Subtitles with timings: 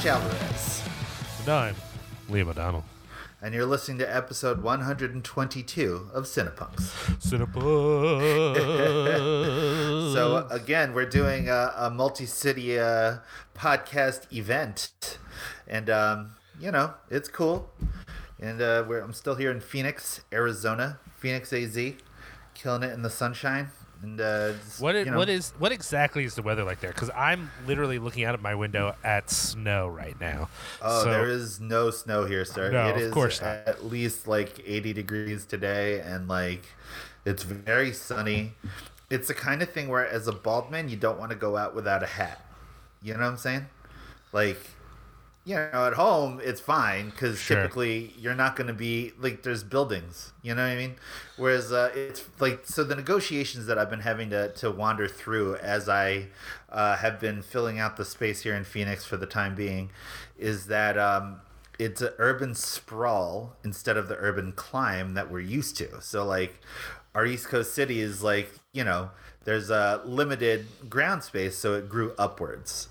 [0.00, 0.82] Josh Alvarez,
[1.40, 1.76] And I'm
[2.30, 2.84] Liam O'Donnell.
[3.42, 6.76] and you're listening to episode 122 of Cinepunx.
[7.20, 8.54] Cinnabon.
[10.14, 13.18] So again, we're doing a, a multi-city uh,
[13.54, 15.18] podcast event,
[15.68, 17.68] and um, you know it's cool.
[18.40, 21.78] And uh, we're, I'm still here in Phoenix, Arizona, Phoenix AZ,
[22.54, 23.68] killing it in the sunshine.
[24.02, 26.80] And uh, just, what is, you know, what is what exactly is the weather like
[26.80, 26.90] there?
[26.92, 30.48] Because I'm literally looking out of my window at snow right now.
[30.80, 32.70] Oh, So- there is no snow here, sir.
[32.70, 33.58] No, it of is course not.
[33.66, 36.64] at least like 80 degrees today, and like
[37.26, 38.54] it's very sunny.
[39.10, 41.56] It's the kind of thing where, as a bald man, you don't want to go
[41.56, 42.44] out without a hat.
[43.02, 43.66] You know what I'm saying?
[44.32, 44.60] Like,
[45.44, 47.56] you know, at home it's fine because Sure.
[47.56, 50.32] typically you're not going to be like there's buildings.
[50.42, 50.96] You know what I mean?
[51.36, 55.56] Whereas uh, it's like so the negotiations that I've been having to to wander through
[55.56, 56.26] as I
[56.70, 59.90] uh, have been filling out the space here in Phoenix for the time being
[60.38, 61.40] is that um,
[61.78, 66.00] it's an urban sprawl instead of the urban climb that we're used to.
[66.02, 66.60] So like
[67.14, 69.10] our East Coast city is like you know
[69.44, 72.88] there's a limited ground space, so it grew upwards.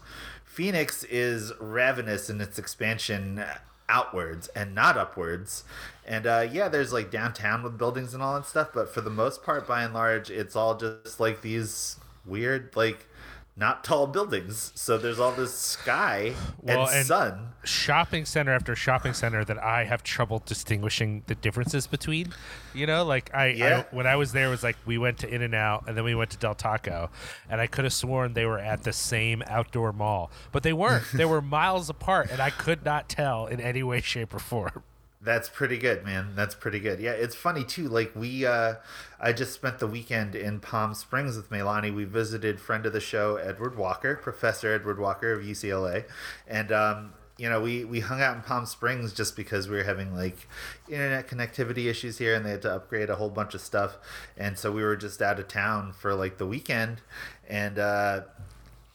[0.60, 3.42] Phoenix is ravenous in its expansion
[3.88, 5.64] outwards and not upwards.
[6.06, 9.10] And uh, yeah, there's like downtown with buildings and all that stuff, but for the
[9.10, 13.08] most part, by and large, it's all just like these weird, like
[13.60, 14.72] not tall buildings.
[14.76, 17.50] So there's all this sky Well, and, and- sun.
[17.64, 22.34] shopping center after shopping center that I have trouble distinguishing the differences between.
[22.74, 23.84] You know, like I, Yeah.
[23.92, 25.98] I when I was there it was like we went to In and Out and
[25.98, 27.10] then we went to Del Taco,
[27.50, 31.04] and I could have sworn they were at the same outdoor mall, but they weren't.
[31.14, 34.83] they were miles apart, and I could not tell in any way, shape, or form.
[35.22, 36.30] That's pretty good, man.
[36.34, 37.02] That's pretty good.
[37.02, 37.90] Yeah, it's funny too.
[37.90, 38.76] Like we, uh,
[39.20, 41.94] I just spent the weekend in Palm Springs with Melani.
[41.94, 46.06] We visited friend of the show Edward Walker, Professor Edward Walker of UCLA,
[46.48, 49.84] and um, you know we we hung out in Palm Springs just because we were
[49.84, 50.48] having like
[50.88, 53.98] internet connectivity issues here, and they had to upgrade a whole bunch of stuff,
[54.38, 57.02] and so we were just out of town for like the weekend,
[57.48, 57.78] and.
[57.78, 58.22] uh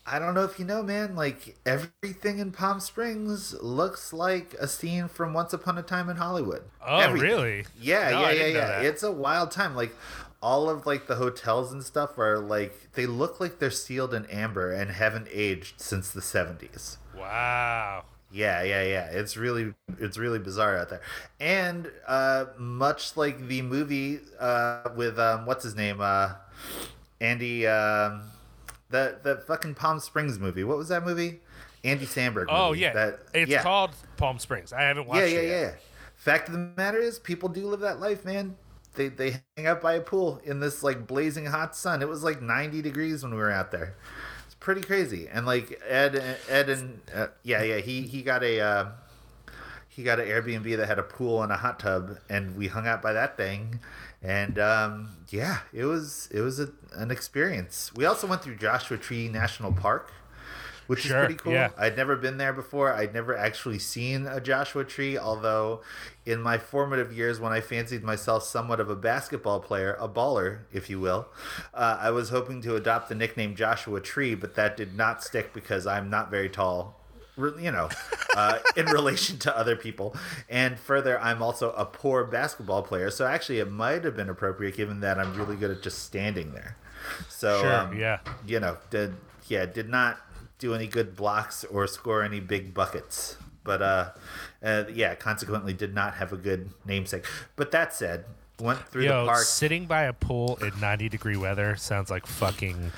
[0.07, 1.15] I don't know if you know, man.
[1.15, 6.17] Like everything in Palm Springs looks like a scene from Once Upon a Time in
[6.17, 6.63] Hollywood.
[6.85, 7.27] Oh, Everything.
[7.29, 7.65] really?
[7.79, 8.81] Yeah, No, yeah, yeah, yeah.
[8.81, 9.75] It's a wild time.
[9.75, 9.95] Like
[10.41, 14.25] all of like the hotels and stuff are like they look like they're sealed in
[14.27, 16.99] amber and haven't aged since the seventies.
[17.17, 18.03] Wow.
[18.31, 19.05] Yeah, yeah, yeah.
[19.09, 21.01] It's really it's really bizarre out there.
[21.39, 25.97] And uh much like the movie uh with um what's his name?
[25.99, 26.33] Uh
[27.19, 28.23] Andy um
[29.23, 30.63] the the fucking Palm Springs movie.
[30.63, 31.39] What was that movie?
[31.83, 32.45] Andy Samberg.
[32.49, 32.81] Oh movie.
[32.81, 33.61] yeah, That, it's yeah.
[33.61, 34.73] called Palm Springs.
[34.73, 35.31] I haven't watched it.
[35.31, 35.61] Yeah, yeah, it yet.
[35.61, 35.71] yeah.
[36.15, 38.55] Fact of the matter is, people do live that life, man.
[38.95, 42.01] They they hang out by a pool in this like blazing hot sun.
[42.01, 43.95] It was like 90 degrees when we were out there.
[44.45, 45.27] It's pretty crazy.
[45.27, 46.15] And like Ed,
[46.49, 48.85] Ed, and uh, yeah, yeah, he he got a uh,
[49.89, 52.87] he got an Airbnb that had a pool and a hot tub, and we hung
[52.87, 53.79] out by that thing.
[54.25, 57.91] And um, yeah, it was it was a, an experience.
[57.95, 60.11] We also went through Joshua Tree National Park,
[60.87, 61.53] which Sure, is pretty cool.
[61.53, 61.69] yeah.
[61.77, 62.91] I'd never been there before.
[62.91, 65.81] I'd never actually seen a Joshua tree, although
[66.25, 70.61] in my formative years when I fancied myself somewhat of a basketball player, a baller,
[70.73, 71.27] if you will,
[71.73, 75.53] uh, I was hoping to adopt the nickname Joshua Tree, but that did not stick
[75.53, 76.99] because I'm not very tall.
[77.37, 77.89] You know,
[78.35, 80.15] uh, in relation to other people,
[80.49, 83.09] and further, I'm also a poor basketball player.
[83.09, 86.53] So actually, it might have been appropriate given that I'm really good at just standing
[86.53, 86.77] there.
[87.29, 88.19] So Sure, um, yeah.
[88.45, 89.15] you know, did
[89.47, 90.17] yeah, did not
[90.59, 93.37] do any good blocks or score any big buckets.
[93.63, 94.11] But uh,
[94.63, 97.25] uh yeah, consequently did not have a good namesake.
[97.55, 98.25] But that said,
[98.59, 99.43] went through Yo, the park.
[99.43, 102.91] sitting by a pool in 90 degree weather sounds like fucking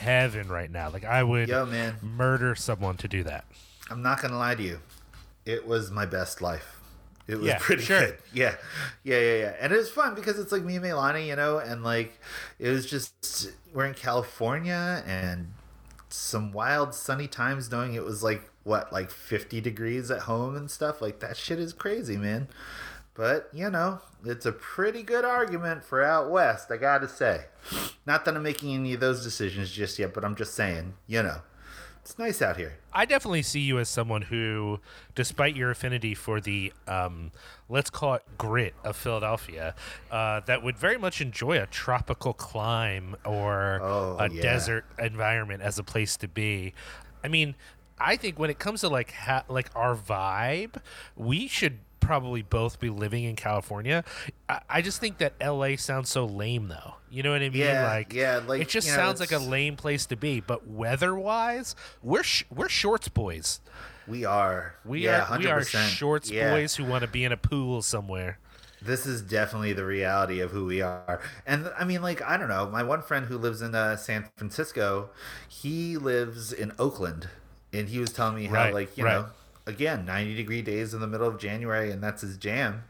[0.00, 0.90] heaven right now.
[0.90, 1.96] Like I would Yo, man.
[2.02, 3.44] murder someone to do that.
[3.90, 4.80] I'm not gonna lie to you,
[5.44, 6.80] it was my best life.
[7.28, 8.00] It was Yeah, pretty sure.
[8.00, 8.18] good.
[8.32, 8.54] Yeah,
[9.02, 9.54] yeah, yeah, yeah.
[9.60, 12.18] And it was fun because it's like me and Milani, you know, and like
[12.58, 15.52] it was just we're in California and
[16.08, 20.70] some wild sunny times knowing it was like what like 50 degrees at home and
[20.70, 22.48] stuff like that shit is crazy man
[23.14, 27.46] but you know it's a pretty good argument for out west i gotta say
[28.06, 31.22] not that i'm making any of those decisions just yet but i'm just saying you
[31.22, 31.40] know
[32.06, 34.78] it's nice out here I definitely see you as someone who,
[35.16, 37.30] despite your affinity for the, um,
[37.68, 39.74] let's call it grit of Philadelphia,
[40.10, 44.40] uh, that would very much enjoy a tropical clime or Oh, a yeah.
[44.40, 46.72] desert environment as a place to be.
[47.24, 47.54] I mean,
[47.98, 50.76] I think when it comes to like ha- like our vibe,
[51.16, 54.04] we should probably both be living in California.
[54.48, 56.94] I, I just think that LA sounds so lame though.
[57.10, 57.62] You know what I mean?
[57.62, 60.40] Yeah, like, yeah, like, it just you know, sounds like a lame place to be.
[60.40, 63.60] But weather-wise, we're sh- we're shorts boys.
[64.06, 64.74] We are.
[64.84, 66.52] We yeah, are we are shorts Yeah.
[66.52, 68.38] boys who want to be in a pool somewhere.
[68.82, 71.20] This is definitely the reality of who we are.
[71.46, 72.68] And I mean, like, I don't know.
[72.68, 75.10] My one friend who lives in uh, San Francisco,
[75.48, 77.28] he lives in Oakland.
[77.72, 79.14] And he was telling me how, Right, like, you right.
[79.14, 79.26] know,
[79.66, 82.84] again, 90 degree days in the middle of January, and that's his jam.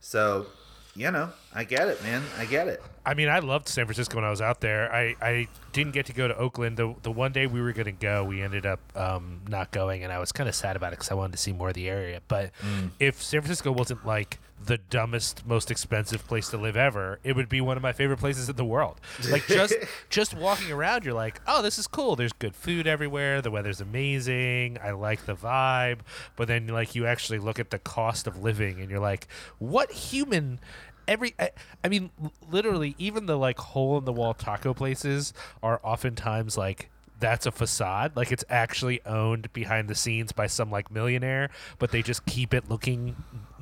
[0.00, 0.46] So,
[0.94, 2.22] you know, I get it, man.
[2.38, 2.82] I get it.
[3.04, 4.92] I mean, I loved San Francisco when I was out there.
[4.92, 6.76] I, I didn't get to go to Oakland.
[6.76, 10.02] The, the one day we were going to go, we ended up um, not going,
[10.04, 11.74] and I was kind of sad about it because I wanted to see more of
[11.74, 12.20] the area.
[12.28, 12.90] But Mm.
[12.98, 17.48] if San Francisco wasn't like the dumbest, most expensive place to live ever, it would
[17.48, 19.00] be one of my favorite places in the world.
[19.30, 19.74] Like just
[20.10, 22.16] just walking around, you're like, oh, this is cool.
[22.16, 23.42] There's good food everywhere.
[23.42, 24.78] The weather's amazing.
[24.82, 26.00] I like the vibe.
[26.36, 29.92] But then like you actually look at the cost of living, and you're like, what
[29.92, 30.60] human?
[31.08, 31.50] every I,
[31.84, 32.10] I mean
[32.50, 35.32] literally even the like hole in the wall taco places
[35.62, 38.16] are oftentimes like that's a facade.
[38.16, 42.54] Like it's actually owned behind the scenes by some like millionaire but they just keep
[42.54, 43.16] it looking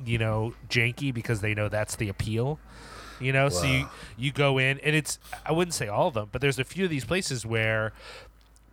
[0.05, 2.59] you know janky because they know that's the appeal
[3.19, 3.47] you know?
[3.49, 3.87] So you
[4.17, 6.83] you go in and it's i wouldn't say all of them but there's a few
[6.83, 7.93] of these places where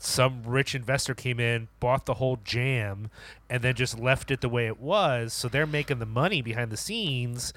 [0.04, 3.08] some rich investor came in, bought the whole jam,
[3.48, 5.32] and then just left it the way it was.
[5.32, 7.52] So they're making the money behind the scenes,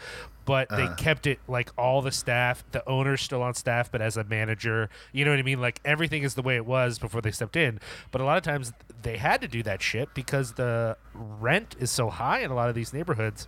[0.45, 0.93] but they Uh.
[0.95, 4.91] kept it like all the staff, the owner's still on staff, but as a manager,
[5.11, 5.59] you know what I mean?
[5.59, 7.79] Like everything is the way it was before they stepped in.
[8.11, 11.89] But a lot of times they had to do that shit because the rent is
[11.89, 13.47] so high in a lot of these neighborhoods.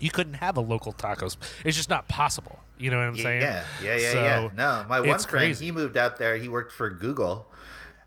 [0.00, 1.36] You couldn't have a local tacos.
[1.64, 2.60] It's just not possible.
[2.78, 3.42] You know what I'm saying?
[3.42, 4.48] Yeah, yeah, yeah, So, yeah.
[4.56, 5.66] No, my one friend, crazy.
[5.66, 6.36] he moved out there.
[6.38, 7.46] He worked for Google,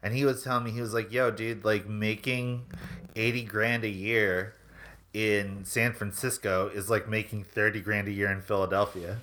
[0.05, 2.65] and he was telling me he was like, "Yo, dude, like making
[3.15, 4.53] eighty grand a year
[5.13, 9.17] in San Francisco is like making thirty grand a year in Philadelphia."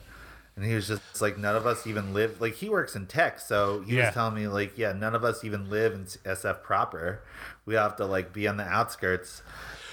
[0.54, 2.38] And he was just like, none of us even live.
[2.38, 4.06] Like he works in tech, so he Yeah.
[4.06, 7.20] was telling me like, yeah, none of us even live in SF proper.
[7.64, 9.42] We have to like be on the outskirts.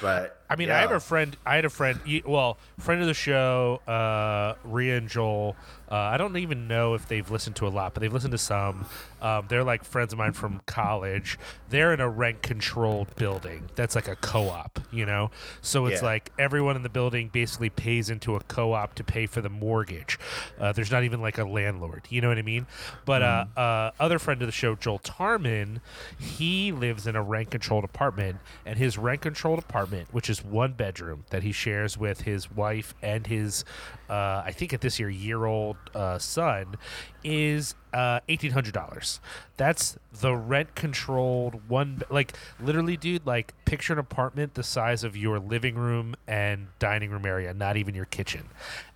[0.02, 0.78] But I mean, yeah.
[0.78, 1.38] I have a friend.
[1.46, 2.00] I had a friend.
[2.26, 5.56] Well, friend of the show, uh, Rhea and Joel.
[5.92, 8.38] Uh, I don't even know if they've listened to a lot, but they've listened to
[8.38, 8.86] some.
[9.22, 11.40] Um, they're like friends of mine from college.
[11.70, 15.32] They're in a rent-controlled building that's like a co-op, you know.
[15.62, 16.08] So it's Yeah.
[16.10, 20.20] like everyone in the building basically pays into a co-op to pay for the mortgage.
[20.60, 22.04] Uh, there's not even like a landlord.
[22.10, 22.68] You know what I mean?
[23.06, 25.82] But uh, uh, other friend of the show, Joel Tarman,
[26.20, 31.44] he lives in a rent-controlled apartment, and his rent-controlled apartment, which is one bedroom that
[31.44, 33.64] he shares with his wife and his,
[34.10, 36.76] uh, I think at this year, year-old uh, son,
[37.24, 39.20] is uh, eighteen hundred dollars.
[39.58, 42.02] That's the rent-controlled one.
[42.10, 43.26] Like literally, dude.
[43.26, 47.78] Like picture an apartment the size of your living room and dining room area, not
[47.78, 48.50] even your kitchen,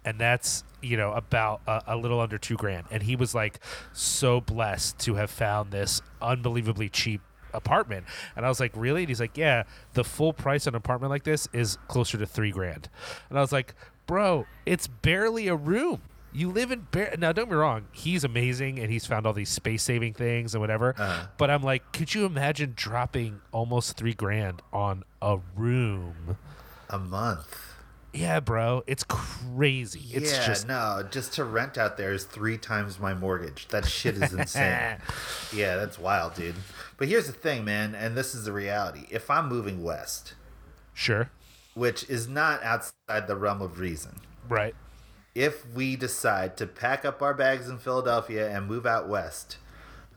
[0.05, 2.85] and that's you know about a, a little under two grand.
[2.91, 3.59] And he was like
[3.91, 7.21] so blessed to have found this unbelievably cheap
[7.53, 8.05] apartment.
[8.35, 9.01] And I was like, really?
[9.01, 9.63] And he's like, yeah,
[9.93, 12.89] the full price on an apartment like this is closer to three grand.
[13.29, 13.73] And I was like,
[14.07, 16.01] bro, it's barely a room.
[16.35, 17.31] You live in bare now.
[17.31, 17.85] Don't get me wrong.
[17.91, 20.95] He's amazing, and he's found all these space saving things and whatever.
[20.97, 21.27] Uh-huh.
[21.37, 26.37] But I'm like, could you imagine dropping almost three grand on a room?
[26.89, 27.72] a month.
[28.13, 30.11] Yeah, bro, it's crazy.
[30.11, 33.67] It's yeah, just no, just to rent out there is three times my mortgage.
[33.69, 34.97] That shit is insane.
[35.53, 36.55] yeah, that's wild, dude.
[36.97, 39.07] But here's the thing, man, and this is the reality.
[39.09, 40.35] If I'm moving west,
[40.93, 41.31] sure,
[41.73, 44.75] which is not outside the realm of reason, right?
[45.35, 49.57] if we decide to pack up our bags in Philadelphia and move out west,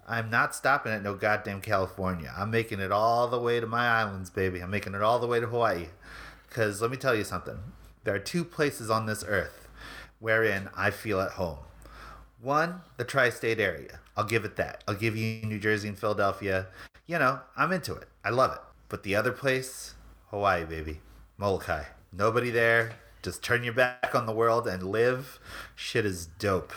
[0.07, 2.33] I'm not stopping at no goddamn California.
[2.37, 4.61] I'm making it all the way to my islands, baby.
[4.61, 5.87] I'm making it all the way to Hawaii.
[6.49, 7.59] Because let me tell you something.
[8.07, 9.67] There are two places on this earth
[10.21, 11.59] wherein I feel at home.
[12.41, 13.99] One, the tri state area.
[14.17, 14.85] I'll give it that.
[14.87, 16.69] I'll give you New Jersey and Philadelphia.
[17.09, 18.07] You know, I'm into it.
[18.25, 18.61] I love it.
[18.89, 19.97] But the other place,
[20.31, 21.01] Hawaii, baby.
[21.37, 21.83] Molokai.
[22.13, 22.93] Nobody there.
[23.23, 25.41] Just turn your back on the world and live.
[25.75, 26.73] Shit is dope.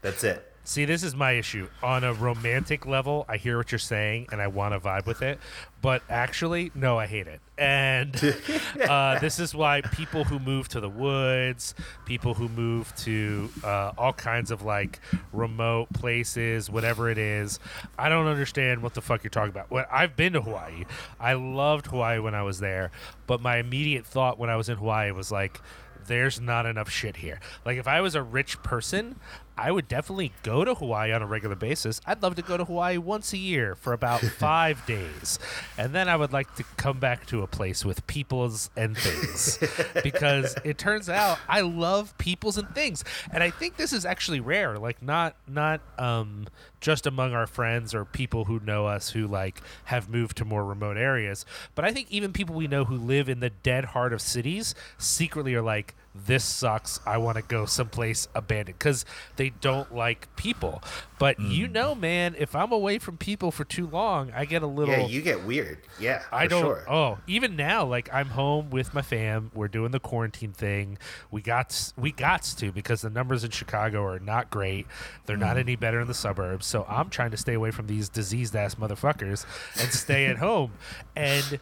[0.00, 0.49] That's it.
[0.62, 1.68] See, this is my issue.
[1.82, 5.22] On a romantic level, I hear what you're saying and I want to vibe with
[5.22, 5.38] it.
[5.80, 7.40] But actually, no, I hate it.
[7.56, 8.14] And
[8.88, 11.74] uh, this is why people who move to the woods,
[12.04, 15.00] people who move to uh, all kinds of like
[15.32, 17.58] remote places, whatever it is,
[17.98, 19.70] I don't understand what the fuck you're talking about.
[19.70, 20.84] When I've been to Hawaii,
[21.18, 22.90] I loved Hawaii when I was there.
[23.26, 25.58] But my immediate thought when I was in Hawaii was like,
[26.06, 27.40] there's not enough shit here.
[27.64, 29.16] Like if I was a rich person,
[29.60, 32.00] I would definitely go to Hawaii on a regular basis.
[32.06, 35.38] I'd love to go to Hawaii once a year for about five days.
[35.76, 39.58] And then I would like to come back to a place with peoples and things.
[40.02, 43.04] because it turns out I love peoples and things.
[43.32, 44.78] And I think this is actually rare.
[44.78, 46.46] Like not not um
[46.80, 50.64] just among our friends or people who know us who like have moved to more
[50.64, 51.44] remote areas.
[51.74, 54.74] But I think even people we know who live in the dead heart of cities
[54.98, 56.98] secretly are like, this sucks.
[57.06, 59.04] I want to go someplace abandoned because
[59.36, 60.82] they don't like people.
[61.20, 61.72] But you Mm.
[61.72, 64.92] know, man, if I'm away from people for too long, I get a little.
[64.94, 65.78] Yeah, you get weird.
[66.00, 66.62] Yeah, I for don't.
[66.62, 66.84] Sure.
[66.90, 69.52] Oh, even now, like I'm home with my fam.
[69.54, 70.98] We're doing the quarantine thing.
[71.30, 74.86] We got we got to because the numbers in Chicago are not great.
[75.26, 75.60] They're not Mm.
[75.60, 76.66] any better in the suburbs.
[76.70, 79.44] So I'm trying to stay away from these diseased ass motherfuckers
[79.80, 80.72] and stay at home.
[81.16, 81.58] And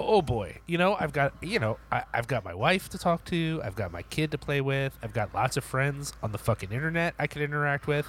[0.00, 3.24] oh boy, you know I've got you know I, I've got my wife to talk
[3.26, 3.60] to.
[3.64, 4.98] I've got my kid to play with.
[5.02, 8.06] I've got lots of friends on the fucking internet I can interact with,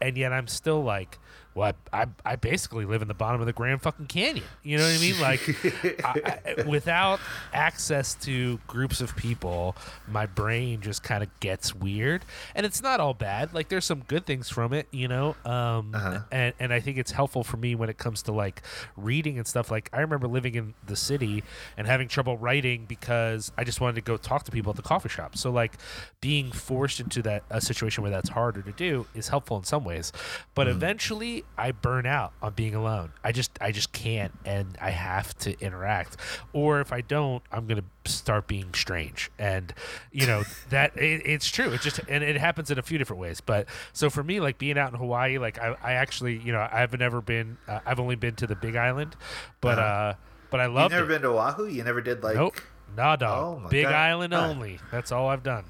[0.00, 1.18] and yet I'm still like.
[1.54, 4.44] Well, I, I, I basically live in the bottom of the Grand fucking Canyon.
[4.62, 5.20] You know what I mean?
[5.20, 7.20] Like, I, I, without
[7.52, 9.76] access to groups of people,
[10.08, 13.52] my brain just kind of gets weird, and it's not all bad.
[13.52, 15.36] Like, there's some good things from it, you know.
[15.44, 16.20] Um, Uh-huh.
[16.30, 18.62] and and I think it's helpful for me when it comes to like
[18.96, 19.70] reading and stuff.
[19.70, 21.44] Like, I remember living in the city
[21.76, 24.82] and having trouble writing because I just wanted to go talk to people at the
[24.82, 25.36] coffee shop.
[25.36, 25.72] So, like,
[26.20, 29.84] being forced into that a situation where that's harder to do is helpful in some
[29.84, 30.12] ways,
[30.54, 33.12] but eventually I burn out on being alone.
[33.24, 36.16] I just I just can't, and I have to interact.
[36.52, 39.72] Or if I don't, I'm gonna start being strange, and
[40.10, 41.70] you know that it, it's true.
[41.72, 43.40] It just and it happens in a few different ways.
[43.40, 46.66] But so for me, like being out in Hawaii, like I, I actually you know
[46.70, 47.58] I've never been.
[47.68, 49.16] Uh, I've only been to the Big Island,
[49.60, 50.14] but uh, Uh-huh.
[50.50, 50.72] but I love.
[50.72, 51.08] You loved never it.
[51.08, 51.66] been to Oahu?
[51.66, 52.60] You never did like nope.
[52.96, 53.94] Nah, Oh Big God.
[53.94, 54.78] Island only.
[54.90, 55.64] That's all I've done.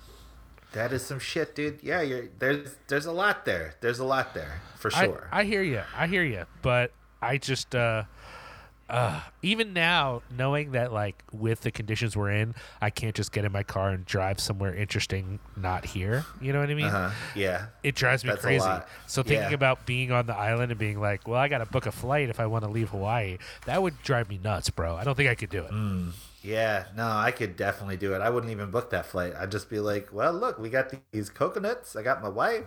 [0.72, 1.80] That is some shit, dude.
[1.82, 3.74] Yeah, you're there's there's a lot there.
[3.80, 5.28] There's a lot there for sure.
[5.32, 5.82] I, I hear you.
[5.96, 6.44] I hear you.
[6.62, 8.04] But I just, uh,
[8.90, 13.44] uh, even now, knowing that like with the conditions we're in, I can't just get
[13.44, 16.24] in my car and drive somewhere interesting, not here.
[16.40, 16.86] You know what I mean?
[16.86, 17.10] uh-huh.
[17.34, 17.66] Yeah.
[17.82, 18.66] It drives me That's crazy.
[19.06, 19.54] So thinking Yeah.
[19.54, 22.28] about being on the island and being like, well, I got to book a flight
[22.28, 24.96] if I want to leave Hawaii, that would drive me nuts, bro.
[24.96, 25.70] I don't think I could do it.
[25.70, 26.12] Mm.
[26.42, 28.20] Yeah, no, I could definitely do it.
[28.20, 29.32] I wouldn't even book that flight.
[29.38, 31.94] I'd just be like, well, look, we got these coconuts.
[31.94, 32.64] I got my wife.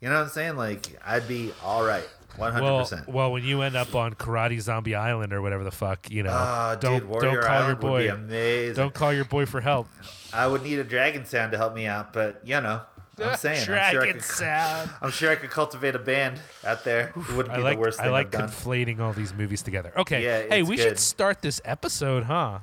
[0.00, 0.56] You know what I'm saying?
[0.56, 2.06] Like, I'd be all right.
[2.38, 2.60] 100%.
[2.60, 6.22] Well, well, when you end up on Karate Zombie Island or whatever the fuck, you
[6.24, 7.90] know, Ah, don't dude, don't call Island your boy.
[7.92, 8.74] would be amazing.
[8.74, 9.86] Don't call your boy for help.
[10.32, 12.80] I would need a dragon sound to help me out, but you know,
[13.22, 14.90] I'm saying, I'm sure could, sound.
[15.00, 17.12] I'm sure I could cultivate a band out there.
[17.16, 18.48] It wouldn't I be like the worst thing I like I've done.
[18.48, 19.92] conflating all these movies together.
[19.96, 20.82] Okay, Yeah, hey, we good.
[20.82, 22.58] should start this episode, huh?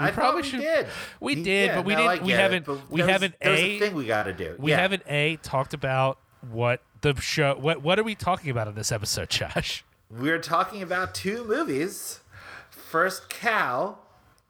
[0.00, 0.60] We I probably should.
[0.60, 0.86] did.
[1.20, 2.22] We did, yeah, but we no, didn't.
[2.22, 2.66] We get it, haven't.
[2.66, 3.48] but we haven't a.
[3.48, 4.56] a thing we got to do.
[4.58, 4.80] we yeah.
[4.80, 6.18] haven't a talked about
[6.50, 7.54] what the show.
[7.54, 9.84] What What are we talking about in this episode, Josh?
[10.10, 12.20] We're talking about two movies.
[12.70, 13.98] First, Cow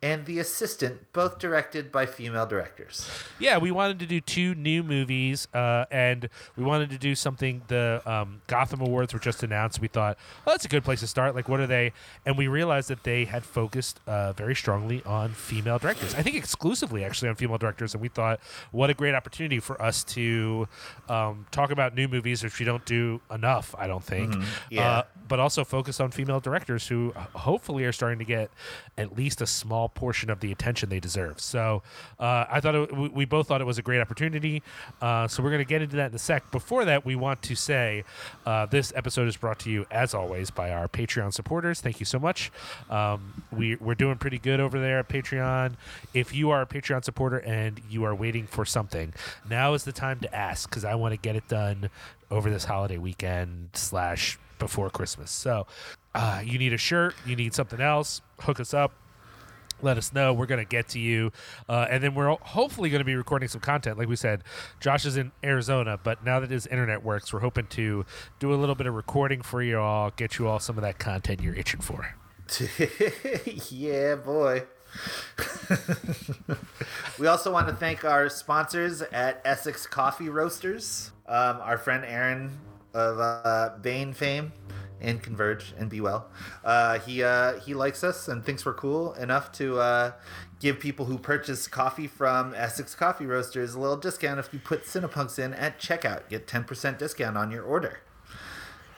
[0.05, 3.11] and The Assistant, both directed by female directors.
[3.39, 7.63] Yeah, we wanted to do two new movies, uh, and we wanted to do something.
[7.69, 9.81] The um, Gotham Awards were just announced.
[9.81, 11.35] We thought, oh, that's a good place to start.
[11.35, 11.95] Like, what are they?
[12.27, 16.15] And we realized that they had focused uh, very strongly on female directors.
[16.15, 17.95] I think exclusively, actually, on female directors.
[17.95, 18.41] And we thought,
[18.73, 20.69] what a great opportunity for us to
[21.09, 24.35] um, talk about new movies, which we don't do enough, I don't think.
[24.69, 24.87] Yeah.
[24.87, 28.51] Uh, but also focus on female directors who uh, hopefully are starting to get
[28.99, 31.41] at least a small portion of the attention they deserve.
[31.41, 31.83] So
[32.19, 34.63] uh, I thought it, we, both thought it was a great opportunity.
[35.01, 36.51] Uh, so we're going to get into that in a sec.
[36.51, 38.05] Before that, we want to say
[38.47, 41.81] uh, this episode is brought to you, as always, by our Patreon supporters.
[41.81, 42.53] Thank you so much.
[42.91, 45.75] Um, we, we're doing pretty good over there at Patreon.
[46.13, 49.15] If you are a Patreon supporter and you are waiting for something,
[49.49, 51.91] now is the time to ask because I want to get it done
[52.31, 55.31] over this holiday weekend slash before Christmas.
[55.31, 55.67] So
[56.15, 58.93] uh, you need a shirt, you need something else, hook us up.
[59.85, 60.33] Let us know.
[60.33, 61.31] We're going to get to you.
[61.69, 63.99] Uh, and then we're hopefully going to be recording some content.
[63.99, 64.43] Like we said,
[64.81, 68.07] Josh is in Arizona, but now that his internet works, we're hoping to
[68.39, 70.99] do a little bit of recording for you all, get you all some of that
[70.99, 72.17] content you're itching for.
[73.71, 74.65] yeah, boy.
[77.19, 81.11] we also want to thank our sponsors at Essex Coffee Roasters.
[81.27, 82.59] Um, our friend Aaron
[82.93, 84.53] of uh, Bane fame
[85.05, 86.27] and Converge and Be Well.
[86.65, 90.13] Uh, he uh, he likes us and thinks we're cool enough to uh,
[90.61, 94.85] give people who purchase coffee from Essex Coffee Roasters a little discount if you put
[94.85, 96.29] Cinepunx in at checkout.
[96.29, 98.01] Get ten percent discount on your order.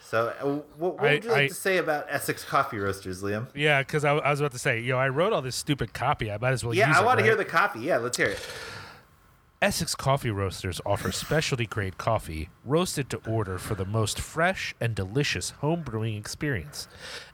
[0.00, 0.44] So, uh,
[0.78, 3.48] what, what I- would you like I- to say about Essex Coffee Roasters, Liam?
[3.56, 6.30] Yeah, because I, I was about to say, yo, I wrote all this stupid copy.
[6.30, 7.80] I might as well Yeah, I want to hear the copy.
[7.80, 8.38] Yeah, let's hear it.
[9.66, 14.94] Essex Coffee Roasters offers specialty grade coffee roasted to order for the most fresh and
[14.94, 16.86] delicious home brewing experience.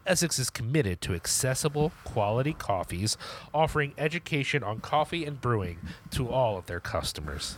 [0.07, 3.17] Essex is committed to accessible, quality coffees,
[3.53, 5.77] offering education on coffee and brewing
[6.09, 7.55] to all of their customers.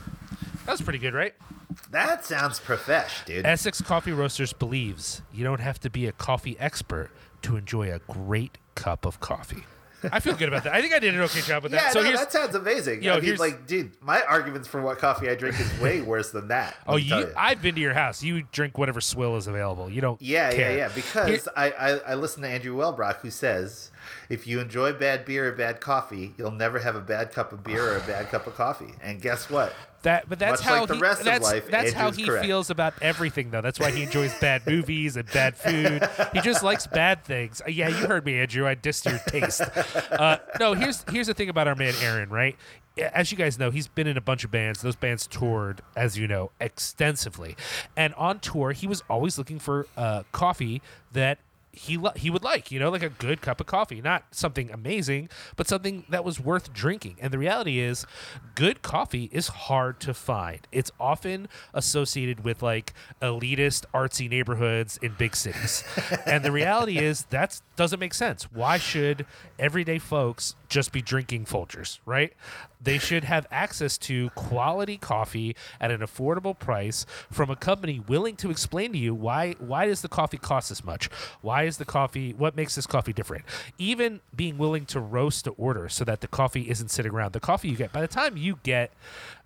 [0.65, 1.35] That's pretty good, right?
[1.91, 3.45] That sounds profesh, dude.
[3.45, 7.11] Essex Coffee Roasters believes you don't have to be a coffee expert
[7.43, 9.63] to enjoy a great cup of coffee.
[10.11, 10.73] I feel good about that.
[10.73, 11.81] I think I did an okay job with that.
[11.83, 13.03] yeah, so no, here's that sounds amazing.
[13.03, 16.31] Yo, I mean, like, dude, my arguments for what coffee I drink is way worse
[16.31, 16.75] than that.
[16.87, 18.23] Oh, tell you, I've been to your house.
[18.23, 19.89] You drink whatever swill is available.
[19.89, 20.21] You don't.
[20.21, 20.71] Yeah, care.
[20.71, 20.89] yeah, yeah.
[20.93, 23.91] Because I, I, I listen to Andrew Welbrock, who says,
[24.29, 27.63] if you enjoy bad beer or bad coffee, you'll never have a bad cup of
[27.63, 28.93] beer or a bad cup of coffee.
[29.01, 29.73] And guess what?
[30.05, 32.25] that, but that's much how like the he, rest of that's, life, that's how he
[32.25, 32.45] correct.
[32.45, 33.61] feels about everything, though.
[33.61, 36.07] That's why he enjoys bad movies and bad food.
[36.31, 37.61] He just likes bad things.
[37.61, 38.65] Uh, yeah, you heard me, Andrew.
[38.65, 39.61] I dissed your taste.
[40.15, 42.55] Uh, no, here's here's the thing about our man Aaron, right?
[42.97, 44.81] As you guys know, he's been in a bunch of bands.
[44.81, 47.57] Those bands toured, as you know, extensively.
[47.97, 50.81] And on tour, he was always looking for uh, coffee
[51.11, 51.39] that
[51.75, 55.29] he he would like, you know, like a good cup of coffee, not something amazing,
[55.55, 57.17] but something that was worth drinking.
[57.19, 58.05] And the reality is,
[58.55, 60.67] good coffee is hard to find.
[60.71, 65.83] It's often associated with like elitist, artsy neighborhoods in big cities.
[66.25, 68.51] and the reality is that doesn't make sense.
[68.51, 69.25] Why should
[69.59, 72.33] everyday folks just be drinking Folgers, right?
[72.85, 78.35] They should have access to quality coffee at an affordable price from a company willing
[78.37, 81.09] to explain to you why why does the coffee cost this much?
[81.41, 83.43] Why is the coffee what makes this coffee different?
[83.77, 87.33] Even being willing to roast to order so that the coffee isn't sitting around.
[87.33, 88.91] The coffee you get by the time you get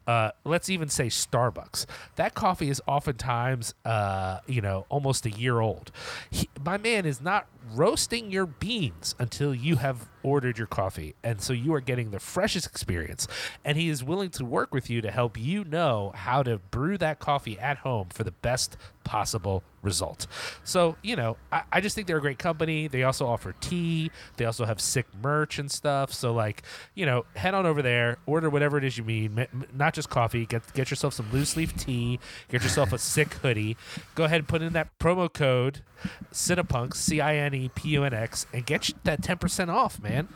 [0.09, 1.85] uh, let's even say Starbucks.
[2.15, 5.91] That coffee is oftentimes, uh, you know, almost a year old.
[6.31, 11.41] He, my man is not roasting your beans until you have ordered your coffee, and
[11.41, 13.27] so you are getting the freshest experience.
[13.63, 16.97] And he is willing to work with you to help you know how to brew
[16.97, 20.27] that coffee at home for the best possible result.
[20.63, 22.87] So, you know, I, I just think they're a great company.
[22.87, 24.11] They also offer tea.
[24.37, 26.13] They also have sick merch and stuff.
[26.13, 29.93] So, like, you know, head on over there, order whatever it is you need, not
[29.93, 30.45] just coffee.
[30.45, 32.19] Get get yourself some loose leaf tea.
[32.49, 33.77] Get yourself a sick hoodie.
[34.15, 35.81] Go ahead and put in that promo code
[36.31, 40.01] Cinepunx C I N E P U N X and get that ten percent off,
[40.01, 40.29] man.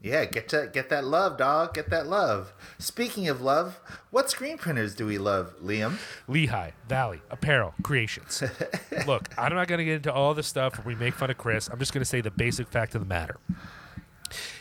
[0.00, 1.74] Yeah, get to, get that love, dog.
[1.74, 2.52] Get that love.
[2.78, 5.98] Speaking of love, what screen printers do we love, Liam?
[6.28, 8.42] Lehigh Valley Apparel Creations.
[9.06, 11.38] Look, I'm not going to get into all this stuff where we make fun of
[11.38, 11.68] Chris.
[11.68, 13.38] I'm just going to say the basic fact of the matter.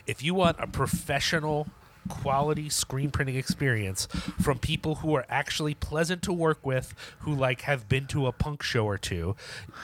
[0.08, 1.68] If you want a professional
[2.08, 4.08] quality screen printing experience
[4.42, 8.32] from people who are actually pleasant to work with who like have been to a
[8.32, 9.36] punk show or two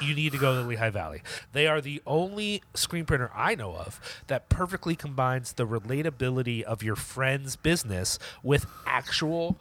[0.01, 3.75] you need to go to lehigh valley they are the only screen printer i know
[3.75, 9.57] of that perfectly combines the relatability of your friend's business with actual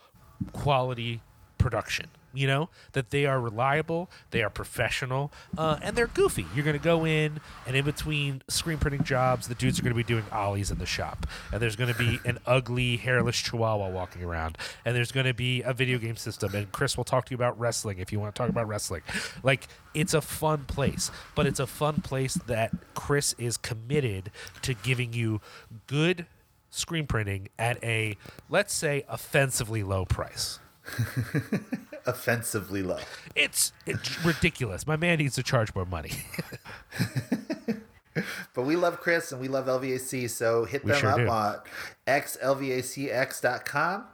[0.53, 1.21] quality
[1.59, 2.09] production.
[2.35, 6.47] You know that they are reliable, they are professional, uh, and they're goofy.
[6.55, 9.95] You're going to go in, and in between screen printing jobs, the dudes are going
[9.95, 13.37] to be doing ollies in the shop, and there's going to be an ugly hairless
[13.37, 16.55] chihuahua walking around, and there's going to be a video game system.
[16.55, 19.03] And Chris will talk to you about wrestling if you want to talk about wrestling.
[19.43, 24.31] Like it's a fun place, but it's a fun place that Chris is committed
[24.63, 25.41] to giving you
[25.87, 26.27] good
[26.71, 28.17] screen printing at a
[28.49, 30.59] let's say offensively low price.
[32.07, 32.99] Offensively low.
[33.37, 34.87] It's, it's ridiculous.
[34.87, 36.13] My man needs to charge more money.
[38.55, 41.29] But we love Chris and we love LVAC, so hit We them sure up do.
[41.29, 41.57] on
[42.07, 44.05] xlvacx.com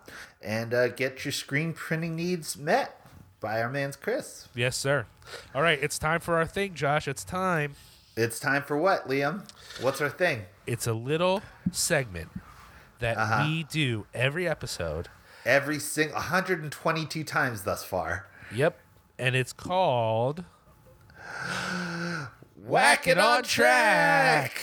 [0.40, 3.00] and uh, get your screen printing needs met
[3.40, 4.46] by our man's Chris.
[4.54, 5.06] yes, sir.
[5.52, 7.08] All right, it's time for our thing, Josh.
[7.08, 7.74] It's time.
[8.16, 9.42] It's time for what, Liam?
[9.80, 10.42] What's our thing?
[10.64, 12.30] It's a little segment
[13.00, 13.46] that Uh-huh.
[13.48, 15.08] we do every episode.
[15.48, 18.26] Every single 122 times thus far.
[18.54, 18.78] Yep.
[19.18, 20.44] And it's called
[22.54, 24.60] Whack It on Track.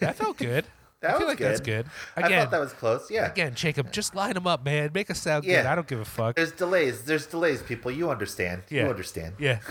[0.00, 0.64] That felt good.
[1.00, 1.84] That I feel was like that's good.
[1.84, 1.90] good.
[2.16, 3.08] I Again, thought that was close.
[3.08, 3.30] Yeah.
[3.30, 4.90] again, Jacob, just line them up, man.
[4.92, 5.52] Make us sound good.
[5.52, 5.70] Yeah.
[5.70, 6.34] I don't give a fuck.
[6.34, 7.02] There's delays.
[7.02, 7.92] There's delays, people.
[7.92, 8.62] You understand.
[8.68, 8.84] Yeah.
[8.84, 9.34] You understand.
[9.38, 9.58] Yeah.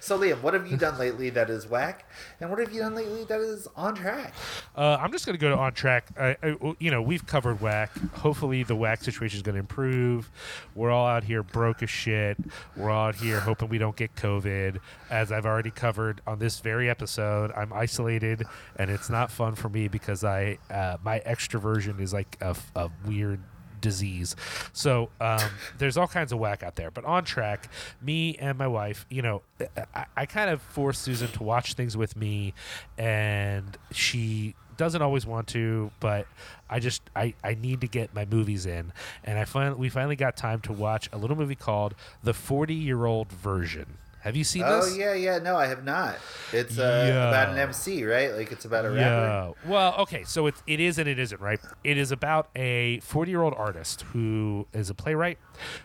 [0.00, 2.08] So, Liam, what have you done lately that is whack?
[2.40, 4.34] And what have you done lately that is on track?
[4.76, 6.06] Uh, I'm just going to go to on track.
[6.18, 7.90] I, I, you know, we've covered whack.
[8.14, 10.30] Hopefully, the whack situation is going to improve.
[10.74, 12.38] We're all out here broke as shit.
[12.76, 14.78] We're all out here hoping we don't get COVID.
[15.10, 18.44] As I've already covered on this very episode, I'm isolated,
[18.76, 23.40] and it's not fun for me because I uh, my extroversion is like a weird
[23.80, 24.36] disease.
[24.72, 25.40] So um,
[25.78, 26.90] there's all kinds of whack out there.
[26.90, 27.68] But on track,
[28.00, 29.42] me and my wife, you know,
[29.94, 32.54] I, I kind of forced Susan to watch things with me,
[32.98, 36.26] and she doesn't always want to, but
[36.68, 38.92] I just I, I need to get my movies in,
[39.24, 42.74] and I find we finally got time to watch a little movie called The Forty
[42.74, 43.98] Year Old Version.
[44.20, 44.92] Have you seen Oh this?
[44.94, 45.38] Oh yeah, yeah.
[45.38, 46.16] No, I have not.
[46.52, 47.28] It's uh, Yeah.
[47.28, 48.34] about an MC, right?
[48.34, 49.00] Like it's about a rapper.
[49.00, 49.52] Yeah.
[49.70, 51.58] Well, okay, so it, it is and it isn't, right?
[51.84, 55.38] It is about a 40 year old artist who is a playwright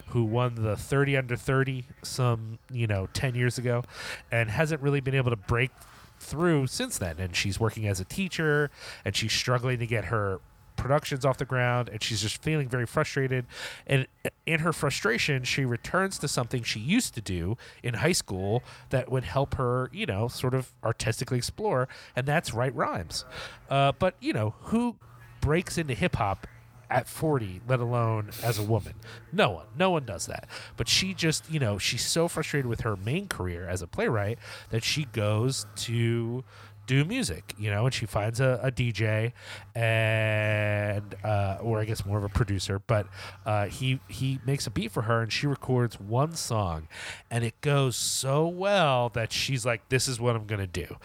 [0.08, 3.84] who won the 30 under 30 some, you know, 10 years ago
[4.32, 5.71] and hasn't really been able to break
[6.19, 7.17] through since then.
[7.19, 8.69] And she's working as a teacher
[9.06, 10.39] and she's struggling to get her
[10.86, 13.43] productions off the ground and she's just feeling very frustrated.
[13.88, 14.06] And
[14.45, 19.12] in her frustration she returns to something she used to do in high school that
[19.12, 23.26] would help her you know sort of artistically explore and that's write rhymes.
[23.67, 24.95] Uh, but you know who
[25.41, 26.45] breaks into hip-hop
[26.88, 28.93] at 40 let alone as a woman?
[29.34, 29.65] No one.
[29.76, 30.48] No one does that.
[30.78, 34.38] But she just you know she's so frustrated with her main career as a playwright
[34.69, 36.43] that she goes to
[36.86, 39.34] do music, you know, and she finds a, a DJ
[39.74, 43.08] and uh, or I guess more of a producer, but
[43.45, 46.88] uh, he he makes a beat for her and she records one song,
[47.30, 50.98] and it goes so well that she's like, "This is what I'm gonna do,"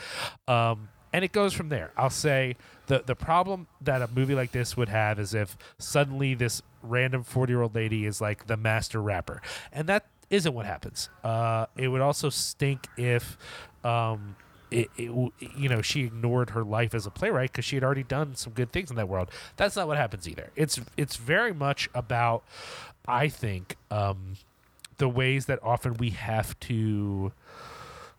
[0.49, 1.93] um, and it goes from there.
[1.97, 6.35] I'll say the the problem that a movie like this would have is if suddenly
[6.35, 10.67] this random 40 year old lady is like the master rapper, and that isn't what
[10.67, 11.09] happens.
[11.25, 13.37] Uh, it would also stink if.
[13.83, 14.37] Um,
[14.71, 15.11] it, it,
[15.57, 18.53] you know, she ignored her life as a playwright because she had already done some
[18.53, 19.31] good things in that world.
[19.57, 20.51] That's not what happens either.
[20.57, 22.45] It's it's very much about,
[23.07, 24.35] I think, um,
[24.99, 27.33] the ways that often we have to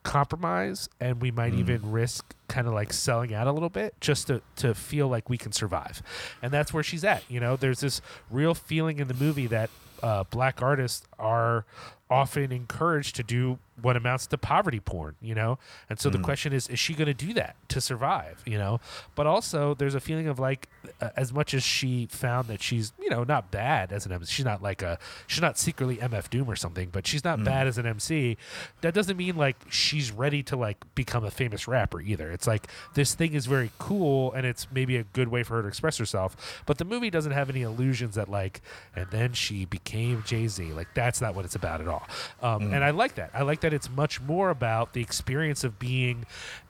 [0.04, 4.26] compromise and we might even risk kind of like selling out a little bit just
[4.28, 6.02] to, to feel like we can survive
[6.42, 9.70] and that's where she's at you know there's this real feeling in the movie that
[10.02, 11.66] uh, black artists are
[12.10, 15.58] often encouraged to do what amounts to poverty porn you know?
[15.90, 18.80] And so the question is is she going to do that to survive you know?
[19.16, 20.68] But also there's a feeling of like
[21.00, 24.32] uh, as much as she found that she's you know not bad as an MC
[24.32, 27.68] she's not like a she's not secretly MF Doom or something but she's not bad
[27.68, 28.38] as an MC
[28.82, 32.32] that doesn't mean like she's ready to like become a famous rapper either.
[32.32, 35.62] It's like this thing is very cool and it's maybe a good way for her
[35.64, 38.62] to express herself but the movie doesn't have any illusions that like
[38.96, 40.74] and then she became Jay-Z.
[40.74, 42.08] Like that's not what it's about at all.
[42.42, 43.32] Um, and I like that.
[43.34, 46.26] I like that it's much more about the experience of being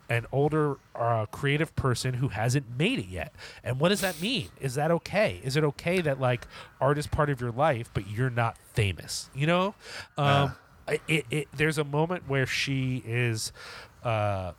[0.09, 3.33] an older uh, creative person who hasn't made it yet.
[3.63, 4.49] And what does that mean?
[4.59, 5.39] Is that okay?
[5.43, 6.47] Is it okay that like
[6.81, 9.29] art is part of your life, but you're not famous?
[9.33, 9.75] You know,
[10.17, 10.53] um,
[11.07, 13.53] it, it, there's a moment where she is.
[14.03, 14.51] Uh,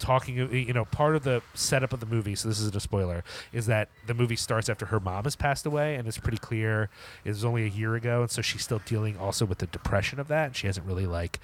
[0.00, 3.22] talking you know part of the setup of the movie so this isn't a spoiler
[3.52, 6.88] is that the movie starts after her mom has passed away and it's pretty clear
[7.24, 10.18] it was only a year ago and so she's still dealing also with the depression
[10.18, 11.38] of that and she hasn't really like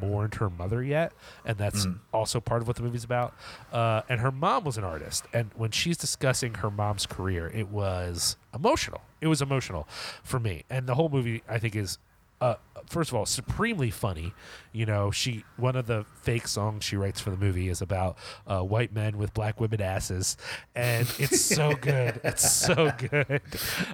[0.00, 1.12] mourned her mother yet
[1.44, 3.34] and that's also part of what the movie's about.
[3.72, 7.68] Uh, and her mom was an artist and when she's discussing her mom's career it
[7.68, 9.02] was emotional.
[9.20, 9.86] It was emotional
[10.22, 11.98] for me and the whole movie i think is
[12.40, 12.54] uh,
[12.88, 14.32] first of all, supremely funny.
[14.72, 18.16] You know, she one of the fake songs she writes for the movie is about
[18.46, 20.36] uh, white men with black women asses,
[20.74, 22.20] and it's so good.
[22.24, 23.40] It's so good.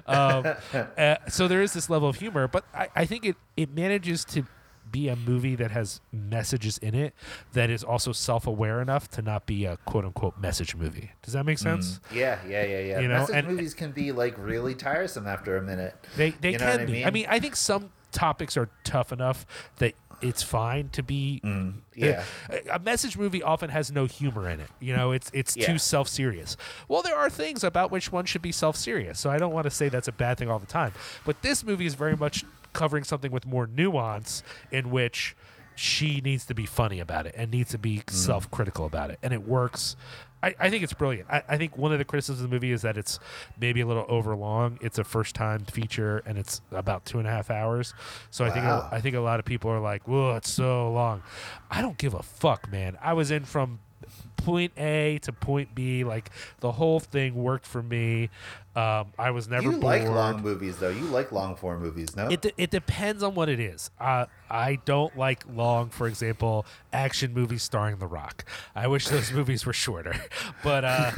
[0.05, 0.45] Um,
[0.97, 4.23] uh, so there is this level of humor, but I, I think it it manages
[4.25, 4.43] to
[4.91, 7.13] be a movie that has messages in it
[7.53, 11.11] that is also self-aware enough to not be a quote-unquote message movie.
[11.23, 11.99] Does that make sense?
[12.13, 12.99] Yeah, yeah, yeah, yeah.
[12.99, 15.95] You know, Message and- movies can be like really tiresome after a minute.
[16.15, 17.03] They they You know can I be.
[17.05, 19.45] I mean, I think some topics are tough enough
[19.77, 21.41] that it's fine to be.
[21.43, 22.23] Mm, uh, yeah.
[22.49, 24.69] A, a message movie often has no humor in it.
[24.79, 25.67] You know, it's it's Yeah.
[25.67, 26.57] too self serious.
[26.87, 29.19] Well, there are things about which one should be self serious.
[29.19, 30.93] So I don't want to say that's a bad thing all the time.
[31.25, 35.35] But this movie is very much covering something with more nuance in which
[35.75, 38.09] she needs to be funny about it and needs to be mm.
[38.09, 39.19] self critical about it.
[39.21, 39.95] And it works.
[40.45, 41.27] I, I think it's brilliant.
[41.29, 43.19] I, I think one of the criticisms of the movie is that it's
[43.59, 44.77] maybe a little overlong.
[44.81, 47.93] It's a first time feature and it's about two and a half hours.
[48.29, 48.87] So I think Wow.
[48.91, 51.23] I think a lot of people are like, "Whoa, it's so long."
[51.71, 52.97] I don't give a fuck, man.
[53.01, 53.79] I was in from
[54.37, 56.03] point A to point B.
[56.03, 56.29] Like
[56.59, 58.29] the whole thing worked for me.
[58.75, 59.83] Um, I was never You bored.
[59.83, 60.89] like long movies, though.
[60.89, 62.27] You like long form movies, no?
[62.27, 63.89] It, de- it depends on what it is.
[63.99, 68.43] Uh, I don't like long, for example, action movies starring The Rock.
[68.75, 70.15] I wish those movies were shorter.
[70.63, 71.11] But uh,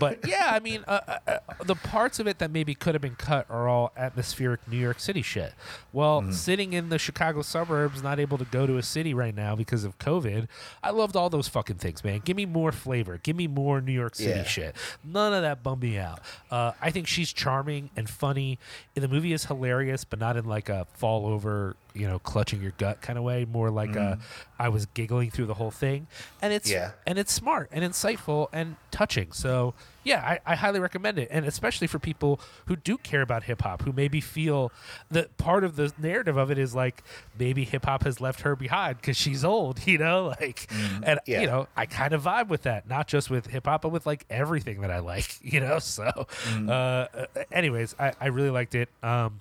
[0.00, 3.02] but yeah, I mean, uh, uh, uh, the parts of it that maybe could have
[3.02, 5.52] been cut are all atmospheric New York City shit.
[5.92, 9.54] Well, sitting in the Chicago suburbs, not able to go to a city right now
[9.54, 10.48] because of COVID,
[10.82, 12.22] I loved all those fucking things, man.
[12.24, 13.18] Give me more flavor.
[13.22, 14.44] Give me more New York City Yeah.
[14.44, 14.76] shit.
[15.04, 16.20] None of that bummed me out.
[16.50, 18.58] Uh, I think she's charming and funny.
[18.94, 22.60] And the movie is hilarious, but not in like a fall over you know clutching
[22.62, 24.18] your gut kind of way, more like a
[24.58, 26.06] I was giggling through the whole thing,
[26.42, 26.92] and it's Yeah.
[27.06, 29.32] and it's smart and insightful and touching.
[29.32, 29.74] So
[30.04, 33.60] yeah, I, I highly recommend it, and especially for people who do care about hip
[33.62, 34.72] hop, who maybe feel
[35.10, 37.02] that part of the narrative of it is like
[37.38, 40.66] maybe hip hop has left her behind because she's old, you know, like,
[41.02, 41.40] and Yeah.
[41.42, 44.06] you know, I kind of vibe with that, not just with hip hop, but with
[44.06, 45.78] like everything that I like, you know.
[45.78, 46.26] So,
[46.66, 47.06] uh, uh,
[47.52, 48.88] anyways, I, I really liked it.
[49.02, 49.40] Um,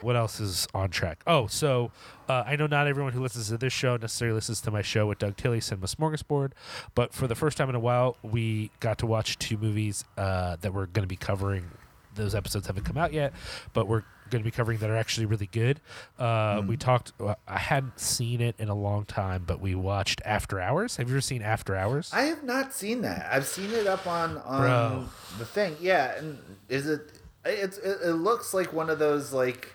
[0.00, 1.22] what else is on track?
[1.26, 1.90] Oh, so
[2.28, 5.06] uh, I know not everyone who listens to this show necessarily listens to my show
[5.06, 6.52] with Doug Tilley, Cinema Smorgasbord,
[6.94, 10.56] but for the first time in a while, we got to watch two movies uh,
[10.60, 11.70] that we're going to be covering.
[12.14, 13.32] Those episodes haven't come out yet,
[13.72, 15.80] but we're going to be covering that are actually really good.
[16.16, 17.12] Uh, We talked.
[17.48, 20.96] I hadn't seen it in a long time, but we watched After Hours.
[20.96, 22.10] Have you ever seen After Hours?
[22.12, 23.28] I have not seen that.
[23.32, 25.04] I've seen it up on on Bro.
[25.38, 25.76] the thing.
[25.80, 27.00] Yeah, and is it?
[27.44, 29.74] It's it, it looks like one of those like.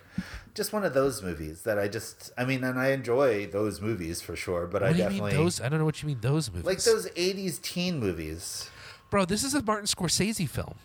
[0.56, 4.22] Just one of those movies that I just, I mean, and I enjoy those movies
[4.22, 5.62] for sure, but what I definitely mean those?
[5.62, 6.66] I don't know what you mean those movies.
[6.66, 8.70] like those 80s teen movies.
[9.10, 9.26] bro.
[9.26, 10.76] This is a Martin Scorsese film.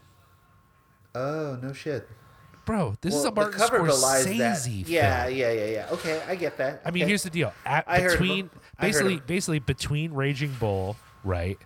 [1.15, 2.09] Oh, no shit.
[2.67, 4.59] Bro, this is a Martin cover Scorsese that.
[4.63, 4.85] film.
[4.87, 5.89] Yeah, yeah, yeah, yeah.
[5.93, 6.81] Okay, I get that.
[6.85, 7.53] I mean, here's the deal.
[7.67, 8.49] At, I between.
[8.79, 11.59] I heard basically, basically between Raging Bull, right,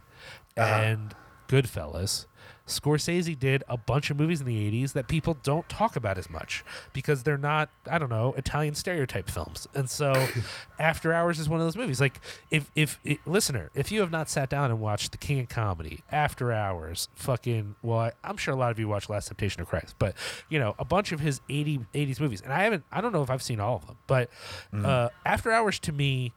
[0.57, 0.65] Uh-huh.
[0.75, 1.15] and
[1.49, 2.27] Goodfellas,
[2.69, 6.31] Scorsese did a bunch of movies in the '80s that people don't talk about as
[6.31, 9.67] much because they're not, I don't know, Italian stereotype films.
[9.75, 10.29] And so,
[10.79, 12.01] After Hours is one of those movies.
[12.01, 15.41] Like, if if it, listener, if you have not sat down and watched The King
[15.41, 19.29] of Comedy, After Hours, fucking, well, I, I'm sure a lot of you watched Last
[19.29, 20.15] Temptation of Christ, but
[20.49, 23.23] you know, a bunch of his 80 '80s movies, and I haven't, I don't know
[23.23, 24.31] if I've seen all of them, but
[24.73, 26.33] uh, After Hours to me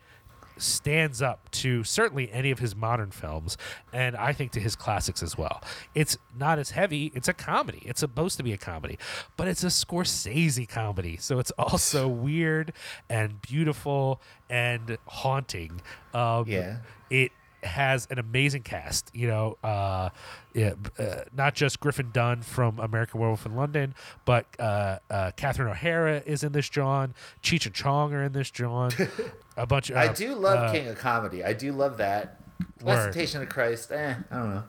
[0.58, 3.58] stands up to certainly any of his modern films
[3.94, 5.62] and I think to his classics as well.
[5.96, 7.82] It's not as heavy, it's a comedy.
[7.86, 8.98] It's supposed to be a comedy,
[9.38, 11.18] but it's a Scorsese comedy.
[11.18, 12.74] So it's also weird
[13.10, 15.82] and beautiful and haunting.
[16.14, 16.78] Um Yeah.
[17.10, 17.32] it
[17.64, 20.10] has an amazing cast, you know, uh,
[20.54, 23.94] yeah, uh, not just Griffin Dunne from American Werewolf in London,
[24.26, 27.14] but uh, uh, Catherine O'Hara is in this John.
[27.42, 28.92] Cheech and Chong are in this John.
[29.58, 31.44] A bunch of I do love uh, King of Comedy.
[31.44, 32.38] I do love that.
[32.82, 34.64] Last Temptation of Christ, eh, I don't know.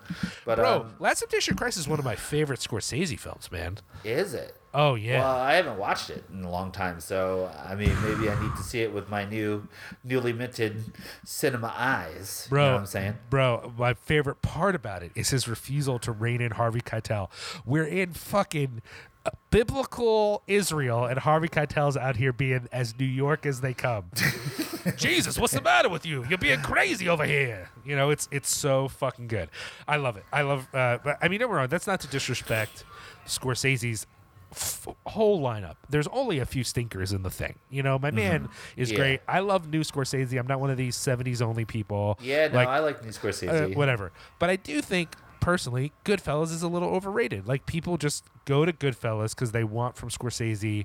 [0.44, 3.78] But Bro, um, Last Temptation of Christ is one of my favorite Scorsese films, man.
[4.04, 4.56] is it?
[4.74, 5.18] Oh yeah.
[5.20, 8.56] Well, I haven't watched it in a long time, so I mean, maybe I need
[8.56, 9.68] to see it with my new,
[10.02, 10.84] newly minted
[11.24, 12.46] cinema eyes.
[12.48, 13.14] Bro, you know what I'm saying?
[13.28, 17.28] bro, my favorite part about it is his refusal to rein in Harvey Keitel.
[17.66, 18.80] We're in fucking
[19.26, 24.06] uh, biblical Israel, and Harvey Keitel's out here being as New York as they come.
[24.96, 26.24] Jesus, what's the matter with you?
[26.28, 27.68] You're being crazy over here.
[27.84, 29.50] You know, it's it's so fucking good.
[29.86, 30.24] I love it.
[30.32, 30.66] I love.
[30.74, 31.68] Uh, I mean, don't me wrong.
[31.68, 32.84] That's not to disrespect
[33.26, 34.06] Scorsese's
[34.52, 35.76] f- whole lineup.
[35.90, 37.58] There's only a few stinkers in the thing.
[37.70, 38.98] You know, my man is Yeah.
[38.98, 39.20] great.
[39.26, 40.38] I love new Scorsese.
[40.38, 42.18] I'm not one of these 70s only people.
[42.20, 43.74] Yeah, no, Like, I like New uh, Scorsese.
[43.76, 44.12] whatever.
[44.38, 47.46] But I do think personally, Goodfellas is a little overrated.
[47.48, 50.84] Like people just go to Goodfellas because they want from Scorsese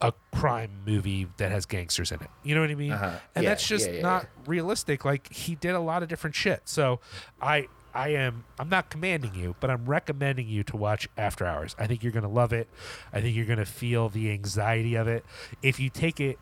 [0.00, 2.30] a crime movie that has gangsters in it.
[2.42, 2.92] You know what I mean?
[2.92, 3.10] Uh-huh.
[3.34, 5.04] And Yeah, that's just yeah, yeah, not realistic.
[5.04, 6.62] Like he did a lot of different shit.
[6.64, 7.00] So
[7.40, 11.76] I I am I'm not commanding you, but I'm recommending you to watch After Hours.
[11.78, 12.68] I think you're gonna love it.
[13.12, 15.24] I think you're gonna feel the anxiety of it.
[15.62, 16.38] If you take it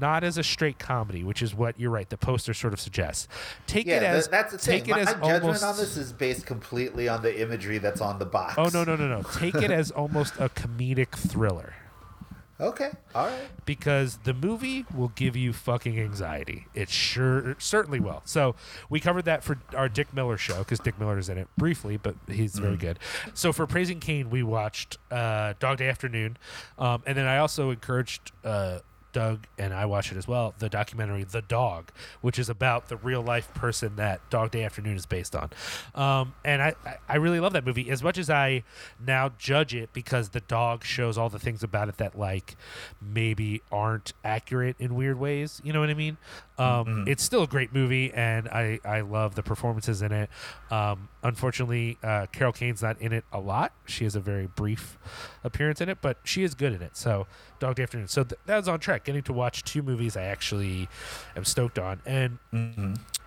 [0.00, 3.28] not as a straight comedy, which is what you're right, the poster sort of suggests.
[3.66, 4.90] Take yeah, it as that's the take thing.
[4.90, 8.00] it My, as my judgment almost on this is based completely on the imagery that's
[8.00, 8.54] on the box.
[8.56, 9.22] Oh no no no no!
[9.22, 11.74] Take it as almost a comedic thriller
[12.62, 13.48] Okay, all right.
[13.64, 16.66] because the movie will give you fucking anxiety.
[16.74, 18.22] It sure certainly will.
[18.24, 18.54] So
[18.88, 21.96] we covered that for our Dick Miller show because Dick Miller is in it briefly,
[21.96, 23.00] but he's very good.
[23.34, 26.36] So for praising Kane, we watched uh, Dog Day Afternoon,
[26.78, 28.30] um, and then I also encouraged.
[28.44, 28.78] Uh,
[29.12, 30.54] Doug and I watch it as well.
[30.58, 34.96] The documentary "The Dog," which is about the real life person that Dog Day Afternoon
[34.96, 35.50] is based on,
[35.94, 38.64] um, and I, I I really love that movie as much as I
[39.04, 42.56] now judge it because the dog shows all the things about it that like
[43.00, 45.60] maybe aren't accurate in weird ways.
[45.64, 46.16] You know what I mean?
[46.62, 50.30] Um, It's still a great movie, and I I love the performances in it.
[50.70, 53.72] Um, unfortunately, uh, Carol Kane's not in it a lot.
[53.86, 54.98] She has a very brief
[55.44, 56.96] appearance in it, but she is good in it.
[56.96, 57.26] So
[57.58, 58.08] Dog Day Afternoon.
[58.08, 59.04] So th- that was on track.
[59.04, 60.88] Getting to watch two movies I actually
[61.36, 62.38] am stoked on, and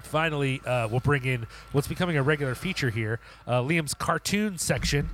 [0.05, 5.09] finally, uh, we'll bring in what's becoming a regular feature here, uh, Liam's cartoon section,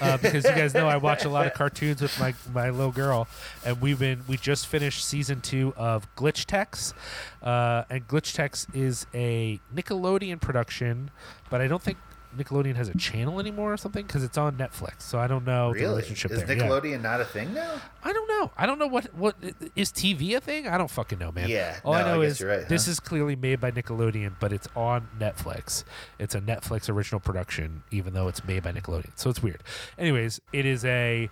[0.00, 2.92] uh, because you guys know I watch a lot of cartoons with my my little
[2.92, 3.26] girl,
[3.64, 6.94] and we've been we just finished season two of Glitch Techs,
[7.42, 11.10] uh, and Glitch Techs is a Nickelodeon production,
[11.50, 11.98] but I don't think
[12.36, 15.02] Nickelodeon has a channel anymore or something because it's on Netflix.
[15.02, 15.88] So I don't know the Really?
[15.94, 16.56] relationship Is there.
[16.56, 16.64] Yeah.
[16.64, 17.80] Nickelodeon not a thing now?
[18.02, 18.50] I don't know.
[18.56, 19.36] I don't know what what
[19.76, 20.66] is TV a thing.
[20.68, 21.48] I don't fucking know, man.
[21.48, 22.92] Yeah, All I no, I know guess is right, this huh?
[22.92, 25.84] is clearly made by Nickelodeon, but it's on Netflix.
[26.18, 29.12] It's a Netflix original production, even though it's made by Nickelodeon.
[29.16, 29.62] So it's weird.
[29.98, 31.30] Anyways, it is a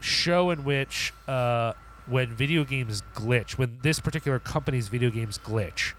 [0.00, 1.72] show in which uh,
[2.06, 5.92] when video games glitch, when this particular company's video games glitch,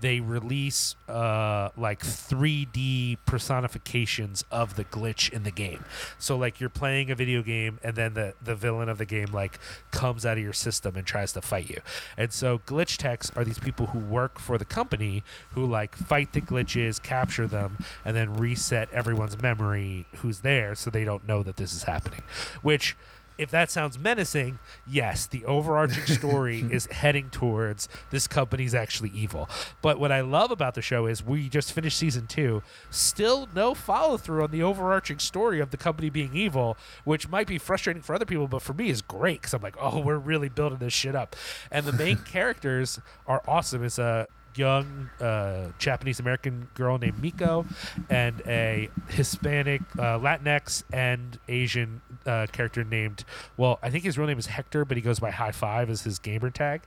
[0.00, 5.84] they release uh, like 3D personifications of the glitch in the game.
[6.18, 9.28] So like you're playing a video game and then the the villain of the game
[9.32, 9.58] like
[9.90, 11.80] comes out of your system and tries to fight you.
[12.16, 16.32] And so glitch techs are these people who work for the company who like fight
[16.32, 21.42] the glitches, capture them, and then reset everyone's memory who's there so they don't know
[21.42, 22.22] that this is happening.
[22.62, 22.96] Which
[23.40, 29.48] if that sounds menacing, yes, the overarching story is heading towards this company's actually evil.
[29.80, 33.72] But what I love about the show is we just finished season two, still no
[33.74, 38.02] follow through on the overarching story of the company being evil, which might be frustrating
[38.02, 40.78] for other people, but for me is great because I'm like, oh, we're really building
[40.78, 41.34] this shit up.
[41.70, 43.82] And the main characters are awesome.
[43.82, 47.66] It's a young uh, Japanese American girl named Miko
[48.08, 53.24] and a Hispanic, uh, Latinx, and Asian uh, character named,
[53.56, 56.02] well, I think his real name is Hector, but he goes by High Five as
[56.02, 56.82] his gamer tag.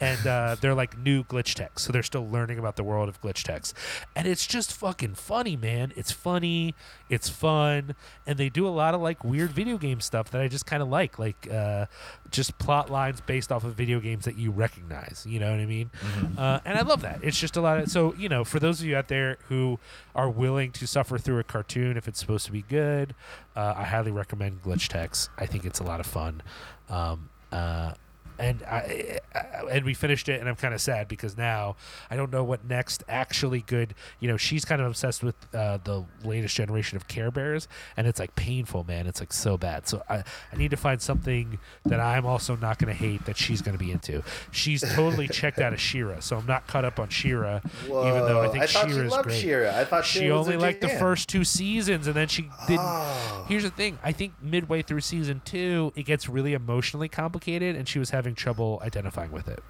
[0.00, 1.82] And uh, they're like new glitch techs.
[1.82, 3.74] So they're still learning about the world of glitch techs.
[4.14, 5.92] And it's just fucking funny, man.
[5.96, 6.74] It's funny,
[7.08, 7.94] it's fun,
[8.26, 10.82] and they do a lot of like weird video game stuff that I just kind
[10.82, 11.86] of like, like uh,
[12.30, 15.24] just plot lines based off of video games that you recognize.
[15.28, 15.90] You know what I mean?
[16.36, 17.20] Uh, and I love that.
[17.22, 19.78] It's just a lot of so you know for those of you out there who
[20.14, 23.14] are willing to suffer through a cartoon if it's supposed to be good,
[23.56, 25.28] uh, I highly recommend Glitch Techs.
[25.38, 26.42] I think it's a lot of fun.
[26.88, 27.94] Um, uh,
[28.38, 29.38] and I, I
[29.70, 31.76] and we finished it, and I'm kind of sad because now
[32.10, 33.94] I don't know what next actually good.
[34.20, 38.06] You know, she's kind of obsessed with uh, the latest generation of Care Bears, and
[38.06, 39.06] it's like painful, man.
[39.06, 39.88] It's like so bad.
[39.88, 43.36] So I, I need to find something that I'm also not going to hate that
[43.36, 44.22] she's going to be into.
[44.50, 48.40] She's totally checked out of She-Ra, so I'm not caught up on She-Ra, even though
[48.40, 49.40] I Whoa, think I thought She-Ra she is loved great.
[49.40, 49.70] She-Ra.
[49.76, 52.80] I thought She was only liked the first two seasons, and then she didn't.
[52.82, 53.44] Oh.
[53.48, 57.88] Here's the thing: I think midway through season two, it gets really emotionally complicated, and
[57.88, 59.62] she was having trouble identifying with it.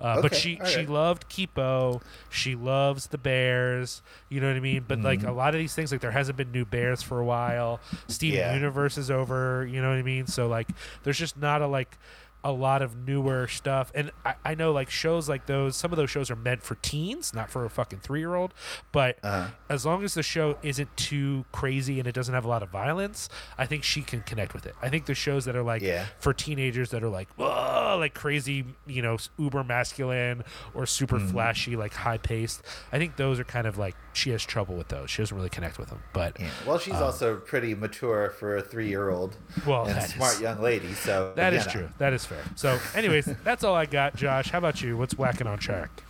[0.00, 0.88] Uh, but she all she right.
[0.88, 4.02] loved Kipo, she loves the Bears.
[4.28, 4.84] You know what I mean?
[4.86, 7.24] But like a lot of these things, like there hasn't been new Bears for a
[7.24, 7.80] while.
[8.08, 8.54] Steven Yeah.
[8.54, 9.66] Universe is over.
[9.66, 10.26] You know what I mean?
[10.26, 10.68] So like,
[11.02, 11.96] there's just not a like
[12.44, 13.90] a lot of newer stuff.
[13.94, 16.74] And I, I know like shows like those, some of those shows are meant for
[16.76, 18.52] teens, not for a fucking three year old.
[18.92, 19.48] But Uh-huh.
[19.70, 22.68] as long as the show isn't too crazy and it doesn't have a lot of
[22.68, 24.74] violence, I think she can connect with it.
[24.82, 26.04] I think the shows that are like Yeah.
[26.20, 31.28] for teenagers that are like, whoa, like crazy, you know, uber masculine or super Mm-hmm.
[31.28, 34.88] flashy, like high paced, I think those are kind of like, she has trouble with
[34.88, 35.10] those.
[35.10, 36.02] She doesn't really connect with them.
[36.12, 36.50] But Yeah.
[36.66, 40.92] Well, she's also pretty mature for a three-year-old Um, Well, and smart is- young lady.
[40.92, 41.72] So that is know.
[41.72, 41.88] true.
[41.98, 42.33] That is fair.
[42.54, 44.50] So, anyways, that's all I got, Josh.
[44.50, 44.96] How about you?
[44.96, 46.02] What's whacking on track?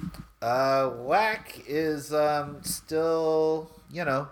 [0.43, 4.29] Uh, Whack is um, still, you know,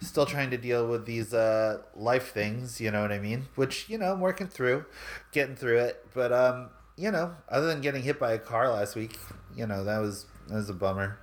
[0.00, 2.80] still trying to deal with these uh, life things.
[2.80, 3.46] You know what I mean?
[3.56, 4.84] Which you know, I'm working through,
[5.32, 6.06] getting through it.
[6.14, 9.18] But um, you know, other than getting hit by a car last week,
[9.56, 11.18] you know, that was that was a bummer.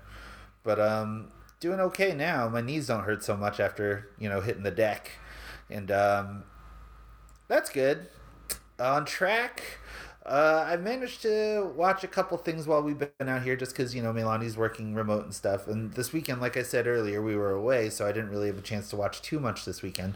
[0.63, 2.49] But um, doing okay now.
[2.49, 5.11] My knees don't hurt so much after you know hitting the deck,
[5.69, 6.43] and um,
[7.47, 8.07] that's good.
[8.79, 9.79] On track.
[10.25, 13.93] Uh, I managed to watch a couple things while we've been out here, just because
[13.93, 15.67] you know Milani's working remote and stuff.
[15.67, 18.57] And this weekend, like I said earlier, we were away, so I didn't really have
[18.57, 20.15] a chance to watch too much this weekend.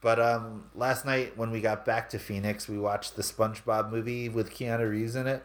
[0.00, 4.30] But um, last night when we got back to Phoenix, we watched the SpongeBob movie
[4.30, 5.44] with Keanu Reeves in it,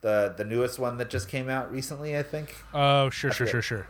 [0.00, 2.54] the the newest one that just came out recently, I think.
[2.72, 3.86] Oh, sure, sure, sure, sure.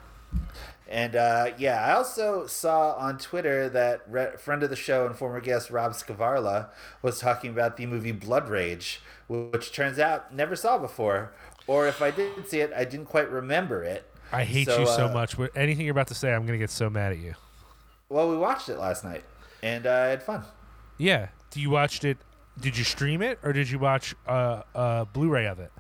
[0.89, 5.17] And uh, yeah, I also saw on Twitter that re- friend of the show and
[5.17, 6.69] former guest Rob Scavarla
[7.03, 11.33] was talking about the movie Blood Rage, which turns out never saw before,
[11.67, 14.11] or if I did see it, I didn't quite remember it.
[14.33, 15.37] I hate So, you so uh, much.
[15.55, 17.35] Anything you're about to say, I'm going to get so mad at you.
[18.09, 19.25] Well, we watched it last night,
[19.63, 20.45] and uh, I had fun.
[20.99, 21.29] Yeah.
[21.51, 22.19] Do you watched it?
[22.61, 25.73] Did you stream it or did you watch uh, uh, Blu-ray of it?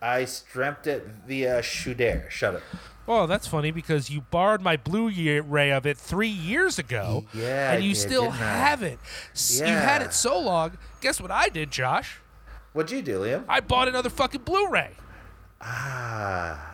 [0.00, 2.26] I streamed it via Shudder.
[2.30, 2.62] Shut up.
[3.08, 7.84] Oh, that's funny because you borrowed my Blu-ray of it three years ago, Yeah, and
[7.84, 8.98] you did, still have it.
[9.34, 10.78] S- You had it so long.
[11.00, 12.20] Guess what I did, Josh?
[12.74, 13.44] What'd you do, Liam?
[13.48, 14.90] I bought another fucking Blu-ray.
[15.60, 16.73] Ah,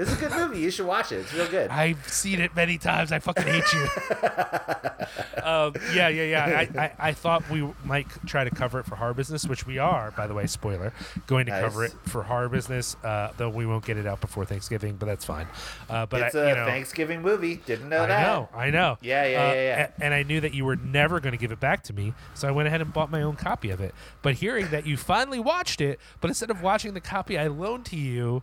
[0.00, 0.60] It's a good movie.
[0.60, 1.16] You should watch it.
[1.16, 1.70] It's real good.
[1.70, 3.12] I've seen it many times.
[3.12, 3.82] I fucking hate you.
[5.42, 6.44] um, yeah, yeah, yeah.
[6.46, 9.78] I, I, I thought we might try to cover it for horror business, which we
[9.78, 10.46] are, by the way.
[10.46, 10.92] Spoiler,
[11.26, 12.96] going to cover it for horror business.
[13.04, 15.46] Uh, though we won't get it out before Thanksgiving, but that's fine.
[15.88, 17.56] Uh, but it's I, a know, Thanksgiving movie.
[17.56, 18.22] Didn't know I that.
[18.26, 18.98] know, I know.
[19.02, 19.90] Yeah, yeah, Uh, yeah, yeah.
[19.98, 22.14] a- And I knew that you were never going to give it back to me,
[22.34, 23.94] so I went ahead and bought my own copy of it.
[24.22, 27.84] But hearing that you finally watched it, but instead of watching the copy I loaned
[27.86, 28.42] to you,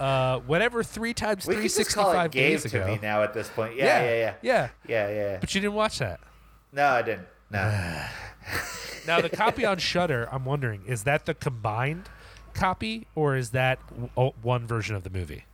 [0.00, 2.86] uh, whatever three times We three can just call it gave days to ago.
[2.94, 3.76] me now at this point.
[3.76, 4.34] Yeah, yeah, yeah, yeah.
[4.42, 5.14] yeah, yeah.
[5.14, 5.36] yeah.
[5.38, 6.20] But you didn't watch that.
[6.72, 7.28] No, I didn't.
[7.50, 8.02] No.
[9.06, 12.08] Now the copy on Shudder, I'm wondering, is that the combined
[12.54, 13.78] copy or is that
[14.42, 15.44] one version of the movie?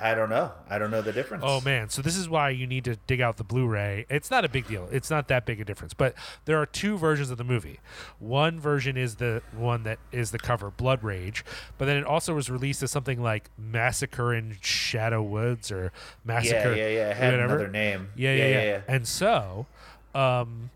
[0.00, 0.52] I don't know.
[0.68, 1.44] I don't know the difference.
[1.46, 4.06] Oh man, so this is why you need to dig out the Blu-ray.
[4.08, 4.88] It's not a big deal.
[4.90, 6.14] It's not that big a difference, but
[6.46, 7.80] there are two versions of the movie.
[8.18, 11.44] One version is the one that is the cover, Blood Rage,
[11.76, 15.92] but then it also was released as something like Massacre in Shadow Woods or
[16.24, 16.74] Massacre.
[16.74, 17.10] yeah, yeah.
[17.10, 17.54] It had whatever.
[17.56, 18.08] another name.
[18.16, 18.80] Yeah, yeah, yeah.
[18.88, 19.66] And so,
[20.14, 20.70] um,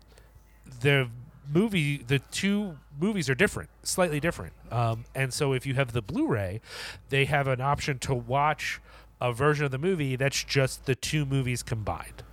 [0.81, 1.09] the
[1.51, 4.53] movie, the two movies are different, slightly different.
[4.71, 6.61] Um, and so, if you have the Blu-ray,
[7.09, 8.81] they have an option to watch
[9.21, 12.23] a version of the movie that's just the two movies combined.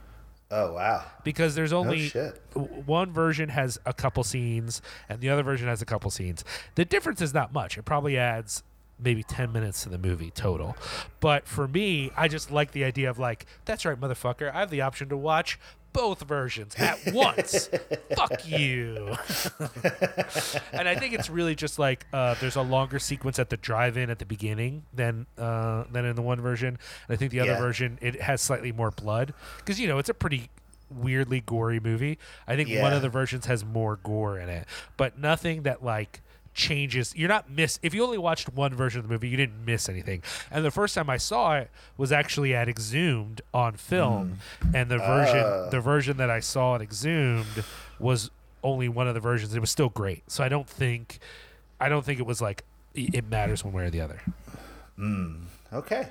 [0.50, 1.04] Oh wow.
[1.24, 2.40] Because there's only shit.
[2.52, 6.44] w- one version has a couple scenes, and the other version has a couple scenes.
[6.74, 7.78] The difference is not much.
[7.78, 8.62] It probably adds
[8.99, 10.76] maybe 10 minutes of the movie total.
[11.20, 14.53] But for me, I just like the idea of like, that's right, motherfucker.
[14.55, 15.59] I have the option to watch
[15.93, 17.68] both versions at once.
[18.16, 19.14] Fuck you.
[20.72, 24.09] and I think it's really just like uh, there's a longer sequence at the drive-in
[24.11, 26.68] at the beginning than uh, than in the one version.
[27.09, 27.59] And I think the other Yeah.
[27.61, 30.49] version it has slightly more blood because you know it's a pretty
[30.90, 32.18] weirdly gory movie.
[32.47, 34.66] I think one of the versions has more gore in it,
[34.97, 36.20] but nothing that like
[36.55, 37.12] changes.
[37.16, 39.88] You're not miss if you only watched one version of the movie, you didn't miss
[39.88, 40.22] anything.
[40.50, 44.38] And the first time I saw it was actually at Exhumed on film,
[44.74, 45.68] and the version Ah.
[45.70, 47.64] the version that I saw at Exhumed
[47.98, 48.30] was
[48.62, 49.55] only one of the versions.
[49.55, 50.22] It was still great.
[50.30, 51.18] So I don't think
[51.80, 54.20] I don't think it was like it matters one way or the other.
[55.72, 56.09] Okay,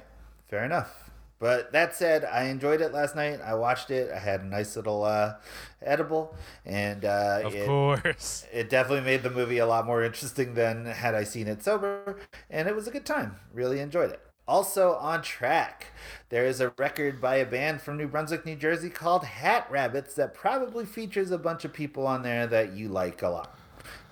[0.50, 1.11] fair enough.
[1.42, 3.42] But that said, I enjoyed it last night.
[3.44, 4.12] I watched it.
[4.12, 5.38] I had a nice little uh,
[5.82, 6.36] edible,
[6.68, 8.46] and uh, Of it, course.
[8.54, 12.20] it definitely made the movie a lot more interesting than had I seen it sober.
[12.52, 13.38] And it was a good time.
[13.56, 14.22] Really enjoyed it.
[14.48, 15.88] Also on track,
[16.30, 20.14] there is a record by a band from New Brunswick, New Jersey called Hat Rabbits
[20.16, 23.58] that probably features a bunch of people on there that you like a lot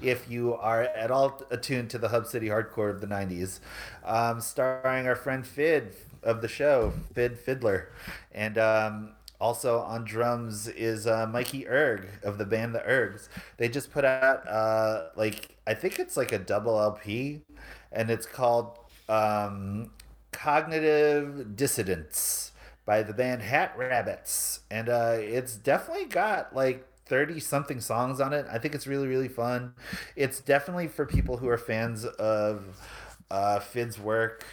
[0.02, 3.60] if you are at all attuned to the Hub City hardcore of the 90s,
[4.06, 5.94] um, starring our friend Fid
[6.24, 7.90] of the show, Fid Fiddler.
[8.32, 13.30] And um, also on drums is uh, Mikey Erg of the band The Ergs.
[13.58, 17.42] They just put out, uh, like, I think it's like a double LP,
[17.92, 19.92] and it's called um,
[20.32, 22.52] Cognitive Dissidence
[22.86, 24.62] by the band Hat Rabbits.
[24.70, 28.46] And uh, it's definitely got like 30 something songs on it.
[28.50, 29.74] I think it's really, really fun.
[30.16, 32.80] It's definitely for people who are fans of
[33.32, 34.46] uh, Fid's work,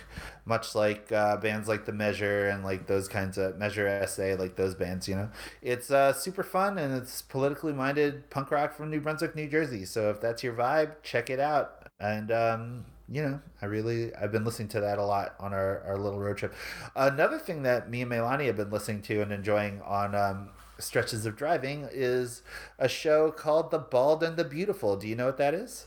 [0.44, 4.56] much like uh, bands like The Measure and like those kinds of Measure SA, like
[4.56, 5.30] those bands, you know.
[5.62, 9.84] It's uh, super fun and it's politically minded punk rock from New Brunswick, New Jersey.
[9.84, 11.88] So if that's your vibe, check it out.
[11.98, 15.82] And, um, you know, I really I've been listening to that a lot on our,
[15.86, 16.54] our little road trip.
[16.94, 21.24] Another thing that me and Melani have been listening to and enjoying on um, stretches
[21.24, 22.42] of driving is
[22.78, 24.96] a show called The Bald and the Beautiful.
[24.96, 25.86] Do you know what that is?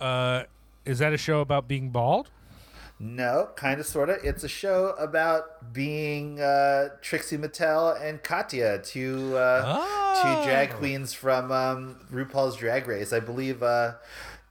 [0.00, 0.44] Uh,
[0.84, 2.30] is that a show about being bald?
[2.98, 4.18] No, kind of, sort of.
[4.22, 9.62] It's a show about being uh, Trixie Mattel and Katya, two uh,
[10.22, 10.76] two drag Oh.
[10.76, 13.12] queens from um, RuPaul's Drag Race.
[13.12, 13.94] I believe uh,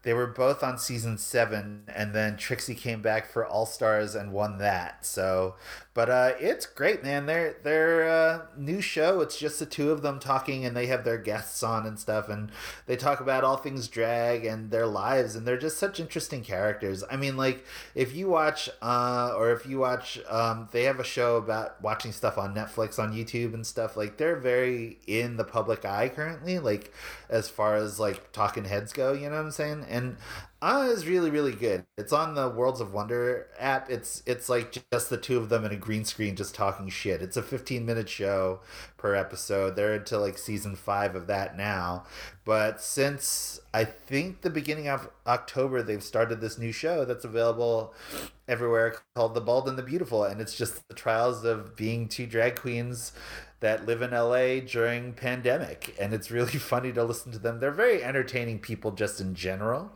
[0.03, 4.33] they were both on season seven, and then Trixie came back for All Stars and
[4.33, 5.05] won that.
[5.05, 5.55] So,
[5.93, 7.25] but uh, it's great, man.
[7.25, 9.19] Their their uh, new show.
[9.19, 12.29] It's just the two of them talking, and they have their guests on and stuff,
[12.29, 12.49] and
[12.85, 17.03] they talk about all things drag and their lives, and they're just such interesting characters.
[17.11, 21.03] I mean, like if you watch, uh, or if you watch, um, they have a
[21.03, 23.97] show about watching stuff on Netflix, on YouTube, and stuff.
[23.97, 26.93] Like they're very in the public eye currently, like
[27.29, 29.11] as far as like talking heads go.
[29.11, 29.85] You know what I'm saying?
[29.89, 30.15] And
[30.61, 31.85] uh, is really really good.
[31.97, 33.89] It's on the Worlds of Wonder app.
[33.89, 37.21] It's it's like just the two of them in a green screen just talking shit.
[37.21, 38.59] It's a 15 minute show
[38.97, 39.75] per episode.
[39.75, 42.05] They're into like season five of that now.
[42.45, 47.93] But since I think the beginning of October, they've started this new show that's available
[48.47, 52.27] everywhere called The Bald and the Beautiful, and it's just the trials of being two
[52.27, 53.13] drag queens
[53.61, 57.59] that live in LA during pandemic and it's really funny to listen to them.
[57.59, 59.91] They're very entertaining people just in general.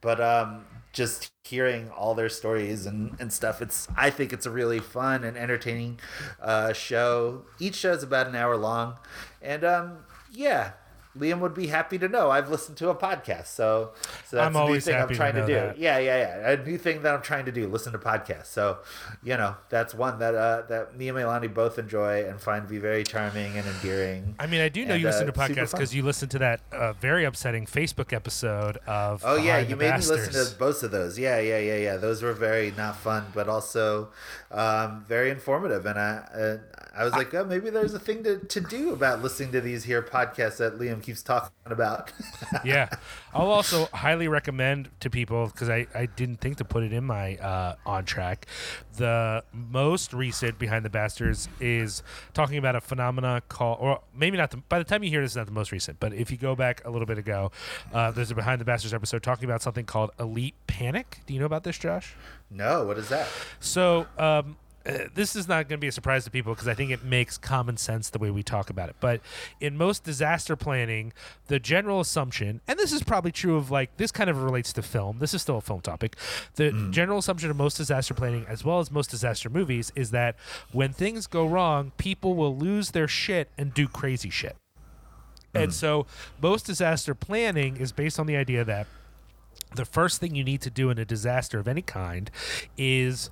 [0.00, 0.64] but um,
[0.96, 5.24] just hearing all their stories and, and stuff, it's I think it's a really fun
[5.24, 6.00] and entertaining
[6.40, 7.42] uh, show.
[7.60, 8.98] Each show is about an hour long,
[9.42, 9.98] and um,
[10.32, 10.72] yeah,
[11.18, 13.46] Liam would be happy to know I've listened to a podcast.
[13.46, 13.92] So,
[14.26, 15.54] so that's I'm a new thing I'm happy to trying to, do.
[15.54, 15.78] that.
[15.78, 16.50] Yeah, yeah, yeah.
[16.52, 18.46] A new thing that I'm trying to do: listen to podcasts.
[18.46, 18.78] So,
[19.22, 22.68] you know, that's one that uh, that me and Melanie both enjoy and find to
[22.68, 24.34] be very charming and endearing.
[24.38, 26.38] I mean, I do know And, you listen uh, to podcasts because you listened to
[26.40, 29.22] that uh, very upsetting Facebook episode of.
[29.24, 31.18] Oh yeah, Behind you made me listen to both of those.
[31.18, 31.96] Yeah, yeah, yeah, yeah.
[31.96, 34.10] Those were very not fun, but also
[34.50, 35.86] um, very informative.
[35.86, 36.56] And I, uh,
[36.96, 39.84] I was like, oh, maybe there's a thing to, to do about listening to these
[39.84, 42.10] here podcasts that Liam keeps talking about.
[42.64, 42.88] yeah.
[43.34, 47.04] I'll also highly recommend to people because I, I didn't think to put it in
[47.04, 48.46] my uh, on track.
[48.96, 54.50] The most recent Behind the Bastards is talking about a phenomena called, or maybe not.
[54.50, 56.38] The, by the time you hear this, it's not the most recent, but if you
[56.38, 57.52] go back a little bit ago,
[57.92, 61.20] uh, there's a Behind the Bastards episode talking about something called elite panic.
[61.26, 62.14] Do you know about this, Josh?
[62.50, 63.28] no, what is that?
[63.60, 64.56] So, um,
[64.86, 67.04] uh, this is not going to be a surprise to people because I think it
[67.04, 68.96] makes common sense the way we talk about it.
[69.00, 69.20] But
[69.60, 71.12] in most disaster planning,
[71.48, 74.82] the general assumption, and this is probably true of like this kind of relates to
[74.82, 75.18] film.
[75.18, 76.16] This is still a film topic.
[76.54, 80.36] The general assumption of most disaster planning, as well as most disaster movies, is that
[80.72, 84.56] when things go wrong, people will lose their shit and do crazy shit.
[85.54, 86.06] And so,
[86.42, 88.86] most disaster planning is based on the idea that
[89.74, 92.30] the first thing you need to do in a disaster of any kind
[92.76, 93.30] is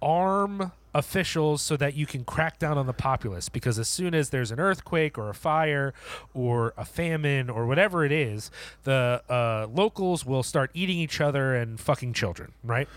[0.00, 3.48] arm officials so that you can crack down on the populace.
[3.48, 5.92] Because as soon as there's an earthquake or a fire
[6.34, 8.50] or a famine or whatever it is
[8.84, 12.88] the uh, locals will start eating each other and fucking children right?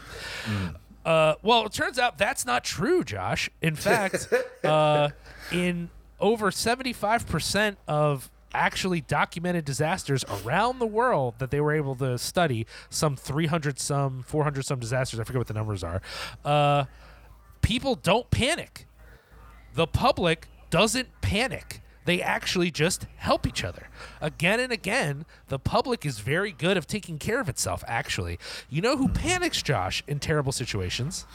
[1.06, 3.50] Uh, well, it turns out that's not true, Josh.
[3.62, 4.28] In fact,
[4.64, 5.10] uh,
[5.52, 5.90] in
[6.20, 12.66] over 75% of actually documented disasters around the world that they were able to study,
[12.90, 16.02] some 300 some, 400 some disasters, I forget what the numbers are,
[16.44, 16.86] uh,
[17.62, 18.88] people don't panic.
[19.74, 21.82] The public doesn't panic.
[22.06, 23.88] They actually just help each other.
[24.20, 28.40] Again and again, the public is very good of taking care of itself, actually.
[28.70, 29.14] You know who hmm.
[29.14, 31.26] panics, Josh, in terrible situations?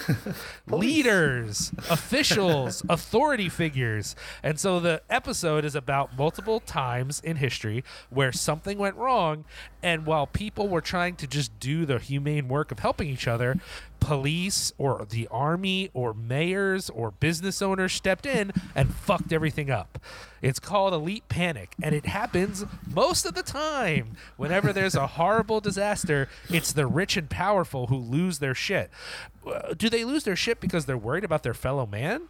[0.66, 4.16] leaders, officials, authority figures.
[4.42, 9.44] And so the episode is about multiple times in history where something went wrong.
[9.82, 13.56] And while people were trying to just do the humane work of helping each other,
[14.02, 19.98] police or the army or mayors or business owners stepped in and fucked everything up.
[20.42, 24.16] It's called elite panic, and it happens most of the time.
[24.36, 28.90] Whenever there's a horrible disaster, it's the rich and powerful who lose their shit.
[29.46, 32.22] Uh, Do they lose their shit because they're worried about their fellow man?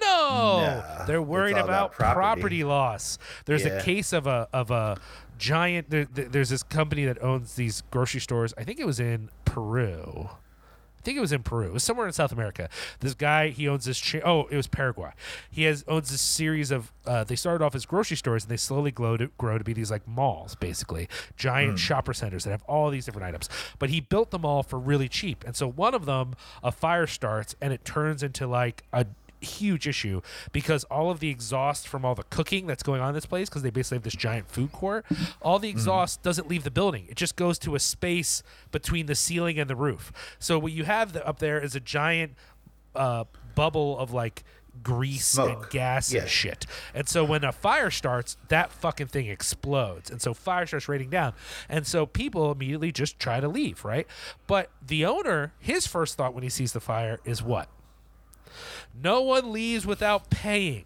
[0.00, 0.60] No,
[0.98, 2.14] No, they're worried about, about property.
[2.14, 2.64] property.
[2.64, 3.18] loss.
[3.46, 4.98] There's a case of a of a
[5.38, 5.88] giant.
[5.90, 8.52] There- there's this company that owns these grocery stores.
[8.58, 10.28] I think it was in Peru.
[11.06, 11.68] I think it was in Peru.
[11.68, 12.68] It was somewhere in South America.
[12.98, 13.96] This guy, he owns this.
[13.96, 15.12] Cha- oh, it was Paraguay.
[15.48, 16.90] He has owns this series of.
[17.06, 19.72] Uh, they started off as grocery stores, and they slowly grow to grow to be
[19.72, 23.48] these like malls, basically giant shopper centers that have all these different items.
[23.78, 26.34] But he built them all for really cheap, and so one of them,
[26.64, 29.06] a fire starts, and it turns into like a
[29.40, 30.20] huge issue
[30.52, 33.48] because all of the exhaust from all the cooking that's going on in this place
[33.48, 35.04] because they basically have this giant food court
[35.42, 37.06] all the exhaust doesn't leave the building.
[37.08, 40.12] It just goes to a space between the ceiling and the roof.
[40.38, 42.34] So what you have up there is a giant
[42.94, 43.24] uh,
[43.54, 44.42] bubble of like
[44.82, 45.70] grease and Smoke.
[45.70, 46.20] gas Yeah.
[46.22, 46.66] and shit.
[46.94, 50.10] And so when a fire starts that fucking thing explodes.
[50.10, 51.32] And so fire starts raining down.
[51.68, 54.06] And so people immediately just try to leave right?
[54.46, 57.68] But the owner his first thought when he sees the fire is what
[59.00, 60.84] no one leaves without paying.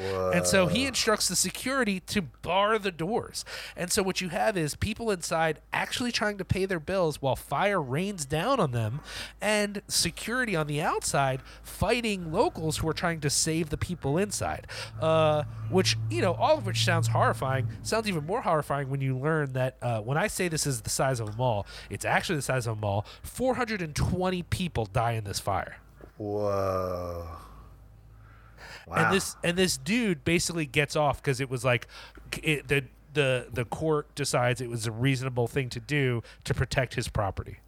[0.00, 3.44] And so he instructs the security to bar the doors.
[3.76, 7.36] And so what you have is people inside actually trying to pay their bills while
[7.36, 9.00] fire rains down on them,
[9.40, 14.66] and security on the outside fighting locals who are trying to save the people inside.
[15.00, 17.68] Uh, which, you know, all of which sounds horrifying.
[17.82, 20.90] Sounds even more horrifying when you learn that uh, when I say this is the
[20.90, 23.04] size of a mall, it's actually the size of a mall.
[23.22, 25.76] 420 people die in this fire.
[26.18, 27.26] Whoa.
[28.86, 28.96] Wow.
[28.96, 31.86] and this and this dude basically gets off because it was like
[32.42, 36.94] it, the the the court decides it was a reasonable thing to do to protect
[36.94, 37.58] his property.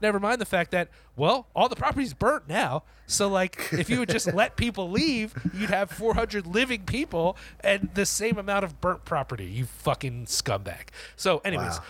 [0.00, 2.84] Never mind the fact that well, all the property's burnt now.
[3.06, 7.88] So like, if you would just let people leave, you'd have 400 living people and
[7.94, 9.46] the same amount of burnt property.
[9.46, 10.88] You fucking scumbag.
[11.16, 11.78] So, anyways.
[11.78, 11.84] Wow.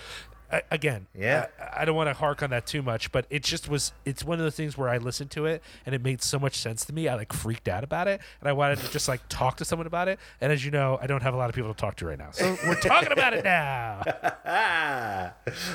[0.51, 1.47] I, again, Yeah.
[1.61, 3.93] I, I don't want to hark on that too much, but it just was.
[4.05, 6.57] It's one of those things where I listened to it and it made so much
[6.57, 7.07] sense to me.
[7.09, 9.87] I like freaked out about it, and I wanted to just like talk to someone
[9.87, 10.19] about it.
[10.41, 12.19] And as you know, I don't have a lot of people to talk to right
[12.19, 14.03] now, so we're talking about it now.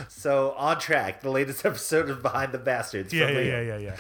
[0.10, 1.22] So on track.
[1.22, 3.14] The latest episode of Behind the Bastards.
[3.14, 3.96] Yeah, from yeah, yeah, yeah, yeah.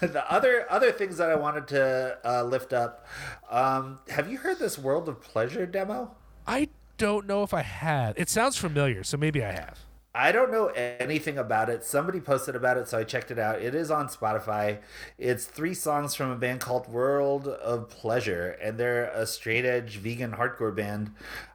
[0.06, 3.06] the other other things that I wanted to uh, lift up.
[3.50, 6.14] Um, have you heard this World of Pleasure demo?
[6.46, 8.18] I don't know if I have.
[8.18, 9.78] It sounds familiar, so maybe I have.
[10.18, 11.84] I don't know anything about it.
[11.84, 13.62] Somebody posted about it, so I checked it out.
[13.62, 14.78] It is on Spotify.
[15.16, 19.98] It's three songs from a band called World of Pleasure, and they're a straight edge
[19.98, 21.12] vegan hardcore band.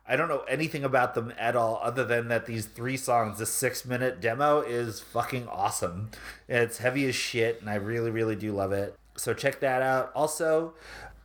[0.08, 3.46] I don't know anything about them at all, other than that these three songs, the
[3.46, 6.12] six minute demo, is fucking awesome.
[6.48, 8.96] It's heavy as shit, and I really, really do love it.
[9.18, 10.14] So check that out.
[10.16, 10.74] Also,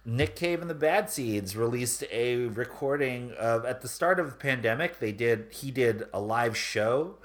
[0.09, 4.37] Nick Cave and the Bad Seeds released a recording of at the start of the
[4.37, 5.01] pandemic.
[5.01, 7.17] They did he did a live show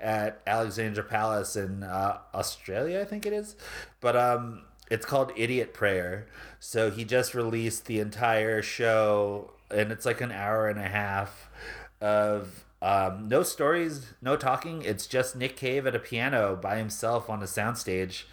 [0.00, 3.54] at Alexandra Palace in uh, Australia, I think it is,
[4.00, 6.26] but um, it's called Idiot Prayer.
[6.58, 11.48] So he just released the entire show, and it's like an hour and a half
[12.00, 14.82] of um, no stories, no talking.
[14.82, 18.24] It's just Nick Cave at a piano by himself on a soundstage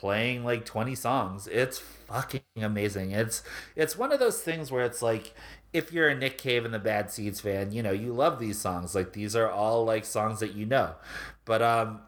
[0.00, 1.46] playing like 20 songs.
[1.48, 3.12] It's fucking amazing.
[3.12, 3.42] It's
[3.76, 5.34] it's one of those things where it's like
[5.72, 8.58] if you're a Nick Cave and the Bad Seeds fan, you know, you love these
[8.58, 8.94] songs.
[8.94, 10.94] Like these are all like songs that you know.
[11.44, 12.00] But um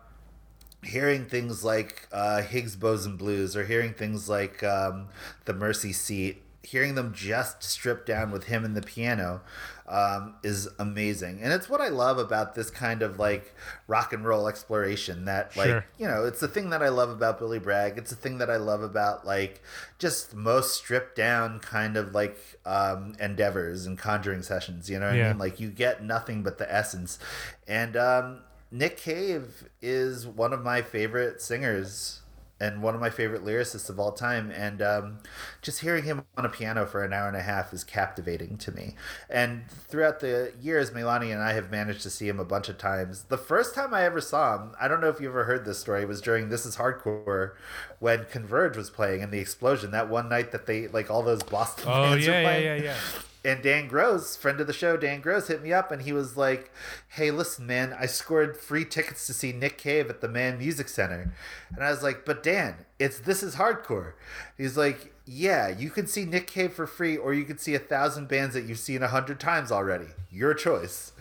[0.84, 5.08] hearing things like uh, Higgs Boson Blues or hearing things like um,
[5.44, 9.40] The Mercy Seat, hearing them just stripped down with him and the piano
[9.88, 11.40] um, is amazing.
[11.42, 13.54] And it's what I love about this kind of like
[13.88, 15.84] rock and roll exploration that like, Sure.
[15.98, 17.98] you know, it's the thing that I love about Billy Bragg.
[17.98, 19.60] It's the thing that I love about like
[19.98, 24.88] just most stripped down kind of like um, endeavors and conjuring sessions.
[24.88, 25.38] You know what I mean?
[25.38, 27.18] Like you get nothing but the essence.
[27.66, 28.38] And um,
[28.70, 32.21] Nick Cave is one of my favorite singers
[32.62, 34.52] and one of my favorite lyricists of all time.
[34.52, 35.18] And um,
[35.62, 38.70] just hearing him on a piano for an hour and a half is captivating to
[38.70, 38.94] me.
[39.28, 42.78] And throughout the years, Milani and I have managed to see him a bunch of
[42.78, 43.24] times.
[43.24, 45.80] The first time I ever saw him, I don't know if you ever heard this
[45.80, 47.52] story, was during This Is Hardcore
[47.98, 49.90] when Converge was playing and the explosion.
[49.90, 52.82] That one night that they, like, all those Boston Oh bands were yeah, yeah, yeah,
[52.82, 52.96] yeah.
[53.44, 56.36] And Dan Gross, friend of the show, Dan Gross, hit me up and he was
[56.36, 56.70] like,
[57.08, 60.88] Hey, listen, man, I scored free tickets to see Nick Cave at the Mann Music
[60.88, 61.32] Center.
[61.74, 64.12] And I was like, But Dan, it's This Is Hardcore.
[64.56, 67.80] He's like, Yeah, you can see Nick Cave for free, or you can see a
[67.80, 70.08] thousand bands that you've seen a hundred times already.
[70.30, 71.12] Your choice.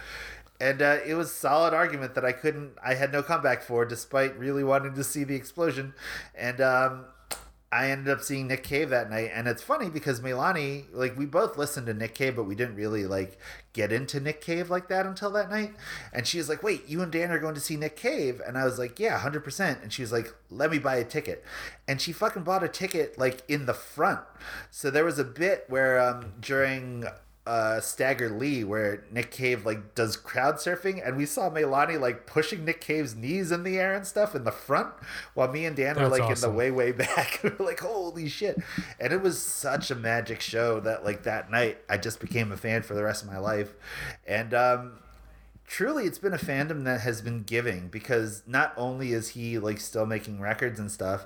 [0.59, 4.37] And uh, it was solid argument that I couldn't, I had no comeback for, despite
[4.37, 5.95] really wanting to see the explosion.
[6.35, 7.05] And um,
[7.73, 11.25] I ended up seeing Nick Cave that night, and it's funny because Milani, like, we
[11.25, 13.37] both listened to Nick Cave, but we didn't really like
[13.71, 15.73] get into Nick Cave like that until that night.
[16.11, 18.57] And she was like, "Wait, you and Dan are going to see Nick Cave?" And
[18.57, 21.45] I was like, "Yeah, hundred percent." And she was like, "Let me buy a ticket,"
[21.87, 24.19] and she fucking bought a ticket like in the front.
[24.69, 27.05] So there was a bit where um, during
[27.47, 32.27] uh Stagger Lee where Nick Cave like does crowd surfing and we saw Melani like
[32.27, 34.93] pushing Nick Cave's knees in the air and stuff in the front
[35.33, 37.79] while me and Dan were That's like in the way way back we were like
[37.79, 38.57] holy shit.
[38.99, 42.57] And it was such a magic show that like that night I just became a
[42.57, 43.73] fan for the rest of my life.
[44.27, 44.99] And um
[45.71, 49.79] truly it's been a fandom that has been giving because not only is he like
[49.79, 51.25] still making records and stuff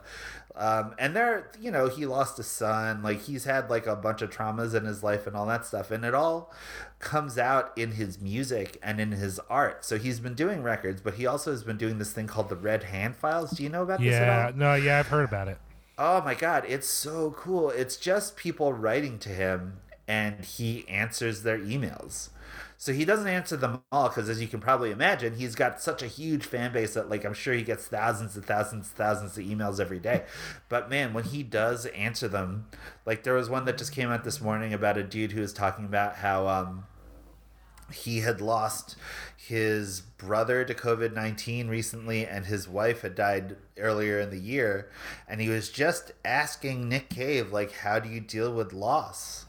[0.53, 4.21] um, and there you know he lost a son like he's had like a bunch
[4.21, 6.53] of traumas in his life and all that stuff and it all
[6.99, 11.15] comes out in his music and in his art so he's been doing records but
[11.15, 13.81] he also has been doing this thing called the red hand files do you know
[13.81, 15.57] about this at Yeah, all no, yeah, I've heard about it.
[15.97, 17.69] Oh my god, it's so cool.
[17.69, 22.29] It's just people writing to him and he answers their emails.
[22.85, 26.03] So he doesn't answer them all because as you can probably imagine, he's got such
[26.03, 29.39] a huge fan base that like I'm sure he gets thousands and thousands and thousands
[29.39, 30.25] of emails every day.
[30.69, 32.67] But man, when he does answer them,
[33.03, 35.51] like there was one that just came out this morning about a dude who was
[35.51, 36.85] talking about how um
[37.91, 38.95] he had lost
[39.35, 44.91] his brother to COVID 19 recently, and his wife had died earlier in the year.
[45.27, 49.44] And he was just asking Nick Cave, like, how do you deal with loss?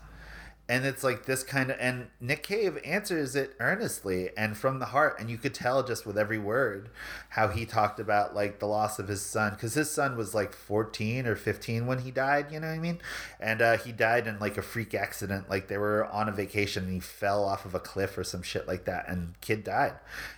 [0.69, 4.87] And it's like this kind of, and Nick Cave answers it earnestly and from the
[4.87, 5.17] heart.
[5.21, 6.91] And you could tell just with every word
[7.31, 9.55] how he talked about like the loss of his son.
[9.55, 12.79] Cause his son was like 14 or 15 when he died, you know what I
[12.81, 13.01] mean?
[13.39, 15.49] And uh, he died in like a freak accident.
[15.49, 18.43] Like they were on a vacation and he fell off of a cliff or some
[18.43, 19.09] shit like that.
[19.09, 19.95] And kid died.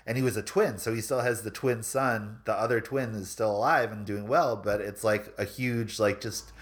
[0.06, 0.76] And he was a twin.
[0.76, 2.40] So he still has the twin son.
[2.44, 4.56] The other twin is still alive and doing well.
[4.56, 6.52] But it's like a huge, like just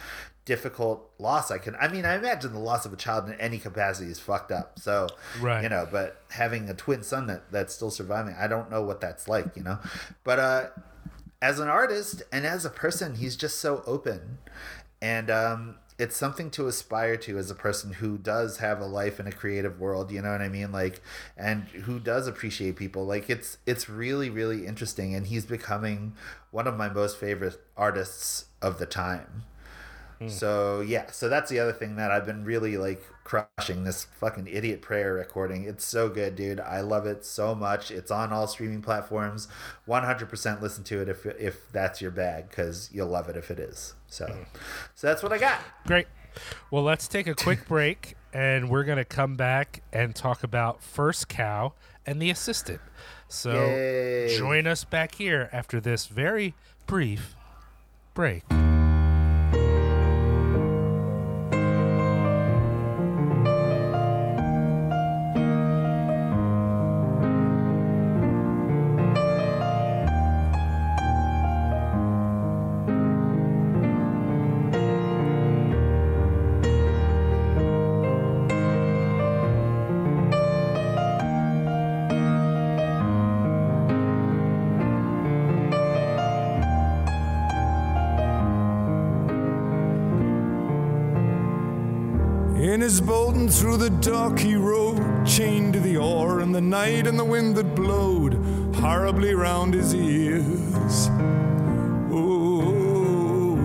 [0.47, 3.59] difficult loss I can I mean I imagine the loss of a child in any
[3.59, 4.79] capacity is fucked up.
[4.79, 5.09] So
[5.41, 5.63] Right.
[5.63, 9.01] you know but having a twin son that that's still surviving I don't know what
[9.01, 9.79] that's like you know?
[10.25, 10.67] But uh
[11.43, 14.39] as an artist and as a person he's just so open
[15.03, 19.19] and um it's something to aspire to as a person who does have a life
[19.19, 20.71] in a creative world you know what i mean?
[20.71, 21.03] Like
[21.37, 23.05] and who does appreciate people.
[23.05, 26.15] Like it's it's really really interesting and he's becoming
[26.53, 29.43] one of my most favorite artists of the time
[30.19, 30.29] Hmm.
[30.29, 34.47] so yeah so that's the other thing that i've been really like crushing this fucking
[34.47, 38.47] idiot prayer recording it's so good dude i love it so much it's on all
[38.47, 39.49] streaming platforms
[39.87, 43.59] 100% listen to it if if that's your bag because you'll love it if it
[43.59, 44.43] is so hmm.
[44.95, 46.07] so that's what i got Great.
[46.71, 50.83] Well, let's take a quick break, and we're going to come back and talk about
[50.83, 51.73] First Cow
[52.05, 52.81] and the Assistant.
[53.29, 54.37] So Yay.
[54.37, 56.55] join us back here after this very
[56.87, 57.35] brief
[58.15, 58.45] break.
[92.77, 96.61] In his boat and through the dock he rode, chained to the oar, and the
[96.61, 98.35] night and the wind that blowed
[98.75, 101.09] horribly round his ears.
[102.13, 103.57] Oh,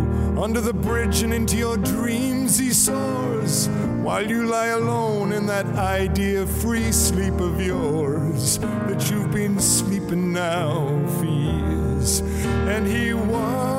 [0.42, 3.68] under the bridge and into your dreams he soars,
[4.02, 10.32] while you lie alone in that idea free sleep of yours that you've been sleeping
[10.32, 10.88] now
[11.18, 12.22] for years.
[12.22, 13.71] And he wants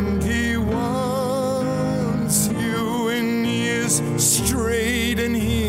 [0.00, 3.08] and he wants you
[3.44, 5.59] he is straight and he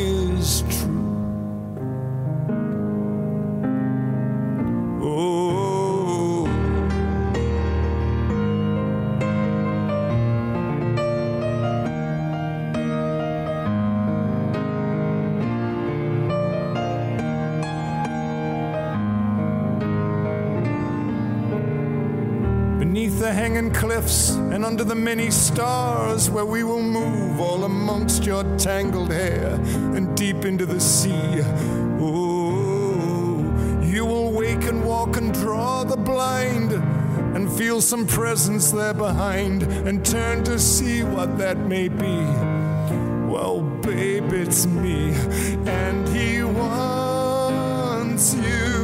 [24.01, 29.53] cliffs and under the many stars where we will move all amongst your tangled hair
[29.95, 31.41] and deep into the sea.
[31.99, 33.39] Oh,
[33.83, 36.71] you will wake and walk and draw the blind
[37.35, 42.25] and feel some presence there behind and turn to see what that may be.
[43.31, 45.13] Well, babe, it's me,
[45.65, 48.80] and he wants you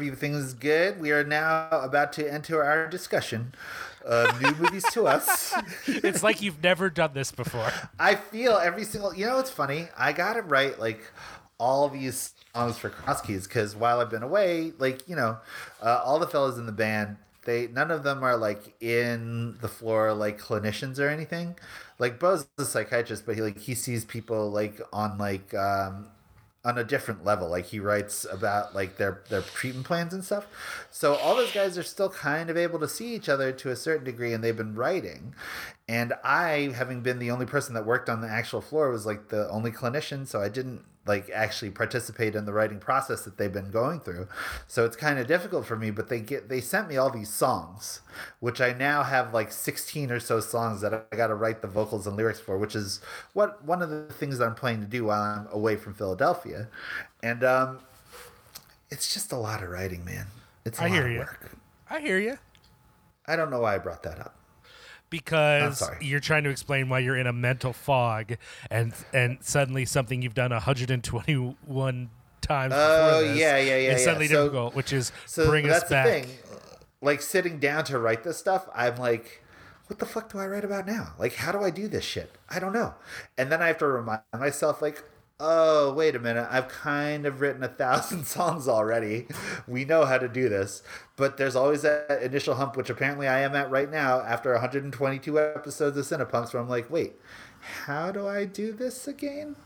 [0.00, 0.98] everything is good.
[0.98, 3.52] We are now about to enter our discussion
[4.02, 5.52] of new movies to us.
[5.86, 7.70] It's like you've never done this before.
[7.98, 9.14] I feel every single.
[9.14, 9.88] You know it's funny?
[9.98, 11.02] I got to write like
[11.58, 15.36] all these songs for Cross Keys because while I've been away, like you know,
[15.82, 19.68] uh, all the fellas in the band, they none of them are like in the
[19.68, 21.56] floor like clinicians or anything.
[21.98, 26.06] Like Bo's a psychiatrist, but he like he sees people like on like um
[26.64, 27.48] on a different level.
[27.48, 30.46] Like he writes about like their their treatment plans and stuff.
[30.90, 33.76] So all those guys are still kind of able to see each other to a
[33.76, 35.34] certain degree, and they've been writing.
[35.88, 39.28] And I, having been the only person that worked on the actual floor, was like
[39.28, 43.52] the only clinician, so I didn't like actually participate in the writing process that they've
[43.52, 44.28] been going through.
[44.66, 45.90] So it's kind of difficult for me.
[45.90, 48.00] But they get they sent me all these songs,
[48.38, 51.68] which I now have like sixteen or so songs that I got to write the
[51.68, 53.00] vocals and lyrics for, which is
[53.32, 56.68] what one of the things that I'm planning to do while I'm away from Philadelphia,
[57.22, 57.78] and um,
[58.90, 60.26] it's just a lot of writing, man.
[60.64, 61.18] It's a I lot hear of you.
[61.20, 61.50] work.
[61.88, 62.38] I hear you.
[63.26, 64.34] I don't know why I brought that up.
[65.10, 68.36] Because you're trying to explain why you're in a mental fog
[68.70, 74.04] and and suddenly something you've done 121 times Oh, this yeah, yeah, yeah, is yeah.
[74.04, 76.26] suddenly So- difficult which is So bring that's us the back thing.
[77.02, 79.42] Like sitting down to write this stuff, I'm like,
[79.86, 81.14] what the fuck do I write about now?
[81.18, 82.36] Like, how do I do this shit?
[82.48, 82.94] I don't know.
[83.38, 85.02] And then I have to remind myself, like,
[85.40, 86.46] oh, wait a minute.
[86.50, 89.26] I've kind of written a thousand songs already.
[89.66, 90.82] We know how to do this.
[91.16, 95.40] But there's always that initial hump, which apparently I am at right now after 122
[95.40, 97.14] episodes of Cinepunx, where I'm like, wait,
[97.60, 99.56] how do I do this again?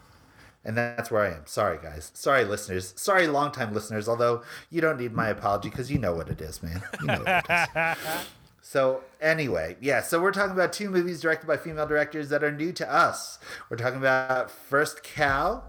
[0.64, 1.46] And that's where I am.
[1.46, 2.10] Sorry, guys.
[2.14, 2.94] Sorry, listeners.
[2.96, 4.08] Sorry, longtime listeners.
[4.08, 6.82] Although you don't need my apology because you know what it is, man.
[7.00, 8.24] You know what it is.
[8.66, 10.00] So anyway, yeah.
[10.00, 13.38] So we're talking about two movies directed by female directors that are new to us.
[13.68, 15.64] We're talking about First Cow,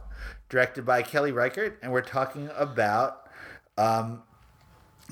[0.47, 3.29] directed by Kelly Reichardt, and we're talking about
[3.77, 4.23] um,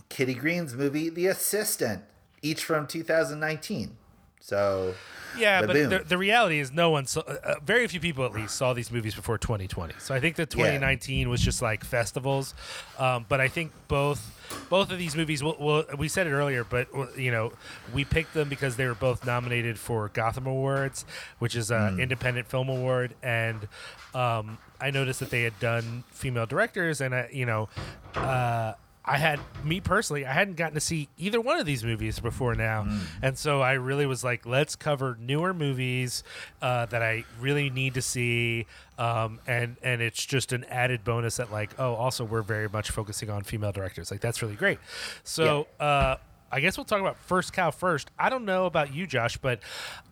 [0.08, 2.04] Kitty Green's movie The Assistant,
[2.42, 3.98] each from 2019.
[4.40, 4.96] So
[5.38, 8.56] yeah but the, the reality is no one saw uh, very few people at least
[8.56, 12.54] saw these movies before 2020 so i think that 2019 was just like festivals
[13.00, 14.40] um, but i think both
[14.70, 16.88] both of these movies well, well we said it earlier but
[17.18, 17.52] you know
[17.94, 21.06] we picked them because they were both nominated for gotham awards
[21.40, 23.14] which is an independent film award.
[23.22, 23.68] And
[24.14, 27.70] um, i noticed that they had done female directors and I, you know
[28.16, 28.74] uh,
[29.06, 32.56] I had me personally, I hadn't gotten to see either one of these movies before
[32.56, 32.88] now,
[33.22, 36.24] and so I really was like, let's cover newer movies
[36.62, 38.66] uh, that I really need to see,
[38.98, 42.92] um, and and it's just an added bonus that like, oh, also we're very much
[42.92, 44.80] focusing on female directors, like that's really great.
[45.24, 45.68] So.
[45.80, 46.16] Uh,
[46.52, 48.12] I guess we'll talk about First Cow first.
[48.20, 49.60] I don't know about you, Josh, but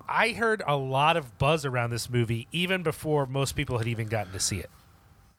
[0.09, 4.07] I heard a lot of buzz around this movie even before most people had even
[4.07, 4.71] gotten to see it.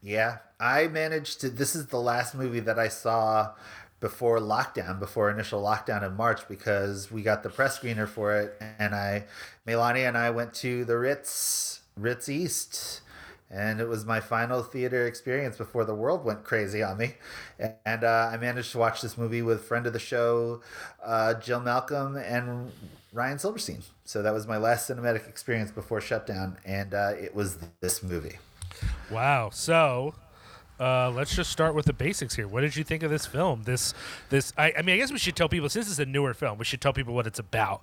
[0.03, 1.49] Yeah, I managed to.
[1.51, 3.53] This is the last movie that I saw
[4.01, 8.61] before lockdown, before initial lockdown in March, because we got the press screener for it,
[8.81, 9.27] and I,
[9.65, 13.01] Melania and I went to the Ritz, Ritz East,
[13.49, 17.15] and it was my final theater experience before the world went crazy on me,
[17.85, 20.63] and uh, I managed to watch this movie with friend of the show,
[21.05, 22.73] uh, Jill Malcolm, and
[23.13, 23.83] Ryan Silverstein.
[24.05, 28.39] So that was my last cinematic experience before shutdown, and uh, it was this movie.
[29.11, 29.51] Wow.
[29.51, 30.15] So,
[30.83, 32.49] uh, let's just start with the basics here.
[32.49, 33.63] What did you think of this film?
[33.63, 33.95] This,
[34.31, 34.53] this.
[34.59, 36.65] I, I mean, I guess we should tell people since it's a newer film, we
[36.65, 37.83] should tell people what it's about.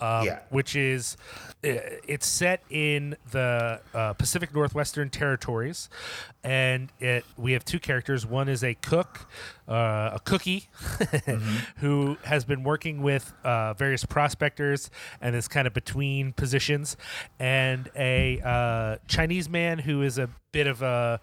[0.00, 0.38] Um, Yeah.
[0.48, 1.18] Which is,
[1.62, 5.90] uh, it's set in the uh, Pacific Northwestern Territories,
[6.42, 8.24] and it we have two characters.
[8.24, 9.26] One is a cook,
[9.68, 10.70] uh, a cookie,
[11.76, 14.90] who has been working with uh, various prospectors
[15.20, 16.96] and is kind of between positions,
[17.38, 21.20] and a uh, Chinese man who is a bit of a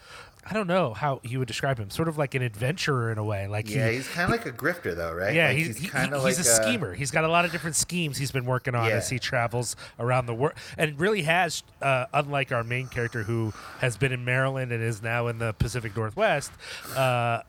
[0.48, 3.24] I don't know how you would describe him, sort of like an adventurer in a
[3.24, 3.48] way.
[3.48, 5.34] Like Yeah, he, he's kind of like a grifter, though, right?
[5.34, 6.94] yeah, Like, he's, he- kind of he's like a schemer.
[6.94, 8.98] He's got a lot of different schemes he's been working on Yeah.
[8.98, 13.54] as he travels around the world, and really has, uh, unlike our main character who
[13.80, 16.52] has been in Maryland and is now in the Pacific Northwest.
[16.96, 17.00] Uh,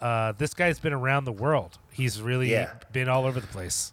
[0.01, 1.77] uh, this guy's been around the world.
[1.93, 2.71] He's really Yeah.
[2.93, 3.93] been all over the place.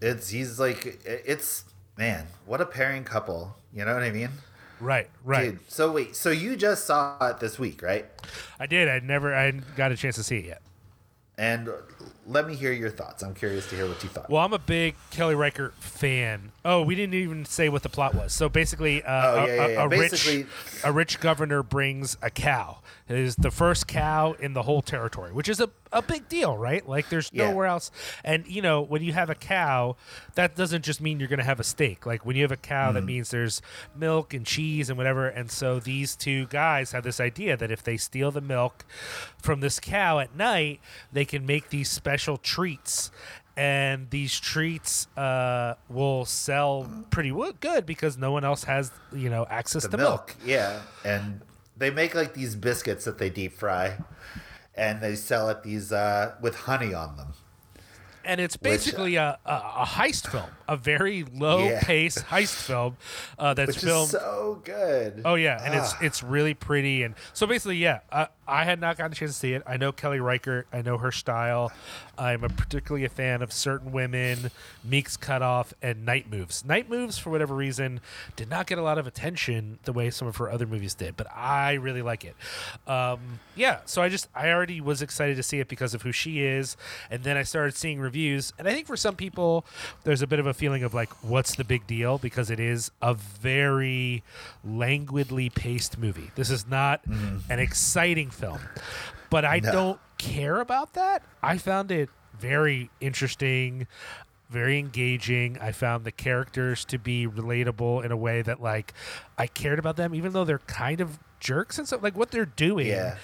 [0.00, 1.64] It's he's like it's
[1.96, 3.54] man, what a pairing couple.
[3.72, 4.30] You know what I mean?
[4.80, 5.52] Right, right.
[5.52, 8.06] Dude, so wait, so you just saw it this week, right?
[8.58, 8.88] I did.
[8.88, 9.34] I never.
[9.34, 10.62] I got a chance to see it yet.
[11.36, 11.70] And
[12.30, 13.22] let me hear your thoughts.
[13.22, 14.30] I'm curious to hear what you thought.
[14.30, 16.52] Well, I'm a big Kelly Reichardt fan.
[16.64, 18.32] Oh, we didn't even say what the plot was.
[18.32, 19.84] So basically, uh, Oh, a, yeah, yeah, a- yeah.
[19.84, 20.46] a Basically- rich
[20.84, 22.78] a rich governor brings a cow.
[23.08, 26.56] It is the first cow in the whole territory, which is a, a big deal,
[26.56, 26.88] right?
[26.88, 27.90] Like there's nowhere else.
[28.24, 29.96] And you know, when you have a cow,
[30.36, 32.06] that doesn't just mean you're going to have a steak.
[32.06, 32.94] Like when you have a cow, Mm-hmm.
[32.94, 33.60] that means there's
[33.96, 35.26] milk and cheese and whatever.
[35.26, 38.84] And so these two guys have this idea that if they steal the milk
[39.42, 40.80] from this cow at night,
[41.12, 43.10] they can make these special treats
[43.56, 49.46] and these treats uh, will sell pretty good because no one else has you know
[49.50, 50.80] access the to milk, yeah.
[51.04, 51.40] And
[51.76, 53.96] they make like these biscuits that they deep fry
[54.74, 57.32] and they sell it these uh with honey on them.
[58.24, 61.80] and it's basically a, a, a heist film, a very low Yeah.
[61.82, 62.96] pace heist film
[63.38, 64.04] uh, that's Which filmed.
[64.04, 65.22] is so good.
[65.24, 65.98] Oh yeah, and it's Ah.
[66.02, 69.38] it's really pretty, and so basically, yeah, I, I had not gotten a chance to
[69.38, 69.62] see it.
[69.66, 71.72] I know Kelly Reichardt, I know her style.
[72.20, 74.50] I'm a particularly a fan of certain women,
[74.84, 76.64] Meek's Cutoff, and Night Moves.
[76.66, 78.00] Night Moves, for whatever reason,
[78.36, 81.16] did not get a lot of attention the way some of her other movies did,
[81.16, 82.36] but I really like it.
[82.86, 86.12] Um, yeah, so I just I already was excited to see it because of who
[86.12, 86.76] she is,
[87.10, 89.64] and then I started seeing reviews, and I think for some people,
[90.04, 92.18] there's a bit of a feeling of like, what's the big deal?
[92.18, 94.22] Because it is a very
[94.62, 96.30] languidly paced movie.
[96.34, 97.00] This is not
[97.48, 98.60] an exciting film,
[99.30, 99.72] but I No.
[99.72, 101.22] don't care about that.
[101.42, 102.08] I found it
[102.38, 103.86] very interesting.
[104.50, 105.56] very engaging.
[105.60, 108.92] I found the characters to be relatable in a way that like
[109.38, 112.02] I cared about them, even though they're kind of jerks and stuff.
[112.02, 113.16] Like what they're doing Yeah.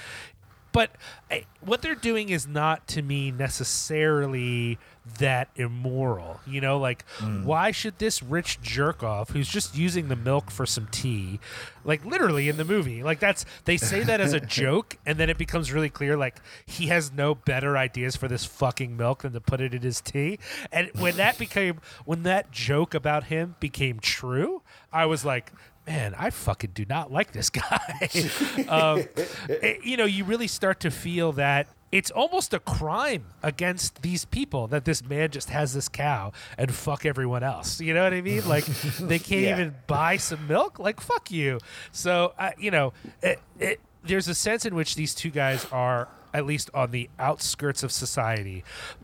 [0.72, 0.90] but
[1.30, 4.78] I, what they're doing is not to me necessarily
[5.18, 6.78] that immoral you know?
[6.78, 7.04] Like
[7.44, 11.38] why should this rich jerk off who's just using the milk for some tea
[11.84, 15.30] like literally in the movie like that's they say that as a joke and then
[15.30, 16.36] it becomes really clear like
[16.66, 20.00] he has no better ideas for this fucking milk than to put it in his
[20.00, 20.38] tea?
[20.72, 25.52] And when that became when that joke about him became true i was like
[25.88, 27.80] man, I fucking do not like this guy.
[28.68, 29.04] um,
[29.48, 34.24] it- you know, you really start to feel that it's almost a crime against these
[34.24, 37.80] people that this man just has this cow and fuck everyone else.
[37.80, 38.47] You know what I mean?
[38.49, 38.64] Like
[39.01, 39.53] they can't Yeah.
[39.53, 40.78] even buy some milk.
[40.78, 41.59] Like fuck you.
[41.93, 46.09] So uh, you know, it, it, there's a sense in which these two guys are
[46.37, 48.62] at least on the outskirts of society,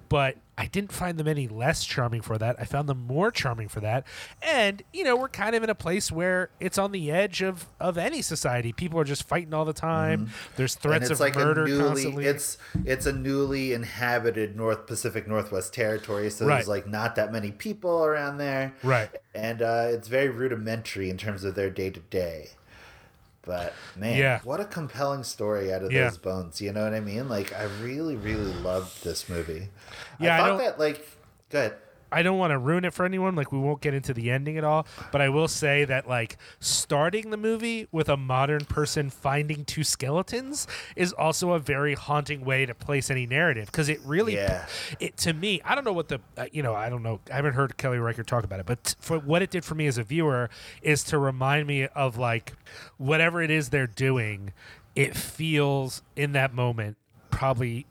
[0.08, 2.56] but I didn't find them any less charming for that.
[2.58, 4.06] I found them more charming for that.
[4.42, 7.66] And, you know, we're kind of in a place where it's on the edge of,
[7.80, 8.72] of any society.
[8.74, 10.28] People are just fighting all the time.
[10.56, 10.88] There's Mm-hmm.
[10.92, 12.26] and threats of like murder newly constantly.
[12.26, 16.56] it's it's a newly inhabited North Pacific Northwest territory, so Right.
[16.56, 19.08] there's like not that many people around there, Right.
[19.34, 22.50] And uh, it's very rudimentary in terms of their day to day.
[23.44, 24.40] But man, Yeah.
[24.44, 26.04] what a compelling story out of Yeah.
[26.08, 26.60] those bones.
[26.60, 27.28] You know what I mean?
[27.28, 29.68] Like I really, really loved this movie.
[30.20, 31.06] Yeah, I I thought don't- that like
[31.50, 31.74] good.
[32.12, 33.34] I don't want to ruin it for anyone.
[33.34, 36.36] Like we won't get into the ending at all, but I will say that like
[36.60, 42.44] starting the movie with a modern person finding two skeletons is also a very haunting
[42.44, 44.66] way to place any narrative because it really, Yeah.
[45.00, 47.36] it to me, I don't know what the uh, you know I don't know I
[47.36, 49.86] haven't heard Kelly Reichardt talk about it, but t- for what it did for me
[49.86, 50.50] as a viewer
[50.82, 52.52] is to remind me of like
[52.98, 54.52] whatever it is they're doing,
[54.94, 56.96] it feels in that moment
[57.30, 57.86] probably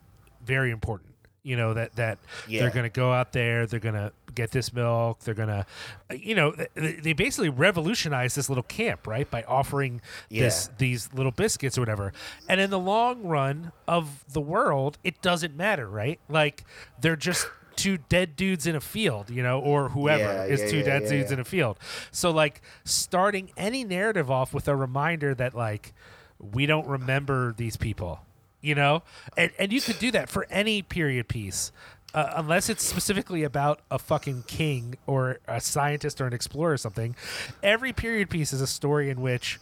[0.45, 1.11] very important.
[1.44, 2.62] You know that that Yeah.
[2.62, 5.66] they're going to go out there, they're going to get this milk, they're going to,
[6.10, 11.12] uh, you know, they, they basically revolutionized this little camp, right, by offering this these
[11.14, 12.14] little biscuits or whatever.
[12.48, 16.20] And in the long run of the world, it doesn't matter, right?
[16.30, 16.64] Like
[17.02, 20.68] they're just two dead dudes in a field, you know, or whoever Yeah, is yeah,
[20.70, 21.34] two yeah, dead yeah, dudes yeah.
[21.36, 21.80] in a field.
[22.12, 25.94] So like starting any narrative off with a reminder that like
[26.38, 28.20] we don't remember these people,
[28.62, 29.03] you know,
[29.38, 31.72] and and you could do that for any period piece.
[32.14, 36.78] Uh, unless it's specifically about a fucking king or a scientist or an explorer or
[36.78, 37.16] something,
[37.64, 39.62] every period piece is a story in which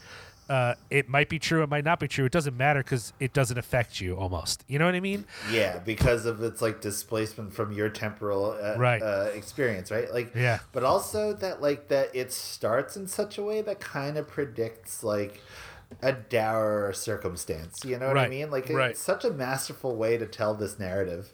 [0.49, 2.25] uh, it might be true, it might not be true.
[2.25, 4.63] It doesn't matter because it doesn't affect you almost.
[4.67, 5.25] You know what I mean?
[5.51, 8.99] Yeah, because of its like displacement from your temporal uh, Right.
[8.99, 10.11] uh, experience, right?
[10.11, 10.57] Like, Yeah.
[10.71, 15.03] But also that like that it starts in such a way that kind of predicts
[15.03, 15.39] like
[16.01, 17.83] a dour circumstance.
[17.83, 18.51] You know what I mean?
[18.51, 18.91] Like right.
[18.91, 21.31] it's such a masterful way to tell this narrative,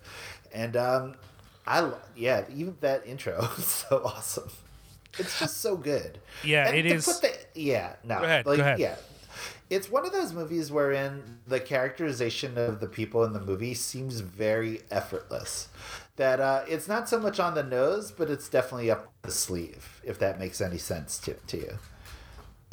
[0.53, 1.16] and um,
[1.68, 4.49] I yeah, even that intro is so awesome.
[5.18, 6.20] It's just so good.
[6.43, 8.80] Yeah, And it is- Put the, yeah, no, Go ahead, like go ahead.
[8.80, 8.95] yeah,
[9.70, 14.20] it's one of those movies wherein the characterization of the people in the movie seems
[14.20, 15.70] very effortless.
[16.18, 20.01] That uh, it's not so much on the nose, but it's definitely up the sleeve,
[20.03, 21.78] if that makes any sense to, to you.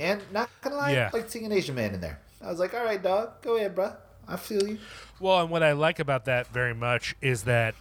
[0.02, 1.10] And not gonna lie, Yeah.
[1.12, 2.18] I like seeing an Asian man in there.
[2.42, 3.92] I was like, all right, dog, go ahead, bro.
[4.26, 4.78] I feel you.
[5.20, 7.74] Well, and what I like about that very much is that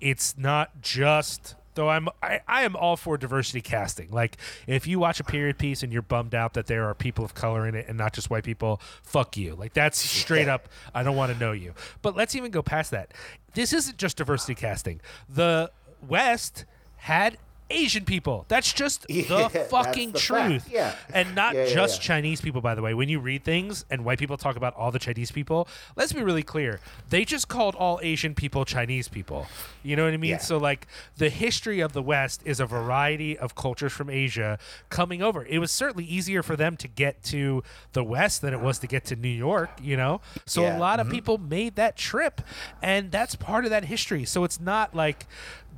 [0.00, 4.10] it's not just though I'm I, I am all for diversity casting.
[4.10, 7.24] Like if you watch a period piece and you're bummed out that there are people
[7.24, 9.54] of color in it and not just white people, fuck you.
[9.54, 11.74] Like that's straight up I don't want to know you.
[12.02, 13.12] But let's even go past that.
[13.54, 15.00] This isn't just diversity casting.
[15.28, 15.70] The
[16.06, 16.64] West
[16.96, 17.38] had
[17.70, 18.44] Asian people.
[18.48, 20.48] That's just Yeah, the fucking the fact.
[20.48, 20.68] truth.
[20.70, 20.94] Yeah.
[21.12, 22.00] And not Yeah, yeah, just.
[22.00, 22.94] Chinese people, by the way.
[22.94, 26.22] When you read things and white people talk about all the Chinese people, let's be
[26.22, 26.80] really clear.
[27.10, 29.46] They just called all Asian people Chinese people.
[29.82, 30.38] You know what I mean?
[30.38, 30.86] So, like,
[31.16, 34.58] the history of the West is a variety of cultures from Asia
[34.90, 35.44] coming over.
[35.44, 37.62] It was certainly easier for them to get to
[37.92, 40.20] the West than it was to get to New York, you know?
[40.44, 41.14] So, a lot of mm-hmm.
[41.14, 42.40] people made that trip,
[42.82, 44.24] and that's part of that history.
[44.24, 45.26] So, it's not like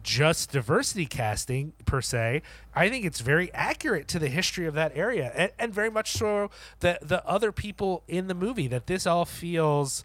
[0.03, 2.43] just diversity casting per se.
[2.75, 6.13] I think it's very accurate to the history of that area, and, and very much
[6.13, 8.69] so the the other people in the movie.
[8.69, 10.05] That this all feels,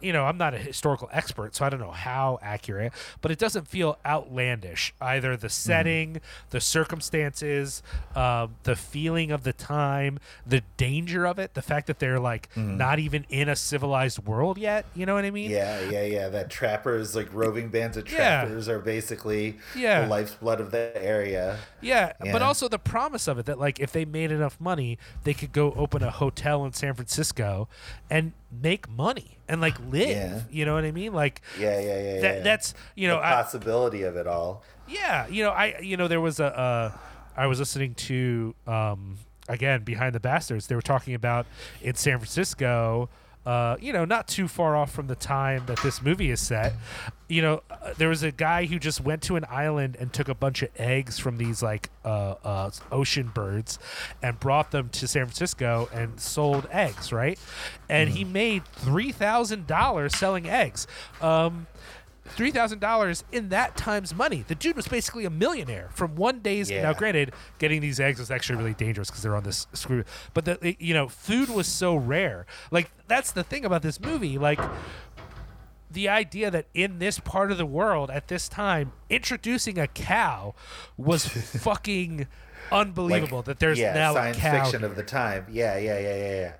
[0.00, 3.38] you know, I'm not a historical expert, so I don't know how accurate, but it
[3.38, 5.36] doesn't feel outlandish either.
[5.36, 6.20] The setting,
[6.50, 7.82] the circumstances,
[8.14, 12.48] um, the feeling of the time, the danger of it, the fact that they're like
[12.56, 14.86] not even in a civilized world yet.
[14.94, 15.50] You know what I mean?
[15.50, 16.28] Yeah, yeah, yeah.
[16.28, 18.42] That trappers, like roving bands of Yeah.
[18.42, 20.02] trappers, are basically Yeah.
[20.02, 21.58] the lifeblood of the area.
[21.80, 25.34] Yeah, but also the promise of it that like if they made enough money, they
[25.34, 27.68] could go open a hotel in San Francisco
[28.10, 29.35] and make money.
[29.48, 30.08] And like live.
[30.08, 30.40] Yeah.
[30.50, 31.12] You know what I mean?
[31.12, 32.20] Like Yeah, yeah, yeah.
[32.20, 32.42] that, yeah.
[32.42, 34.64] that's you know the I, possibility of it all.
[34.88, 36.92] yeah, you know, I you know there was a uh,
[37.36, 39.18] I was listening to um,
[39.48, 40.66] again behind the bastards.
[40.66, 41.46] They were talking about
[41.80, 43.08] in San Francisco.
[43.46, 46.72] Uh, you know, not too far off from the time that this movie is set.
[47.28, 50.28] You know, uh, there was a guy who just went to an island and took
[50.28, 53.78] a bunch of eggs from these like uh, uh, ocean birds
[54.20, 57.38] and brought them to San Francisco and sold eggs, right?
[57.88, 60.88] And he made three thousand dollars selling eggs.
[61.20, 61.68] Um,
[62.28, 64.44] three thousand dollars in that time's money.
[64.46, 66.70] The dude was basically a millionaire from one day's.
[66.70, 66.82] Yeah.
[66.82, 70.04] Now, granted, getting these eggs was actually really dangerous because they're on this screw.
[70.34, 72.46] But the you know, food was so rare.
[72.70, 74.38] Like that's the thing about this movie.
[74.38, 74.60] Like
[75.90, 80.54] the idea that in this part of the world at this time, introducing a cow
[80.96, 82.26] was fucking
[82.72, 83.42] unbelievable.
[83.42, 84.62] that there's yeah, now science a cow.
[84.64, 85.46] fiction of the time.
[85.50, 86.52] Yeah, yeah, yeah, yeah, yeah.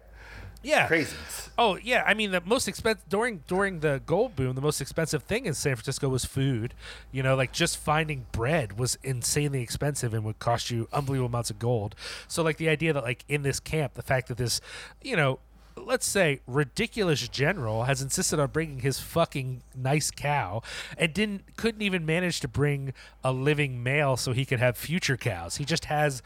[0.66, 1.50] Yeah, Craziness.
[1.58, 5.22] Oh yeah, I mean the most expensive during during the gold boom, the most expensive
[5.22, 6.74] thing in San Francisco was food.
[7.12, 11.50] You know, like just finding bread was insanely expensive and would cost you unbelievable amounts
[11.50, 11.94] of gold.
[12.28, 14.60] So like the idea that like in this camp, the fact that this,
[15.00, 15.38] you know,
[15.76, 20.62] let's say ridiculous general has insisted on bringing his fucking nice cow
[20.98, 22.92] and didn't couldn't even manage to bring
[23.22, 25.56] a living male so he could have future cows.
[25.56, 26.22] He just has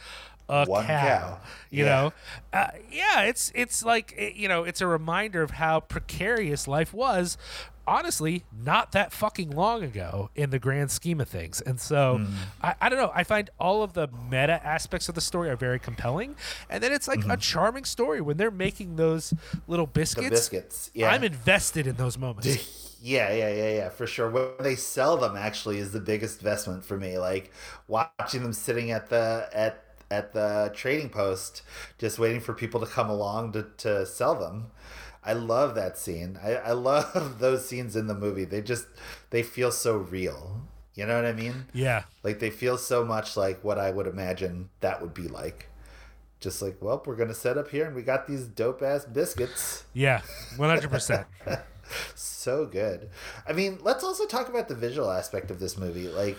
[0.50, 1.38] a One cow, cow.
[1.70, 1.90] you Yeah.
[2.02, 2.12] know
[2.52, 6.92] uh, yeah it's it's like it- you know it's a reminder of how precarious life
[6.92, 7.38] was
[7.86, 12.26] honestly not that fucking long ago in the grand scheme of things and so Hmm.
[12.62, 15.56] I, I don't know i find all of the meta aspects of the story are
[15.56, 16.36] very compelling
[16.68, 19.32] and then it's like a charming story when they're making those
[19.66, 20.28] little biscuits Mm-hmm.
[20.34, 20.90] The biscuits.
[20.94, 21.10] Yeah.
[21.10, 24.28] i'm invested in those moments Yeah, yeah, yeah, yeah, for sure.
[24.28, 27.16] When they sell them, actually, is the biggest investment for me.
[27.16, 27.50] Like
[27.88, 31.62] watching them sitting at the at at the trading post,
[31.98, 34.70] just waiting for people to come along to to sell them.
[35.22, 36.38] I love that scene.
[36.42, 38.44] I, I love those scenes in the movie.
[38.44, 38.86] They just
[39.30, 40.62] they feel so real.
[40.94, 41.66] You know what I mean?
[41.72, 45.68] yeah Like they feel so much like what I would imagine that would be like.
[46.40, 49.84] Just like, well, we're gonna set up here, and we got these dope ass biscuits
[49.92, 50.22] yeah
[50.56, 51.24] 100%
[52.14, 53.10] so good.
[53.48, 56.08] I mean, let's also talk about the visual aspect of this movie.
[56.08, 56.38] Like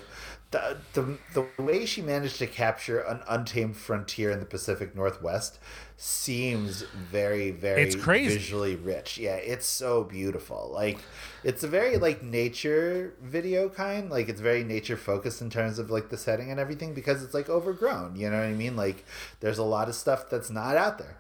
[0.52, 5.60] the the the way she managed to capture an untamed frontier in the Pacific Northwest
[5.98, 8.36] seems very very It's crazy.
[8.38, 9.18] visually rich.
[9.18, 10.72] Yeah, it's so beautiful.
[10.74, 11.00] Like
[11.44, 14.10] it's a very like nature video kind.
[14.10, 17.34] Like it's very nature focused in terms of like the setting and everything because it's
[17.34, 18.76] like overgrown, you know what I mean?
[18.76, 19.06] Like
[19.40, 21.18] there's a lot of stuff that's not out there.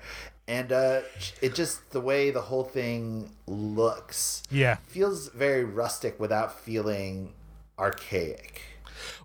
[0.58, 1.02] And uh
[1.41, 7.34] it just the way the whole thing looks yeah feels very rustic without feeling
[7.80, 8.62] archaic.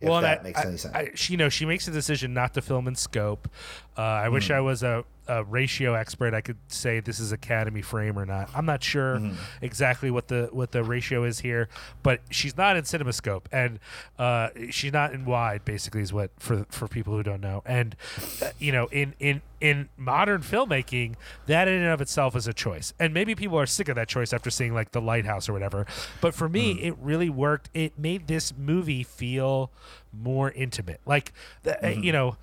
[0.01, 0.95] If well, that I- makes I- any sense.
[0.95, 3.49] I, she, you know, she makes a decision not to film in scope.
[3.97, 4.35] Uh, I Hmm.
[4.35, 6.35] wish I was a, a ratio expert.
[6.35, 8.49] I could say this is Academy frame or not.
[8.55, 9.33] I'm not sure Hmm.
[9.63, 11.69] exactly what the what the ratio is here,
[12.03, 13.79] but she's not in CinemaScope and
[14.19, 15.65] uh, she's not in wide.
[15.65, 17.63] Basically, is what for for people who don't know.
[17.65, 17.97] And
[18.43, 21.15] uh, you know, in in in modern filmmaking,
[21.47, 22.93] that in and of itself is a choice.
[23.01, 25.87] And maybe people are sick of that choice after seeing like The Lighthouse or whatever.
[26.21, 26.85] But for me, Hmm.
[26.89, 27.71] it really worked.
[27.73, 29.73] It made this movie feel
[30.13, 31.01] more intimate.
[31.07, 31.33] Like,
[31.63, 32.37] the, uh, you know,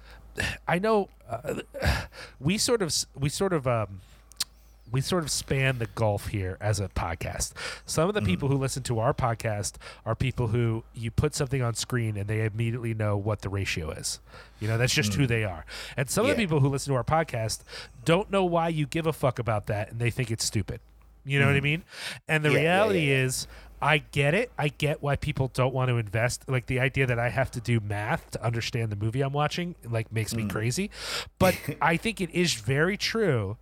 [0.67, 1.61] I know uh,
[2.39, 4.01] we sort of we sort of um,
[4.91, 7.53] we sort of span the gulf here as a podcast.
[7.85, 9.75] Some of the people who listen to our podcast
[10.05, 13.89] are people who you put something on screen and they immediately know what the ratio
[13.91, 14.19] is.
[14.59, 15.65] You know, that's just who they are.
[15.97, 17.61] And some of the people who listen to our podcast
[18.05, 20.79] don't know why you give a fuck about that and they think it's stupid.
[21.25, 21.83] You know what I mean?
[22.27, 23.23] And the Yeah, yeah, reality yeah, yeah.
[23.23, 23.47] is
[23.83, 24.51] I get it.
[24.57, 26.49] I get why people don't want to invest.
[26.49, 29.75] Like the idea that I have to do math to understand the movie I'm watching,
[29.89, 30.37] like makes Mm.
[30.37, 30.89] me crazy.
[31.37, 33.57] But I think it is very true.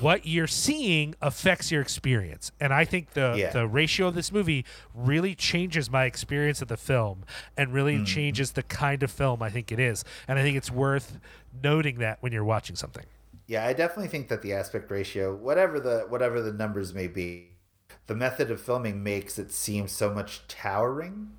[0.00, 3.50] What you're seeing affects your experience, and I think the Yeah.
[3.50, 7.24] the ratio of this movie really changes my experience of the film,
[7.56, 8.04] and really Mm-hmm.
[8.04, 10.04] changes the kind of film I think it is.
[10.28, 11.18] And I think it's worth
[11.62, 13.04] noting that when you're watching something.
[13.48, 17.48] Yeah, I definitely think that the aspect ratio, whatever the whatever the numbers may be,
[18.10, 21.30] the method of filming makes it seem so much towering.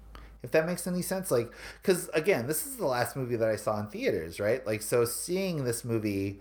[0.42, 1.52] If that makes any sense, like,
[1.82, 4.66] because again, this is the last movie that I saw in theaters, right?
[4.66, 6.40] Like, so seeing this movie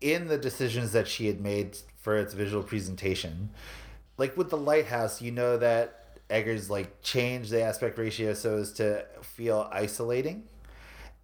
[0.00, 3.50] in the decisions that she had made for its visual presentation,
[4.18, 8.72] like with the lighthouse, you know that Eggers like changed the aspect ratio so as
[8.72, 10.48] to feel isolating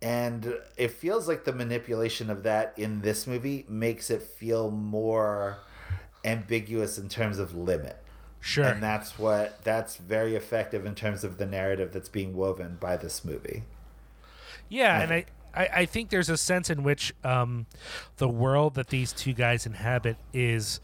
[0.00, 5.58] and it feels like the manipulation of that in this movie makes it feel more
[6.24, 7.96] ambiguous in terms of limit
[8.40, 8.64] Sure.
[8.64, 12.96] and that's what that's very effective in terms of the narrative that's being woven by
[12.96, 13.64] this movie
[14.68, 17.66] Yeah, and I, I, I think there's a sense in which um,
[18.16, 20.80] the world that these two guys inhabit is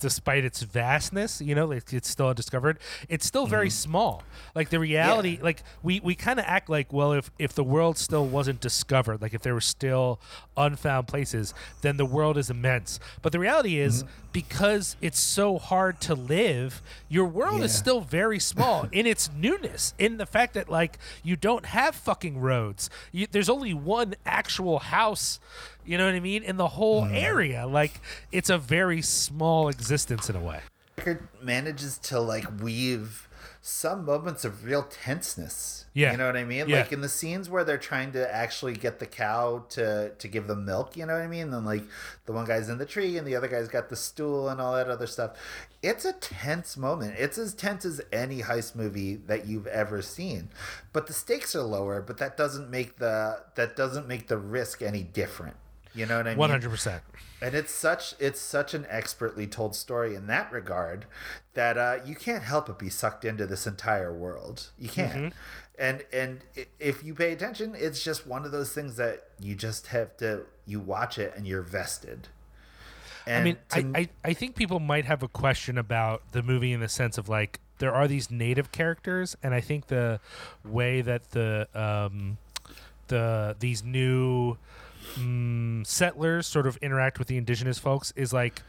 [0.00, 2.78] despite its vastness, you know, like it's still undiscovered.
[3.08, 3.90] It's still very mm-hmm.
[3.90, 4.22] small.
[4.54, 7.98] Like the reality, like we we kind of act like, well, if if the world
[7.98, 10.20] still wasn't discovered, like if there were still
[10.56, 12.98] unfound places, then the world is immense.
[13.22, 14.12] But the reality is, mm-hmm.
[14.32, 19.94] because it's so hard to live, your world is still very small in its newness,
[19.98, 22.90] in the fact that like you don't have fucking roads.
[23.12, 25.38] You, there's only one actual house.
[25.84, 26.42] You know what I mean?
[26.42, 27.14] In the whole mm-hmm.
[27.14, 28.00] area, like
[28.32, 30.60] it's a very small existence in a way.
[30.98, 33.28] Reichardt manages to like weave
[33.62, 35.84] some moments of real tenseness.
[35.92, 36.12] Yeah.
[36.12, 36.68] You know what I mean?
[36.68, 36.78] Yeah.
[36.78, 40.46] Like in the scenes where they're trying to actually get the cow to to give
[40.46, 41.52] them milk, you know what I mean?
[41.52, 41.82] And like
[42.24, 44.74] the one guy's in the tree and the other guy's got the stool and all
[44.74, 45.32] that other stuff.
[45.82, 47.14] It's a tense moment.
[47.18, 50.50] It's as tense as any heist movie that you've ever seen.
[50.92, 54.80] But the stakes are lower, but that doesn't make the that doesn't make the risk
[54.80, 55.56] any different.
[55.94, 56.38] You know what I mean?
[56.38, 57.02] One hundred percent.
[57.42, 61.06] and it's such it's such an expertly told story in that regard
[61.54, 65.32] that uh, you can't help but be sucked into this entire world you can't
[65.78, 66.40] and and
[66.78, 70.42] if you pay attention it's just one of those things that you just have to
[70.66, 72.28] you watch it and you're vested
[73.26, 76.42] and I mean, to- I, I, I think people might have a question about the
[76.42, 80.20] movie in the sense of like there are these native characters, and I think the
[80.64, 82.36] way that the um,
[83.08, 84.56] the these new
[85.14, 88.62] mm, settlers sort of interact with the indigenous folks is like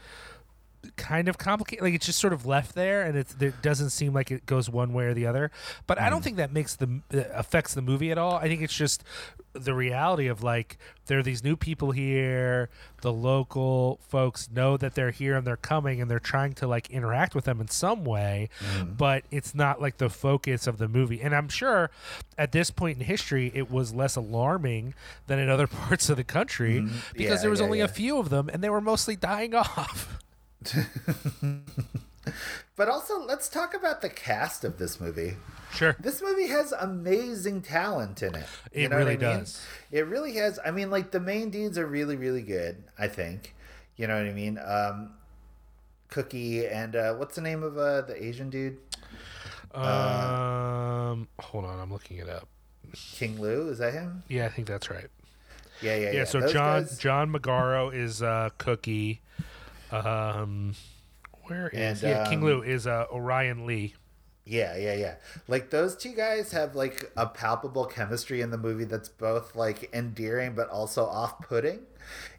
[0.96, 4.12] kind of complicated like it's just sort of left there and it's, it doesn't seem
[4.12, 5.50] like it goes one way or the other.
[5.86, 6.24] But i don't mm.
[6.24, 8.34] think that makes the uh, affects the movie at all.
[8.34, 9.04] I think it's just
[9.54, 12.70] the reality of like there are these new people here
[13.02, 16.88] the local folks know that they're here and they're coming and they're trying to like
[16.88, 18.96] interact with them in some way mm.
[18.96, 21.20] but it's not like the focus of the movie.
[21.20, 21.90] And i'm sure
[22.38, 24.94] at this point in history it was less alarming
[25.26, 26.96] than in other parts of the country mm-hmm.
[27.12, 27.84] because Yeah, there was yeah, only yeah.
[27.84, 30.18] a few of them and they were mostly dying off
[32.76, 35.34] but also let's talk about the cast of this movie
[35.74, 35.96] Sure.
[35.98, 38.46] this movie has amazing talent in it.
[38.74, 39.38] You It know really I mean?
[39.38, 39.64] does.
[39.90, 40.58] It really has.
[40.64, 42.84] I mean, like the main dudes are really, really good.
[42.98, 43.54] I think.
[43.96, 44.58] You know what I mean?
[44.62, 45.14] Um,
[46.08, 48.76] Cookie and uh, what's the name of uh, the Asian dude?
[49.74, 52.46] Um, hold on, I'm looking it up.
[52.94, 53.68] King Lu.
[53.70, 54.22] Is that him?
[54.28, 55.06] Yeah, I think that's right.
[55.80, 56.10] Yeah, yeah, yeah.
[56.18, 59.22] Yeah, so Those John guys- John Magaro is uh, Cookie.
[59.92, 60.74] Um,
[61.44, 63.94] where is And, yeah King Lu is uh, Orion Lee.
[64.44, 65.14] Yeah, yeah, yeah.
[65.46, 69.88] Like those two guys have like a palpable chemistry in the movie that's both like
[69.94, 71.80] endearing but also off-putting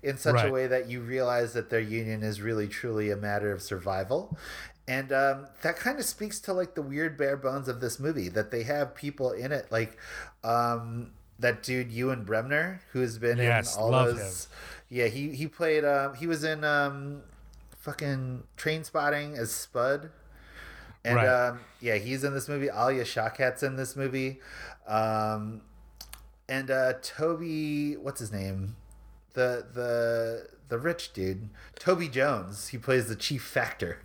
[0.02, 3.52] in such a way that you realize that their union is really truly a matter
[3.54, 4.38] of survival.
[4.86, 8.28] And um, that kind of speaks to like the weird bare bones of this movie
[8.30, 9.98] that they have people in it like
[10.44, 14.50] um, that dude Ewan Bremner who's been Yes, in all love those
[14.90, 17.22] Yeah, he he played um, he was in um,
[17.84, 20.10] fucking Trainspotting as Spud.
[21.06, 21.28] And Right.
[21.28, 22.70] um, yeah, he's in this movie.
[22.70, 24.40] Alia Shawkat's in this movie.
[24.88, 25.62] Um,
[26.48, 28.78] and uh, Toby, what's his name?
[29.34, 32.70] The the the rich dude, Toby Jones.
[32.70, 34.00] He plays the chief factor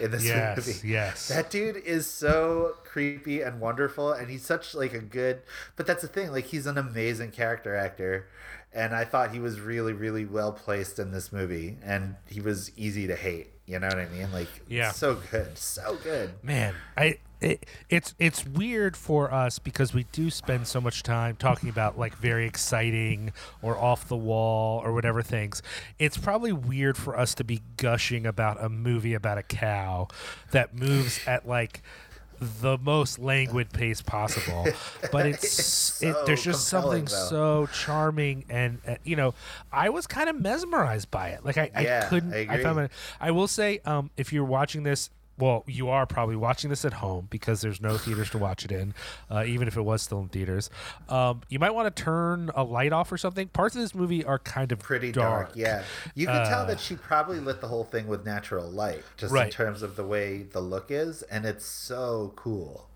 [0.00, 0.88] in this Yes, movie.
[0.88, 1.28] yes.
[1.28, 5.40] That dude is so creepy and wonderful, and he's such like a good.
[5.76, 8.26] But that's the thing, like he's an amazing character actor,
[8.74, 12.70] and I thought he was really, really well placed in this movie, and he was
[12.76, 13.48] easy to hate.
[13.66, 14.32] You know what I mean?
[14.32, 14.90] Like, Yeah.
[14.90, 16.32] so good, so good.
[16.42, 21.36] Man, I it, it's it's weird for us because we do spend so much time
[21.36, 23.32] talking about like very exciting
[23.62, 25.62] or off the wall or whatever things.
[25.98, 30.08] It's probably weird for us to be gushing about a movie about a cow
[30.52, 31.82] that moves at like
[32.42, 34.66] the most languid pace possible.
[35.12, 37.26] But it's, It's it, there's just something though.
[37.28, 39.34] so charming and uh, you know
[39.72, 41.44] i was kind of mesmerized by it.
[41.44, 42.90] Like i, Yeah, I couldn't I I, found it
[43.20, 46.92] I will say, um, if you're watching this, well, you are probably watching this at
[46.94, 48.94] home because there's no theaters to watch it in,
[49.30, 50.70] uh, even if it was still in theaters.
[51.08, 53.48] Um, you might want to turn a light off or something.
[53.48, 55.46] Parts of this movie are kind of Pretty dark.
[55.48, 55.56] dark.
[55.56, 55.82] yeah.
[56.14, 59.34] You can tell Uh, that she probably lit the whole thing with natural light, just
[59.34, 62.88] in terms of the way the look is, and it's so cool.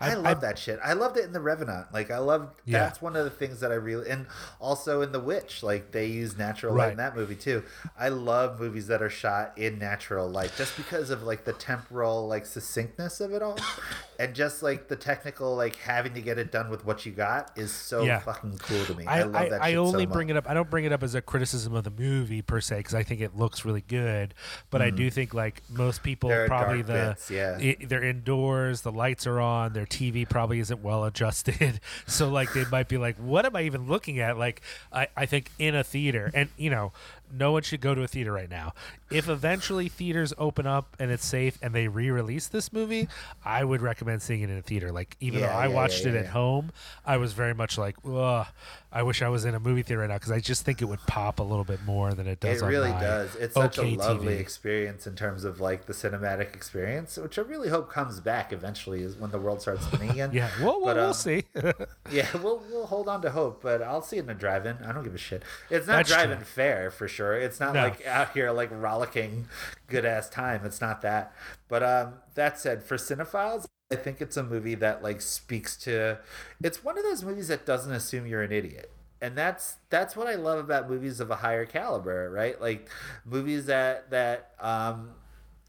[0.00, 0.78] I, I- love I- that shit.
[0.82, 1.92] I loved it in the Revenant.
[1.92, 2.80] Like I love Yeah.
[2.80, 4.26] that's one of the things that I really and
[4.60, 7.62] also in The Witch, like they use natural light in that movie too.
[7.98, 12.26] I love movies that are shot in natural light just because of like the temporal
[12.28, 13.58] like succinctness of it all.
[14.18, 17.50] and just like the technical like having to get it done with what you got
[17.56, 18.18] is so Yeah.
[18.20, 19.06] fucking cool to me.
[19.06, 20.48] I, I, love that I only so bring it up.
[20.48, 23.02] I don't bring it up as a criticism of the movie per se because I
[23.02, 24.34] think it looks really good.
[24.70, 26.46] But I do think like most people Mm.
[26.46, 27.56] Probably the bits, yeah.
[27.60, 32.52] i- they're indoors, the lights are on, their TV probably isn't well adjusted, so like
[32.52, 34.38] they might be like, what am I even looking at?
[34.38, 34.62] Like
[34.92, 36.92] I, I think in a theater, and you know,
[37.32, 38.74] no one should go to a theater right now.
[39.10, 43.08] If eventually theaters open up and it's safe and they re-release this movie,
[43.44, 44.92] I would recommend seeing it in a theater.
[44.92, 46.70] Like even Yeah, though I yeah, watched yeah, it at home,
[47.04, 48.46] I was very much like, Ugh,
[48.92, 50.84] I wish I was in a movie theater right now because I just think it
[50.84, 52.62] would pop a little bit more than it does.
[52.62, 53.34] It really does.
[53.36, 54.40] It's such OK a lovely TV.
[54.40, 59.02] experience in terms of like the cinematic experience, which I really hope comes back eventually,
[59.02, 60.30] is when the world starts spinning again.
[60.32, 61.44] Yeah, well, well But, we'll um, see.
[62.10, 64.78] Yeah, we'll we'll hold on to hope, but I'll see it in a drive-in.
[64.84, 65.44] I don't give a shit.
[65.68, 66.44] It's not That's drive-in true.
[66.44, 67.34] fair for sure.
[67.34, 67.84] It's not No.
[67.84, 68.70] like out here like
[69.00, 69.48] rollicking
[69.88, 70.64] good ass time.
[70.64, 71.32] It's not that.
[71.68, 76.18] But um, that said, for cinephiles, I think it's a movie that like speaks to.
[76.62, 78.90] It's one of those movies that doesn't assume you're an idiot.
[79.22, 82.58] And that's that's what I love about movies of a higher caliber, right?
[82.60, 82.88] Like
[83.24, 85.10] movies that that um,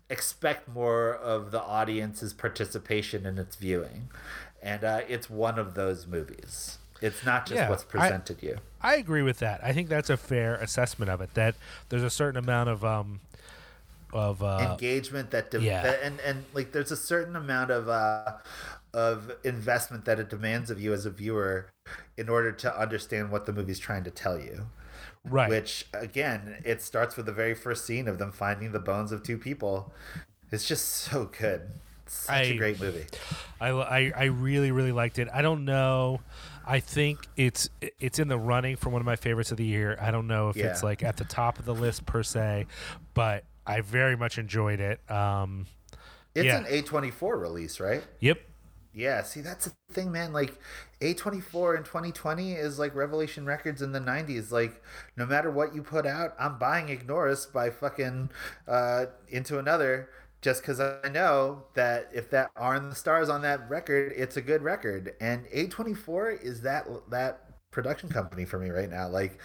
[0.09, 4.09] expect more of the audience's participation in its viewing,
[4.61, 6.77] and uh, it's one of those movies.
[7.01, 8.57] It's not just Yeah, what's I- presented you.
[8.81, 9.63] I agree with that.
[9.63, 11.33] I think that's a fair assessment of it.
[11.35, 11.55] That
[11.89, 13.19] there's a certain amount of um
[14.13, 15.83] of uh engagement that, de- yeah.
[15.83, 18.33] that and and like there's a certain amount of uh
[18.93, 21.67] of investment that it demands of you as a viewer
[22.17, 24.67] in order to understand what the movie's trying to tell you
[25.23, 25.49] right.
[25.49, 29.23] which again it starts with the very first scene of them finding the bones of
[29.23, 29.93] two people
[30.51, 31.69] it's just so good
[32.05, 33.05] It's such a I- great movie
[33.61, 35.27] I, I, I really really liked it.
[35.31, 36.19] I don't know.
[36.71, 37.69] I think it's
[37.99, 39.97] it's in the running for one of my favorites of the year.
[39.99, 42.67] I don't know if it's like at the top of the list per se,
[43.13, 45.01] but I very much enjoyed it.
[45.11, 45.65] Um,
[46.33, 46.59] it's Yeah.
[46.59, 48.39] an a24 release right yep.
[48.93, 50.31] Yeah, see that's the thing, man.
[50.31, 50.57] Like
[51.01, 54.49] A24 in 2020 is like Revelation Records in the 90s.
[54.51, 54.81] Like
[55.17, 58.29] no matter what you put out, I'm buying Ignaurus by fucking
[58.65, 60.09] uh, into another
[60.41, 64.37] just because I know that if that are in the stars on that record, it's
[64.37, 65.13] a good record.
[65.21, 67.41] And A24 is that that
[67.71, 69.07] production company for me right now.
[69.07, 69.39] Like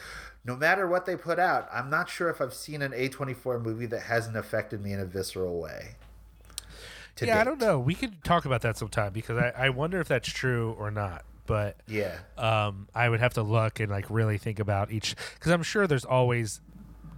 [0.45, 3.87] no matter what they put out, I'm not sure if I've seen an A24 movie
[3.87, 5.97] that hasn't affected me in a visceral way.
[7.21, 7.79] yeah, I don't know.
[7.79, 11.25] We could talk about that sometime because I, I wonder if that's true or not.
[11.47, 12.17] But Yeah.
[12.37, 15.87] um, I would have to look and like really think about each because I'm sure
[15.87, 16.61] there's always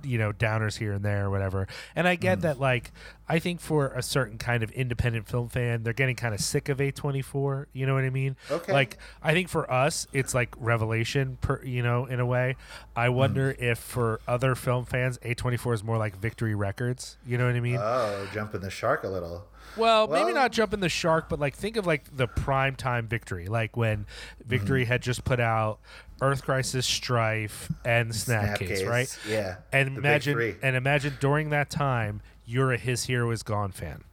[0.04, 1.66] you know downers here and there or whatever
[1.96, 2.20] and i Mm.
[2.20, 2.92] get that like
[3.28, 6.68] i think for a certain kind of independent film fan they're getting kind of sick
[6.68, 8.72] of a24 you know what i mean Okay.
[8.72, 12.56] like i think for us it's like revelation per you know in a way
[12.96, 13.60] i wonder Mm.
[13.62, 17.60] if for other film fans a24 is more like victory records you know what i
[17.60, 19.46] mean Oh, jumping the shark a little.
[19.76, 23.06] well, maybe Well- not jumping the shark, but like think of like the prime time
[23.06, 24.06] victory, like when
[24.44, 24.88] Victory Mm-hmm.
[24.92, 25.78] had just put out
[26.20, 29.18] Earth Crisis, Strife, and Snapcase, Snapcase, right?
[29.28, 34.04] yeah, And imagine and imagine during that time you're a His Hero Is Gone fan.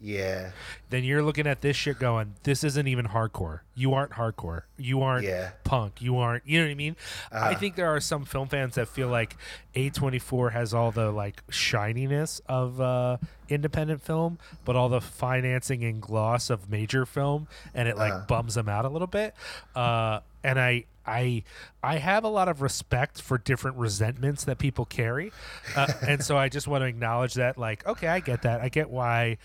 [0.00, 0.50] Yeah.
[0.90, 3.60] Then you're looking at this shit going, this isn't even hardcore.
[3.74, 4.62] You aren't hardcore.
[4.76, 5.52] You aren't Yeah.
[5.64, 6.02] punk.
[6.02, 6.96] You aren't, you know what I mean?
[7.32, 7.58] I Uh-huh.
[7.58, 9.36] think there are some film fans that feel like
[9.74, 13.16] A24 has all the like shininess of uh,
[13.48, 18.24] independent film, but all the financing and gloss of major film, and it like Uh-huh.
[18.28, 19.34] bums them out a little bit.
[19.74, 21.44] Uh, and I, I,
[21.82, 25.32] I have a lot of respect for different resentments that people carry,
[25.76, 27.58] uh, and so I just want to acknowledge that.
[27.58, 28.60] Like, okay, I get that.
[28.60, 29.38] I get why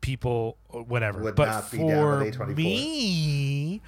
[0.00, 2.56] people whatever Would but not be down for with A24.
[2.56, 3.80] me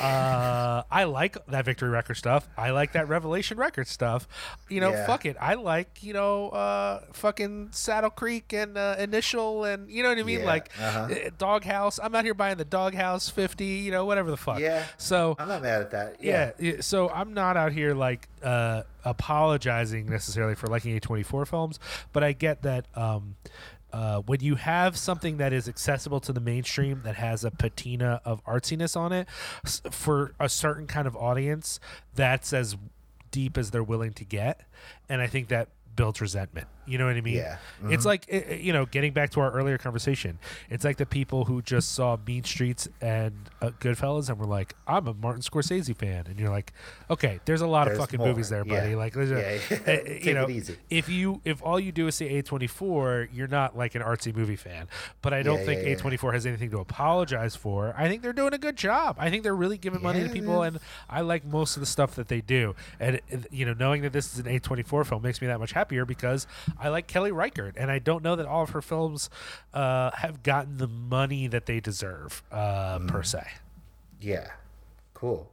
[0.00, 4.28] uh i like that victory record stuff i like that revelation record stuff
[4.68, 5.06] you know Yeah.
[5.06, 10.02] fuck it i like you know uh fucking saddle creek and uh, initial and you
[10.02, 11.08] know what i mean Yeah, like uh-huh.
[11.10, 14.84] uh, doghouse i'm out here buying the doghouse 50 you know whatever the fuck Yeah.
[14.98, 16.16] so I'm not mad at that.
[16.22, 16.52] yeah.
[16.58, 16.72] Yeah.
[16.74, 21.78] yeah, So I'm not out here like uh, apologizing necessarily for liking A24 films,
[22.12, 23.36] but I get that um,
[23.96, 28.20] uh, when you have something that is accessible to the mainstream that has a patina
[28.26, 29.26] of artsiness on it,
[29.90, 31.80] for a certain kind of audience,
[32.14, 32.76] that's as
[33.30, 34.60] deep as they're willing to get,
[35.08, 36.68] and I think that builds resentment.
[36.86, 37.34] You know what I mean?
[37.36, 37.58] Yeah.
[37.84, 38.06] It's mm-hmm.
[38.06, 40.38] like i- i- you know, getting back to our earlier conversation.
[40.70, 44.74] It's like the people who just saw Mean Streets and uh, Goodfellas and were like,
[44.86, 46.72] "I'm a Martin Scorsese fan," and you're like,
[47.10, 48.28] "Okay, there's a lot There's of fucking more.
[48.28, 48.90] movies there, buddy.
[48.90, 48.96] Yeah.
[48.96, 49.76] Like, there's a- Yeah, eh, yeah.
[49.76, 50.76] uh, Take you know, it easy.
[50.90, 54.56] if you if all you do is say A24, you're not like an artsy movie
[54.56, 54.88] fan.
[55.22, 55.96] But I don't Yeah, think yeah, yeah.
[55.96, 57.94] A24 has anything to apologize for.
[57.96, 59.16] I think they're doing a good job.
[59.18, 60.78] I think they're really giving money to people, and
[61.10, 62.74] I like most of the stuff that they do.
[63.00, 66.04] And you know, knowing that this is an A24 film makes me that much happier
[66.04, 66.46] because
[66.78, 69.30] I like Kelly Reichardt, and I don't know that all of her films
[69.74, 73.08] uh, have gotten the money that they deserve uh, Mm.
[73.08, 73.46] per se.
[74.20, 74.48] Yeah.
[75.14, 75.50] Cool.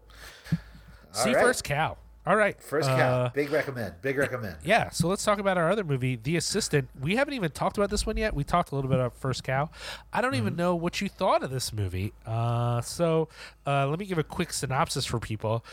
[1.11, 1.43] See right.
[1.43, 1.97] first cow.
[2.25, 3.23] All right, First cow.
[3.25, 3.95] Uh, Big recommend.
[4.01, 4.55] Big recommend.
[4.63, 6.87] Yeah, so let's talk about our other movie, The Assistant.
[7.01, 8.33] We haven't even talked about this one yet.
[8.33, 9.69] We talked a little bit about First Cow.
[10.13, 12.13] I don't even know what you thought of this movie.
[12.25, 13.27] Uh, so
[13.67, 15.65] uh, let me give a quick synopsis for people.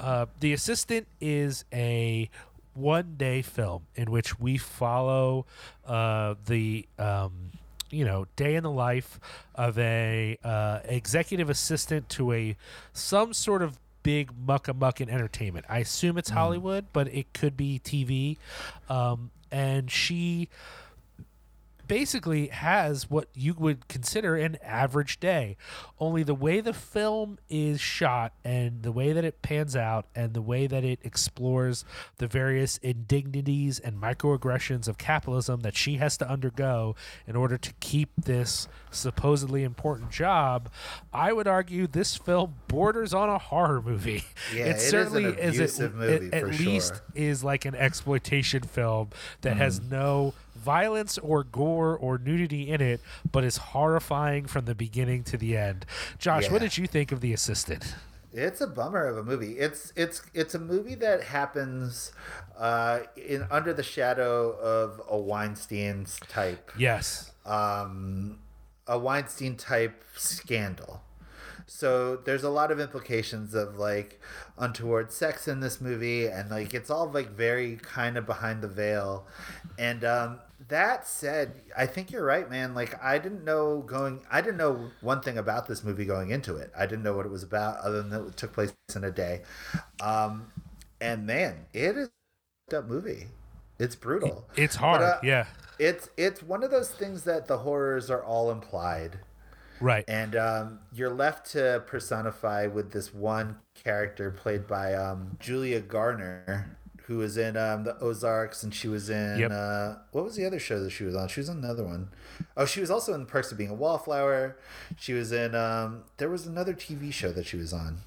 [0.00, 2.30] Uh, the Assistant is a
[2.78, 5.46] one day film in which we follow
[5.86, 7.50] uh, the um,
[7.90, 9.18] you know day in the life
[9.54, 12.56] of a uh, executive assistant to a
[12.92, 15.66] some sort of big mucka muck in entertainment.
[15.68, 18.36] I assume it's Hollywood, but it could be TV.
[18.88, 20.48] Um, and she
[21.88, 25.56] basically has what you would consider an average day.
[25.98, 30.34] Only the way the film is shot and the way that it pans out and
[30.34, 31.84] the way that it explores
[32.18, 36.94] the various indignities and microaggressions of capitalism that she has to undergo
[37.26, 40.70] in order to keep this supposedly important job,
[41.12, 44.24] I would argue this film borders on a horror movie.
[44.54, 47.02] Yeah, it it is an certainly is, it, movie, at for least sure.
[47.14, 49.10] is like an exploitation film
[49.40, 49.90] that has Mm.
[49.90, 50.34] no
[50.68, 53.00] violence or gore or nudity in it,
[53.32, 55.86] but is horrifying from the beginning to the end.
[56.18, 57.94] Josh, what did you think of The Assistant?
[58.34, 59.52] It's a bummer of a movie.
[59.58, 62.12] It's it's it's a movie that happens
[62.58, 67.32] uh, in under the shadow of a Weinstein's type, Yes.
[67.46, 68.38] um,
[68.86, 71.00] a Weinstein type scandal.
[71.66, 74.20] So there's a lot of implications of like
[74.58, 78.68] untoward sex in this movie, and like it's all like very kind of behind the
[78.68, 79.26] veil.
[79.78, 82.74] And um, that said, I think you're right, man.
[82.74, 86.56] Like I didn't know going, I didn't know one thing about this movie going into
[86.56, 86.70] it.
[86.76, 89.10] I didn't know what it was about, other than that it took place in a
[89.10, 89.42] day.
[90.00, 90.52] Um,
[91.00, 92.10] and man, it is
[92.72, 93.28] a movie.
[93.78, 94.48] It's brutal.
[94.56, 95.00] It's hard.
[95.00, 95.46] But, uh, yeah.
[95.78, 99.20] It's it's one of those things that the horrors are all implied
[99.80, 100.04] Right.
[100.08, 106.76] and um, you're left to personify with this one character played by um, Julia Garner,
[107.08, 109.50] who was in um, the Ozarks, and she was in Yep.
[109.50, 111.26] uh, what was the other show that she was on?
[111.26, 112.10] She was on another one.
[112.54, 114.56] Oh, she was also in the Perks of Being a Wallflower.
[114.98, 115.54] She was in.
[115.54, 118.02] Um, there was another TV show that she was on,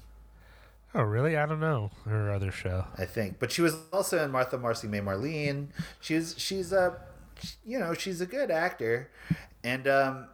[0.94, 1.36] oh, really?
[1.36, 1.90] I don't know.
[2.04, 2.86] Her other show.
[2.96, 5.66] I think, but she was also in Martha Marcy May Marlene.
[6.00, 6.96] She's she's a,
[7.66, 9.10] you know, she's a good actor,
[9.64, 10.26] and um,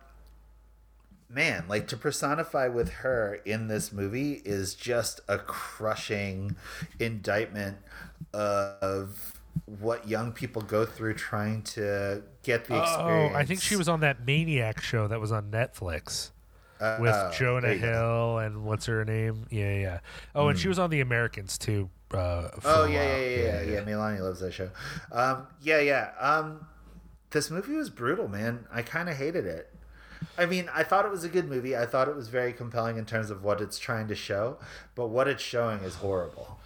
[1.31, 6.57] man, like to personify with her in this movie is just a crushing
[6.99, 7.79] indictment
[8.33, 13.33] of what young people go through trying to get the experience.
[13.35, 16.31] Oh, I think she was on that Maniac show that was on Netflix
[16.97, 17.75] with Oh, Jonah.
[17.75, 19.47] Hill and what's her name?
[19.51, 20.01] Yeah, yeah.
[20.35, 21.91] Oh, and she was on The Americans too.
[22.13, 23.81] Uh, Oh a yeah, yeah, yeah, yeah, yeah.
[23.85, 24.71] Melania loves that show.
[25.13, 26.13] Um, yeah, yeah.
[26.19, 26.67] Um,
[27.31, 28.67] this movie was brutal, man.
[28.73, 29.73] I kind of hated it.
[30.37, 31.77] I mean, I thought it was a good movie.
[31.77, 34.59] I thought it was very compelling in terms of what it's trying to show,
[34.95, 36.58] but what it's showing is horrible.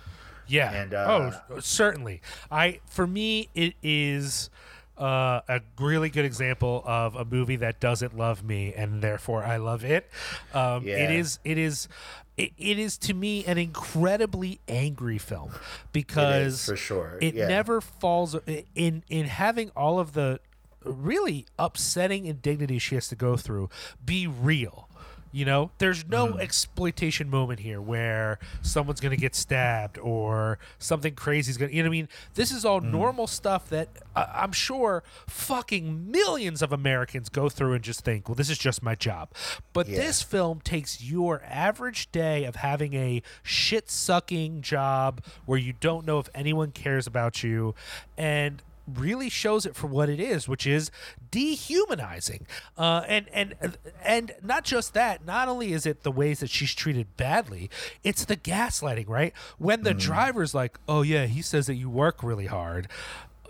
[0.46, 0.72] Yeah.
[0.72, 2.20] And, uh, oh, certainly.
[2.50, 4.50] I for me it is
[4.98, 9.56] uh, a really good example of a movie that doesn't love me and therefore I
[9.56, 10.08] love it.
[10.54, 10.96] Um, Yeah.
[10.96, 11.38] It is.
[11.44, 11.88] It is.
[12.36, 15.52] It, it is to me an incredibly angry film
[15.92, 17.46] because for sure, it yeah.
[17.46, 18.34] never falls
[18.74, 20.40] in in having all of the
[20.84, 23.68] really upsetting indignities she has to go through
[24.04, 24.88] be real.
[25.34, 26.40] You know, there's no Mm.
[26.40, 31.74] exploitation moment here where someone's going to get stabbed or something crazy is going to,
[31.76, 32.08] you know what I mean?
[32.34, 32.90] This is all Mm.
[32.90, 38.28] normal stuff that uh, I'm sure fucking millions of Americans go through and just think,
[38.28, 39.30] well, this is just my job.
[39.72, 40.00] But Yeah.
[40.00, 46.04] this film takes your average day of having a shit sucking job where you don't
[46.04, 47.74] know if anyone cares about you
[48.18, 50.90] and really shows it for what it is, which is
[51.30, 52.46] dehumanizing.
[52.76, 53.54] Uh, and and
[54.02, 55.24] and not just that.
[55.24, 57.70] Not only is it the ways that she's treated badly,
[58.02, 59.08] it's the gaslighting.
[59.08, 62.88] Right when the driver's like, "Oh yeah, he says that you work really hard."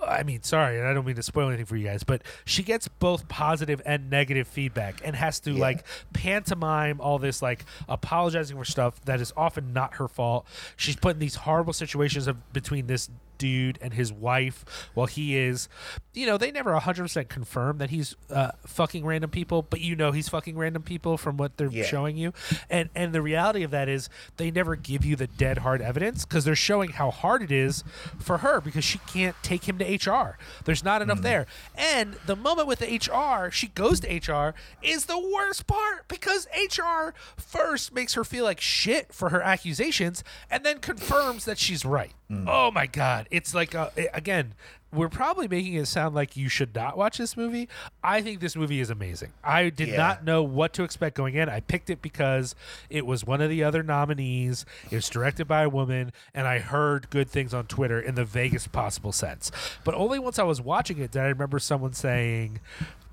[0.06, 2.62] I mean, sorry, and I don't mean to spoil anything for you guys, but she
[2.62, 8.56] gets both positive and negative feedback and has to like pantomime all this like apologizing
[8.56, 10.46] for stuff that is often not her fault.
[10.76, 13.10] She's put in these horrible situations of between this
[13.42, 14.64] dude and his wife.
[14.94, 15.68] While he is
[16.14, 20.12] you know they never 100% confirm that he's uh, fucking random people but you know
[20.12, 21.84] he's fucking random people from what they're Yeah.
[21.84, 22.32] showing you.
[22.70, 26.24] And and the reality of that is they never give you the dead hard evidence
[26.24, 27.82] because they're showing how hard it is
[28.18, 31.46] for her because she can't take him to HR there's not enough there.
[31.76, 36.46] And the moment with the HR she goes to HR is the worst part because
[36.54, 41.84] HR first makes her feel like shit for her accusations and then confirms that she's
[41.84, 42.12] right.
[42.46, 44.54] Oh my god it's like uh, again
[44.94, 47.66] we're probably making it sound like you should not watch this movie.
[48.04, 49.32] I think this movie is amazing.
[49.42, 49.96] I did Yeah.
[49.96, 51.48] not know what to expect going in.
[51.48, 52.54] I picked it because
[52.90, 54.66] it was one of the other nominees.
[54.90, 58.26] It was directed by a woman, and I heard good things on Twitter in the
[58.26, 59.50] vaguest possible sense.
[59.82, 62.60] But only once I was watching it did I remember someone saying,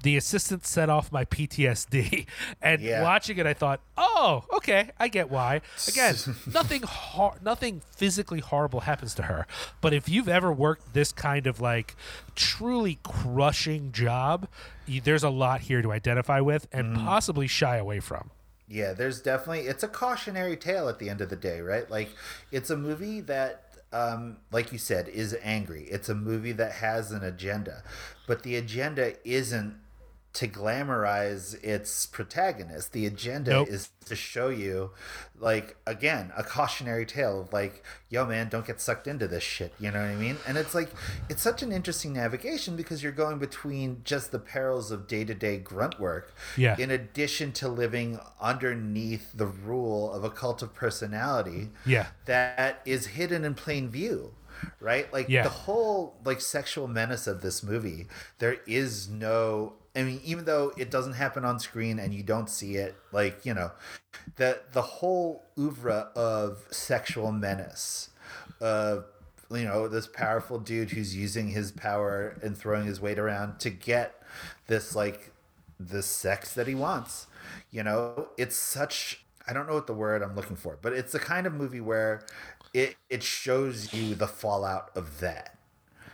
[0.04, 2.26] the assistant set off my PTSD.
[2.62, 3.04] And Yeah.
[3.04, 5.62] watching it, I thought, oh, okay, I get why.
[5.88, 6.16] Again,
[6.54, 9.46] nothing hor- nothing physically horrible happens to her.
[9.82, 11.96] But if you've ever worked this kind of like
[12.36, 14.48] truly crushing job,
[14.88, 17.06] y- there's a lot here to identify with and Mm.
[17.06, 18.32] possibly shy away from.
[18.68, 21.90] Yeah, there's definitely it's a cautionary tale at the end of the day, right?
[21.90, 22.10] Like
[22.52, 25.84] it's a movie that um like you said is angry.
[25.86, 27.84] It's a movie that has an agenda.
[28.28, 29.76] But the agenda isn't
[30.40, 32.94] to glamorize its protagonist.
[32.94, 33.68] The agenda Nope.
[33.68, 34.92] is to show you
[35.38, 39.74] like again, a cautionary tale of like, yo man, don't get sucked into this shit,
[39.82, 40.38] you know what I mean?
[40.48, 40.92] And it's like
[41.28, 46.00] it's such an interesting navigation because you're going between just the perils of day-to-day grunt
[46.00, 46.78] work Yeah.
[46.80, 52.08] in addition to living underneath the rule of a cult of personality Yeah.
[52.26, 54.36] that is hidden in plain view
[54.82, 55.44] right like Yeah.
[55.44, 58.08] the whole like sexual menace of this movie
[58.40, 62.50] there is no i mean even though it doesn't happen on screen and you don't
[62.50, 63.72] see it like you know
[64.38, 68.10] the the whole oeuvre of sexual menace
[68.62, 69.06] of
[69.52, 73.70] you know this powerful dude who's using his power and throwing his weight around to
[73.70, 74.22] get
[74.68, 75.32] this like
[75.80, 77.28] the sex that he wants.
[77.72, 81.12] You know, it's such I don't know what the word I'm looking for, but it's
[81.12, 82.26] the kind of movie where
[82.74, 85.58] it it shows you the fallout of that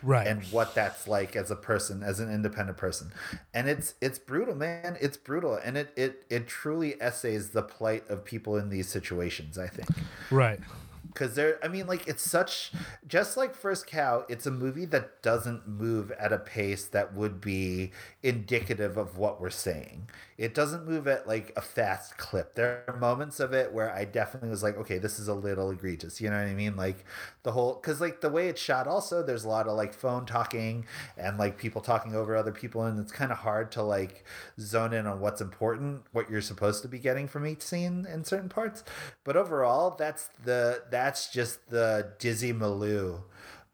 [0.05, 0.27] Right.
[0.27, 3.11] and what that's like as a person, as an independent person.
[3.53, 4.97] And it's it's brutal, man.
[5.01, 5.55] It's brutal.
[5.55, 9.89] And it it it truly essays the plight of people in these situations, I think
[10.29, 10.59] right.
[11.07, 12.71] because there i mean like it's such
[13.07, 17.39] just like first cow it's a movie that doesn't move at a pace that would
[17.39, 17.91] be
[18.23, 20.07] indicative of what we're saying
[20.37, 24.03] it doesn't move at like a fast clip there are moments of it where i
[24.03, 27.05] definitely was like okay this is a little egregious you know what i mean like
[27.45, 30.25] the whole because like the way it's shot also there's a lot of like phone
[30.27, 30.85] talking
[31.17, 34.25] and like people talking over other people and it's kind of hard to like
[34.59, 38.25] zone in on what's important what you're supposed to be getting from each scene in
[38.25, 38.83] certain parts.
[39.23, 43.23] But overall that's the that's just the dizzy maloo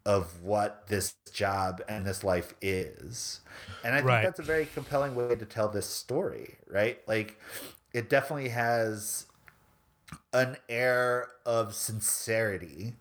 [0.06, 3.41] of what this job and this life is.
[3.84, 4.22] And i think Right.
[4.22, 6.99] that's a very compelling way to tell this story right?
[7.07, 7.39] Like
[7.93, 9.26] it definitely has
[10.34, 12.95] an air of sincerity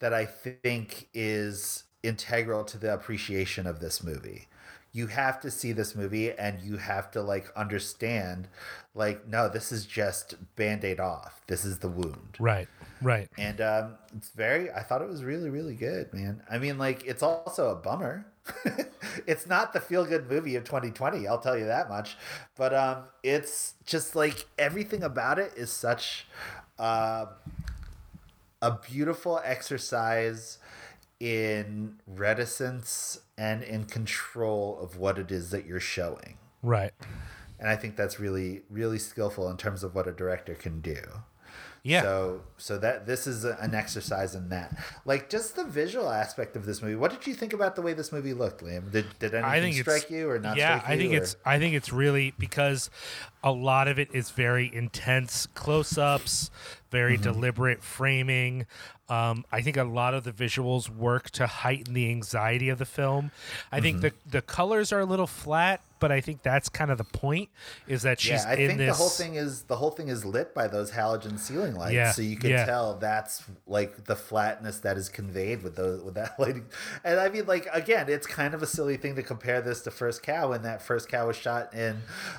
[0.00, 4.48] that I think is integral to the appreciation of this movie.
[4.92, 8.48] You have to see this movie and you have to like understand
[8.92, 11.42] like no this is just band-aid off.
[11.46, 12.36] This is the wound.
[12.40, 12.66] Right.
[13.00, 13.28] Right.
[13.38, 16.42] And um it's very I thought it was really really good, man.
[16.50, 18.26] I mean like it's also a bummer.
[19.28, 22.16] it's not the feel good movie of 2020, I'll tell you that much.
[22.56, 26.26] But um it's just like everything about it is such
[26.80, 27.26] uh
[28.62, 30.58] a beautiful exercise
[31.18, 36.38] in reticence and in control of what it is that you're showing.
[36.62, 36.92] Right.
[37.58, 40.96] And I think that's really, really skillful in terms of what a director can do.
[41.82, 42.02] Yeah.
[42.02, 44.76] So, so that this is a, an exercise in that.
[45.06, 46.94] Like just the visual aspect of this movie.
[46.94, 48.90] What did you think about the way this movie looked, Liam?
[48.92, 50.56] Did did anything strike you or not?
[50.58, 52.90] Yeah, I think or- it's I think it's really because
[53.42, 56.50] a lot of it is very intense close-ups,
[56.90, 57.22] very Mm-hmm.
[57.22, 58.66] deliberate framing.
[59.08, 62.84] Um, I think a lot of the visuals work to heighten the anxiety of the
[62.84, 63.30] film.
[63.72, 64.02] I think Mm-hmm.
[64.26, 67.50] the the colors are a little flat, but I think that's kind of the point.
[67.86, 70.08] Is that she's yeah, I in think this the whole thing is the whole thing
[70.08, 72.64] is lit by those halogen ceiling lights, Yeah, so you can yeah.
[72.64, 76.66] tell that's like the flatness that is conveyed with those with that lighting.
[77.04, 79.90] And I mean, like again, it's kind of a silly thing to compare this to
[79.90, 81.98] First Cow, when that First Cow was shot in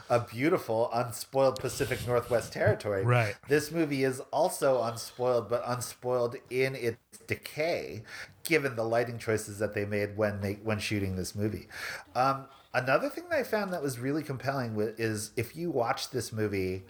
[0.10, 3.04] a beautiful, unspoiled Pacific Northwest territory.
[3.06, 3.36] Right.
[3.48, 6.98] This movie is also unspoiled, but unspoiled in its
[7.28, 8.04] decay,
[8.44, 11.68] given the lighting choices that they made when they when shooting this movie.
[12.16, 16.32] Um, another thing that I found that was really compelling is if you watch this
[16.32, 16.84] movie,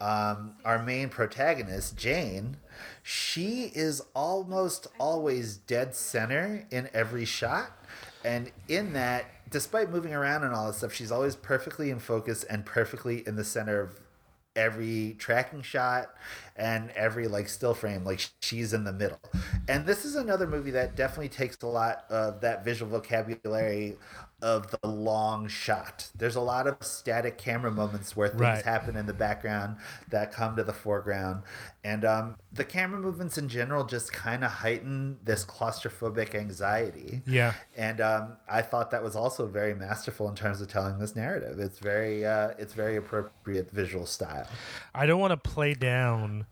[0.00, 2.58] um, our main protagonist Jane,
[3.02, 7.72] she is almost always dead center in every shot,
[8.24, 9.26] and in that.
[9.50, 13.36] Despite moving around and all this stuff, she's always perfectly in focus and perfectly in
[13.36, 13.98] the center of
[14.58, 16.10] every tracking shot
[16.56, 19.20] and every like still frame like she's in the middle
[19.68, 23.96] and this is another movie that definitely takes a lot of that visual vocabulary
[24.40, 28.64] of the long shot there's a lot of static camera moments where things Right.
[28.64, 29.76] happen in the background
[30.10, 31.42] that come to the foreground
[31.82, 37.54] and um, the camera movements in general just kind of heighten this claustrophobic anxiety Yeah.
[37.76, 41.58] and um, I thought that was also very masterful in terms of telling this narrative.
[41.58, 44.46] It's very, uh, it's very appropriate visual style.
[44.94, 46.46] I don't want to play down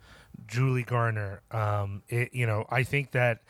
[0.46, 1.40] Julie Garner.
[1.50, 3.40] Um, it, you know, I think that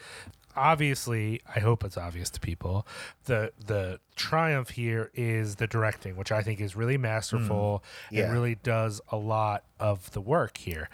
[0.57, 2.87] obviously, I hope it's obvious to people.
[3.25, 8.15] The the triumph here is the directing, which I think is really masterful hmm.
[8.15, 8.25] Yeah.
[8.25, 10.89] and really does a lot of the work here.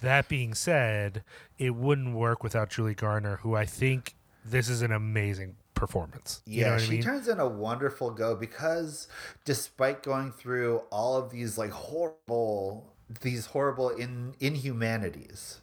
[0.00, 1.24] That being said,
[1.58, 4.14] it wouldn't work without Julie Garner, who I think
[4.44, 6.42] this is an amazing performance.
[6.46, 7.02] You Yeah, know what she I mean?
[7.02, 9.08] turns in a wonderful go because
[9.44, 15.60] despite going through all of these like horrible these horrible in inhumanities.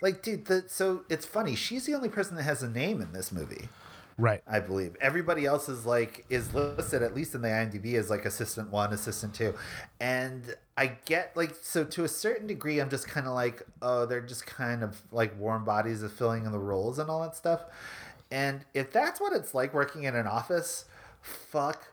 [0.00, 3.12] Like dude, the, so it's funny, she's the only person that has a name in
[3.12, 3.68] this movie.
[4.16, 4.42] right.
[4.46, 8.24] I believe everybody else is like is listed at least in the IMDb as like
[8.24, 9.54] assistant one, assistant two,
[10.00, 12.80] and I get like so to a certain degree.
[12.80, 16.44] I'm just kind of like, oh, they're just kind of like warm bodies of filling
[16.46, 17.62] in the roles and all that stuff.
[18.30, 20.84] And if that's what it's like working in an office,
[21.22, 21.88] fuck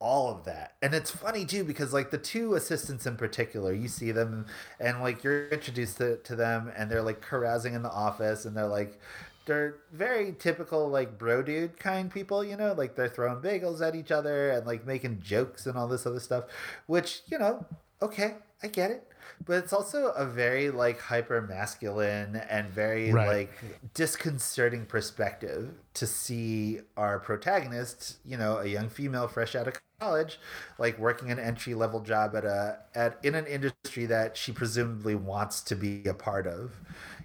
[0.00, 0.74] all of that.
[0.82, 4.46] And it's funny too because like the two assistants in particular, you see them
[4.80, 8.56] and like you're introduced to, to them and they're like carousing in the office and
[8.56, 8.98] they're like
[9.46, 13.94] they're very typical like bro dude kind people, you know, like they're throwing bagels at
[13.94, 16.44] each other and like making jokes and all this other stuff,
[16.86, 17.64] which, you know,
[18.02, 19.06] okay, I get it.
[19.44, 23.26] But it's also a very like hyper masculine and very Right.
[23.26, 23.52] like
[23.94, 25.70] disconcerting perspective
[26.00, 30.40] to see our protagonist, you know, a young female fresh out of college,
[30.78, 35.14] like working an entry level job at a at in an industry that she presumably
[35.14, 36.72] wants to be a part of,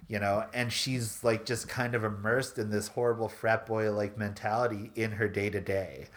[0.08, 4.18] you know, and she's like just kind of immersed in this horrible frat boy like
[4.18, 6.08] mentality in her day to day.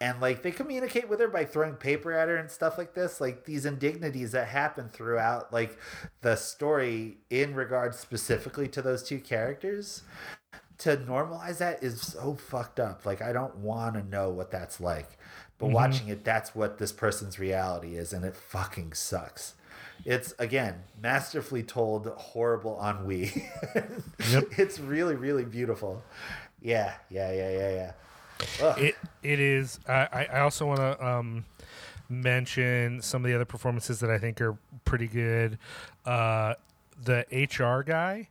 [0.00, 3.20] And like they communicate with her by throwing paper at her and stuff like this,
[3.20, 5.76] like these indignities that happen throughout like
[6.22, 10.04] the story in regards specifically to those two characters
[10.78, 13.04] to normalize that is so fucked up.
[13.04, 15.18] Like I don't want to know what that's like.
[15.58, 19.54] But watching it, that's what this person's reality is, and it fucking sucks.
[20.04, 23.44] It's again masterfully told, horrible ennui.
[24.30, 24.58] Yep.
[24.58, 26.02] It's really, really beautiful.
[26.60, 27.92] Yeah, yeah, yeah, yeah, yeah.
[28.62, 28.78] Ugh.
[28.78, 29.80] It it is.
[29.88, 31.44] I I I also want to um,
[32.08, 35.58] mention some of the other performances that I think are pretty good.
[36.04, 36.54] Uh,
[37.02, 38.28] the HR guy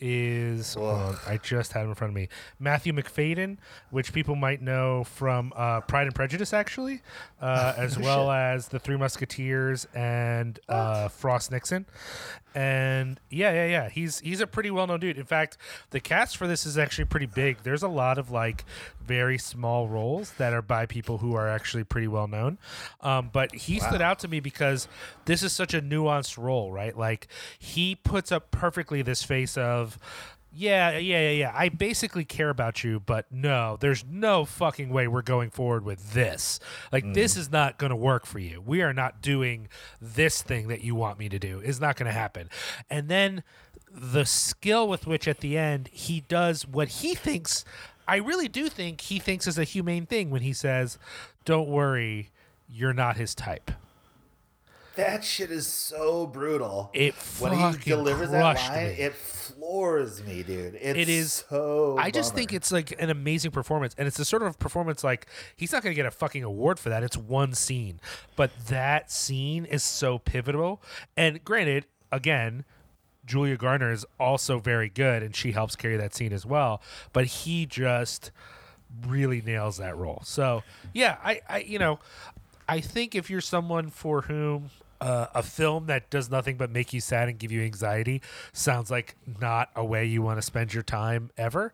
[0.00, 2.28] is on, I just had him in front of me.
[2.58, 3.58] Matthew Macfadyen,
[3.90, 7.02] which people might know from uh, Pride and Prejudice, actually,
[7.40, 11.86] uh, as well as the Three Musketeers and uh, Frost Nixon.
[12.58, 15.16] And yeah, yeah, yeah, he's he's a pretty well known dude.
[15.16, 15.56] In fact,
[15.90, 17.58] the cast for this is actually pretty big.
[17.62, 18.64] There's a lot of like
[19.00, 22.58] very small roles that are by people who are actually pretty well known.
[23.00, 24.88] Um, but he stood out to me because
[25.24, 26.98] this is such a nuanced role, right?
[26.98, 27.28] Like
[27.60, 29.96] he puts up perfectly this face of
[30.50, 31.52] yeah, yeah, yeah, yeah.
[31.54, 36.14] I basically care about you, but no, there's no fucking way we're going forward with
[36.14, 36.58] this.
[36.90, 37.12] Like, hmm.
[37.12, 38.62] this is not going to work for you.
[38.64, 39.68] We are not doing
[40.00, 41.60] this thing that you want me to do.
[41.62, 42.48] It's not going to happen.
[42.88, 43.42] And then
[43.90, 47.64] the skill with which at the end he does what he thinks,
[48.06, 50.98] I really do think he thinks is a humane thing when he says,
[51.44, 52.30] Don't worry,
[52.68, 53.70] you're not his type.
[54.98, 56.90] That shit is so brutal.
[56.92, 58.90] It when he delivers that line, me.
[58.94, 60.74] it floors me, dude.
[60.74, 61.96] It's It is- so.
[61.98, 62.38] I just bummer.
[62.38, 65.26] think it's like an amazing performance, and it's the sort of performance like
[65.56, 67.02] he's not going to get a fucking award for that.
[67.02, 68.00] It's one scene,
[68.36, 70.82] but that scene is so pivotal.
[71.16, 72.64] And granted, again,
[73.24, 76.82] Julia Garner is also very good, and she helps carry that scene as well.
[77.12, 78.32] But he just
[79.06, 80.22] really nails that role.
[80.24, 82.00] So yeah, I, I you know,
[82.68, 84.70] I think if you're someone for whom
[85.00, 88.22] uh, a film that does nothing but make you sad and give you anxiety
[88.52, 91.72] sounds like not a way you want to spend your time ever,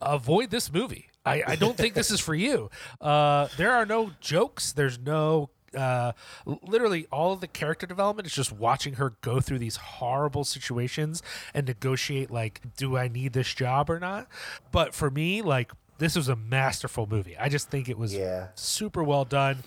[0.00, 1.08] avoid this movie.
[1.24, 2.70] I, I don't think this is for you.
[3.00, 4.72] Uh, there are no jokes.
[4.72, 6.12] There's no uh,
[6.46, 11.22] literally all of the character development is just watching her go through these horrible situations
[11.52, 14.28] and negotiate like, do I need this job or not?
[14.72, 17.36] But for me, like this was a masterful movie.
[17.38, 18.48] I just think it was Yeah.
[18.54, 19.58] super well done.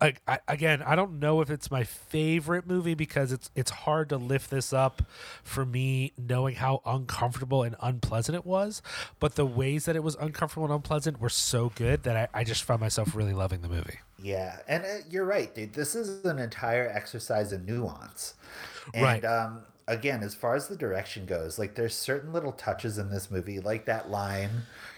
[0.00, 4.08] I, I, again, I don't know if it's my favorite movie because it's it's hard
[4.10, 5.02] to lift this up
[5.42, 8.82] for me, knowing how uncomfortable and unpleasant it was.
[9.20, 12.44] But the ways that it was uncomfortable and unpleasant were so good that I, I
[12.44, 13.98] just found myself really loving the movie.
[14.22, 15.74] Yeah, and uh, you're right, dude.
[15.74, 18.34] This is an entire exercise in nuance.
[18.94, 19.24] And Right.
[19.24, 23.30] um, again, as far as the direction goes, like there's certain little touches in this
[23.30, 24.50] movie, like that line,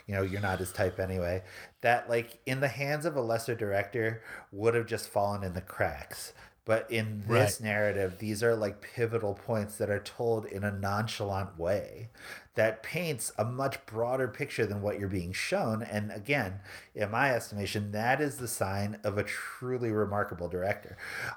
[0.06, 1.42] you know, you're not his type anyway,
[1.80, 4.22] that like in the hands of a lesser director
[4.52, 6.32] would have just fallen in the cracks.
[6.64, 11.56] But in this narrative, these are like pivotal points that are told in a nonchalant
[11.56, 12.08] way
[12.56, 15.80] that paints a much broader picture than what you're being shown.
[15.84, 16.54] And again,
[16.92, 20.96] in my estimation, that is the sign of a truly remarkable director.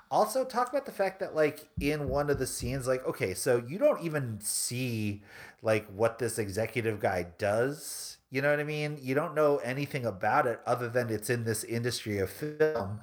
[0.10, 3.62] Also, talk about the fact that, like, in one of the scenes, like, okay, so
[3.68, 5.22] you don't even see
[5.62, 8.18] like what this executive guy does.
[8.32, 8.98] You know what I mean?
[9.02, 13.00] You don't know anything about it other than it's in this industry of film.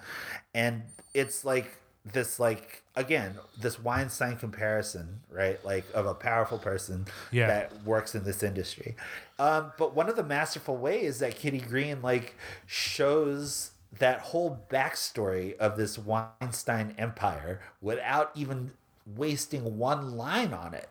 [0.55, 0.83] And
[1.15, 5.63] it's like this like again this Weinstein comparison, right?
[5.65, 7.49] Like of a powerful person Yeah.
[7.49, 8.95] that works in this industry.
[9.39, 12.37] Um, but one of the masterful ways that Kitty Green like
[12.67, 18.73] shows that whole backstory of this Weinstein empire without even
[19.17, 20.89] wasting one line on it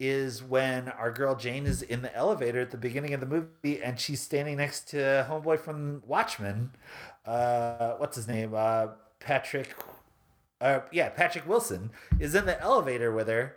[0.00, 3.82] is when our girl Jane is in the elevator at the beginning of the movie
[3.82, 6.70] and she's standing next to homeboy from Watchmen.
[7.26, 8.52] Uh, what's his name?
[8.54, 8.88] Uh,
[9.20, 9.74] Patrick.
[10.60, 13.54] Uh, yeah, Patrick Wilson is in the elevator with her,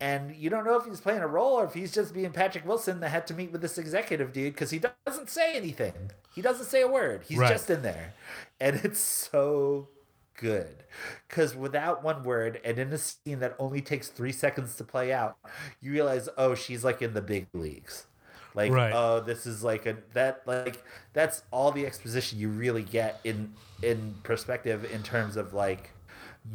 [0.00, 2.64] and you don't know if he's playing a role or if he's just being Patrick
[2.64, 6.12] Wilson that had to meet with this executive dude because he doesn't say anything.
[6.32, 7.22] He doesn't say a word.
[7.26, 7.50] He's Right.
[7.50, 8.14] just in there,
[8.60, 9.88] and it's so
[10.36, 10.84] good.
[11.28, 15.12] Because without one word and in a scene that only takes three seconds to play
[15.12, 15.36] out
[15.80, 18.06] you realize oh she's like in the big leagues.
[18.54, 18.92] Like Right.
[18.94, 20.82] oh this is like a that like
[21.12, 23.52] that's all the exposition you really get in
[23.82, 25.90] in perspective in terms of like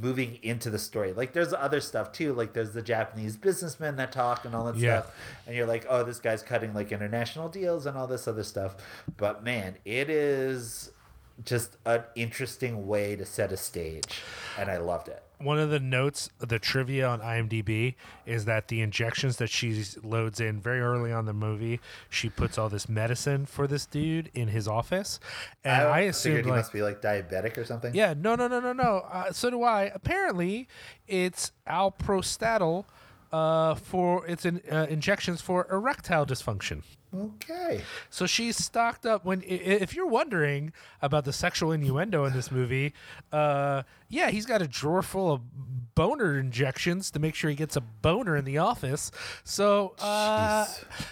[0.01, 1.13] moving into the story.
[1.13, 2.33] Like there's other stuff too.
[2.33, 5.01] Like there's the japanese businessmen that talk and all that Yeah.
[5.01, 5.15] stuff
[5.47, 8.75] and you're like oh this guy's cutting like international deals and all this other stuff.
[9.17, 10.91] But man it is
[11.45, 14.21] just an interesting way to set a stage
[14.57, 17.95] and i loved it One of the notes, the trivia on IMDb
[18.25, 21.79] is that the injections that she loads in very early on the movie,
[22.09, 25.17] she puts all this medicine for this dude in his office,
[25.63, 28.49] and I, figured assumed he like, must be like diabetic or something yeah, no, no,
[28.49, 29.05] no, no, no.
[29.09, 29.83] Uh, so do I.
[29.95, 30.67] Apparently,
[31.07, 32.83] it's alprostadil
[33.31, 36.83] uh, for it's in, uh, injections for erectile dysfunction.
[37.15, 39.25] Okay So she's stocked up.
[39.25, 42.93] When if you're wondering about the sexual innuendo in this movie,
[43.31, 45.41] uh, yeah, he's got a drawer full of
[45.95, 49.11] boner injections to make sure he gets a boner in the office.
[49.43, 50.65] So uh,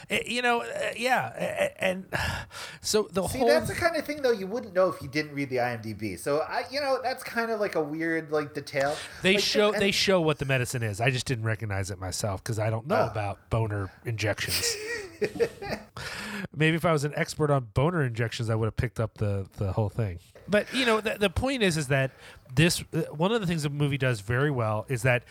[0.10, 2.06] eh, you know, uh, yeah, eh, and
[2.82, 5.10] so the See, whole that's the kind of thing though you wouldn't know if you
[5.10, 6.18] didn't read the IMDb.
[6.18, 8.96] So I, you know, that's kind of like a weird like detail.
[9.24, 11.02] they Like, show and- they show what the medicine is.
[11.02, 13.12] I just didn't recognize it myself because I don't know Oh.
[13.12, 14.74] about boner injections.
[16.56, 19.48] Maybe if I was an expert on boner injections, I would have picked up the
[19.58, 20.20] the whole thing.
[20.48, 22.12] But you know, the, the point is, is that
[22.54, 25.24] this uh, one of the things the movie does very well is that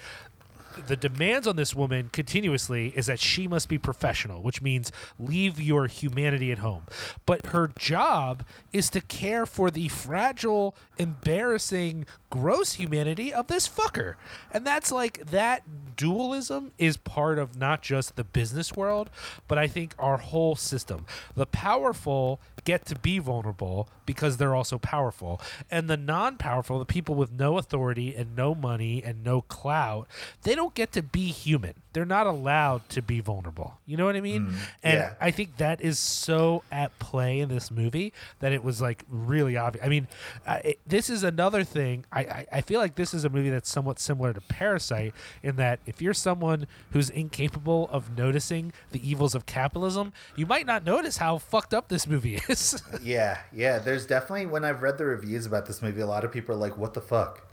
[0.86, 5.60] the demands on this woman continuously is that she must be professional, which means leave
[5.60, 6.82] your humanity at home.
[7.24, 14.14] But her job is to care for the fragile, embarrassing, gross humanity of this fucker.
[14.52, 19.10] And that's like that dualism is part of not just the business world,
[19.48, 21.06] but I think our whole system.
[21.34, 25.40] The powerful get to be vulnerable because they're also powerful.
[25.70, 30.06] And the non powerful, the people with no authority and no money and no clout,
[30.42, 31.74] they don't get to be human.
[31.94, 33.78] They're not allowed to be vulnerable.
[33.86, 34.54] You know what I mean?
[34.82, 35.14] and yeah.
[35.18, 39.56] I think that is so at play in this movie that it was like really
[39.56, 39.84] obvious.
[39.84, 40.08] I mean,
[40.46, 42.04] uh, it, this is another thing.
[42.12, 45.56] I, I, I feel like this is a movie that's somewhat similar to Parasite in
[45.56, 50.84] that if you're someone who's incapable of noticing the evils of capitalism, you might not
[50.84, 52.55] notice how fucked up this movie is.
[53.02, 53.78] Yeah, yeah.
[53.78, 56.58] There's definitely when I've read the reviews about this movie, a lot of people are
[56.58, 57.46] like, "What the fuck,"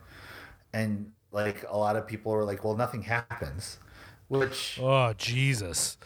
[0.71, 3.79] and like a lot of people are like, "Well, nothing happens,"
[4.27, 5.97] which oh, Jesus.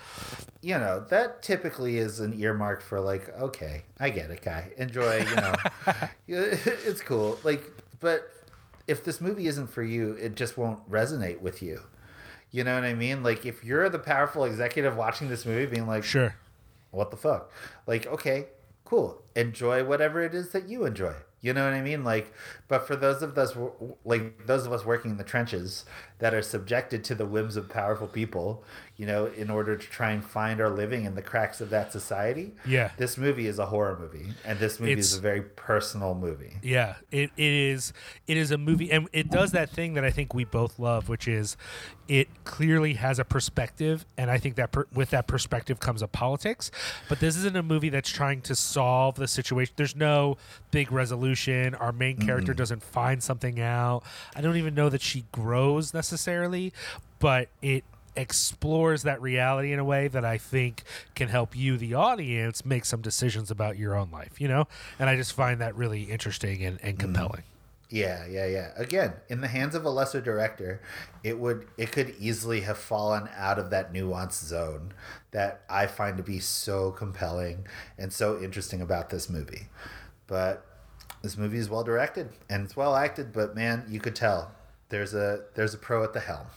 [0.61, 4.71] you know that typically is an earmark for like, okay, I get it, guy.
[4.77, 5.53] Enjoy, you know,
[6.27, 7.39] it's cool.
[7.43, 7.63] Like,
[7.99, 8.29] but
[8.87, 11.81] if this movie isn't for you, it just won't resonate with you.
[12.51, 13.23] You know what I mean?
[13.23, 16.35] Like, if you're the powerful executive watching this movie, being like, Sure.
[16.91, 17.51] what the fuck?
[17.85, 18.47] Like, okay,
[18.87, 19.21] cool.
[19.35, 21.13] Enjoy whatever it is that you enjoy.
[21.41, 22.05] You know what I mean?
[22.05, 22.33] Like,
[22.67, 23.55] but for those of us,
[24.03, 25.85] like those of us working in the trenches
[26.19, 28.63] that are subjected to the whims of powerful people,
[28.97, 31.91] you know, in order to try and find our living in the cracks of that
[31.91, 32.53] society.
[32.65, 32.91] Yeah.
[32.97, 36.57] This movie is a horror movie, and this movie It's- is a very personal movie.
[36.61, 37.93] Yeah, it, it is.
[38.25, 41.07] It is a movie, and it does that thing that I think we both love,
[41.07, 41.55] which is
[42.07, 46.07] it clearly has a perspective, and I think that per, with that perspective comes a
[46.07, 46.71] politics.
[47.09, 49.73] But this isn't a movie that's trying to solve the situation.
[49.75, 50.37] There's no
[50.71, 51.75] big resolution.
[51.75, 52.56] Our main character mm-hmm.
[52.57, 54.03] Doesn't find something out.
[54.35, 56.73] I don't even know that she grows necessarily,
[57.19, 57.83] but it
[58.17, 60.83] explores that reality in a way that I think
[61.15, 64.67] can help you, the audience, make some decisions about your own life, you know?
[64.99, 67.13] And I just find that really interesting and, and mm-hmm.
[67.13, 67.43] compelling.
[67.89, 68.71] Yeah, yeah, yeah.
[68.75, 70.81] Again, in the hands of a lesser director,
[71.23, 74.93] it would it could easily have fallen out of that nuanced zone
[75.31, 77.65] that I find to be so compelling
[77.97, 79.67] and so interesting about this movie.
[80.27, 80.65] But
[81.27, 84.49] this movie is well directed and it's well acted, but man, you could tell
[84.87, 86.47] there's a there's a pro at the helm.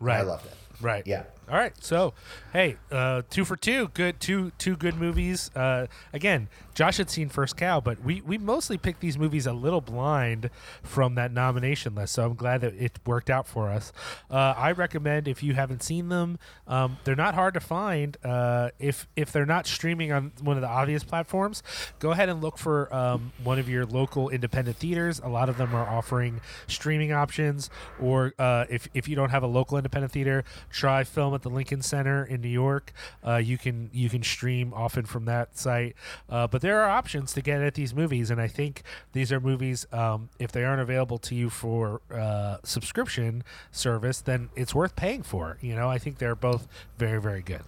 [0.00, 0.18] Right.
[0.18, 0.56] I loved it.
[0.80, 1.06] Right.
[1.06, 1.22] Yeah.
[1.48, 1.72] All right.
[1.80, 2.12] So,
[2.54, 3.88] hey, uh, two for two.
[3.88, 5.50] Good two two good movies.
[5.54, 9.52] Uh, again, Josh had seen First Cow, but we we mostly picked these movies a
[9.52, 10.48] little blind
[10.82, 12.14] from that nomination list.
[12.14, 13.92] So I'm glad that it worked out for us.
[14.30, 18.16] Uh, I recommend if you haven't seen them, um, they're not hard to find.
[18.24, 21.62] Uh, if if they're not streaming on one of the obvious platforms,
[21.98, 25.20] go ahead and look for um, one of your local independent theaters.
[25.24, 27.68] A lot of them are offering streaming options,
[28.00, 31.50] or uh, if if you don't have a local independent theater, try film at the
[31.50, 32.92] Lincoln Center in New York.
[33.26, 35.96] Uh, you can you can stream often from that site,
[36.28, 39.40] uh, but there are options to get at these movies, and I think these are
[39.40, 39.86] movies.
[39.92, 43.42] Um, if they aren't available to you for uh, subscription
[43.72, 45.58] service, then it's worth paying for.
[45.60, 46.68] You know, I think they're both
[46.98, 47.62] very very good.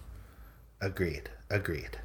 [0.79, 1.29] Agreed.
[1.49, 1.97] Agreed.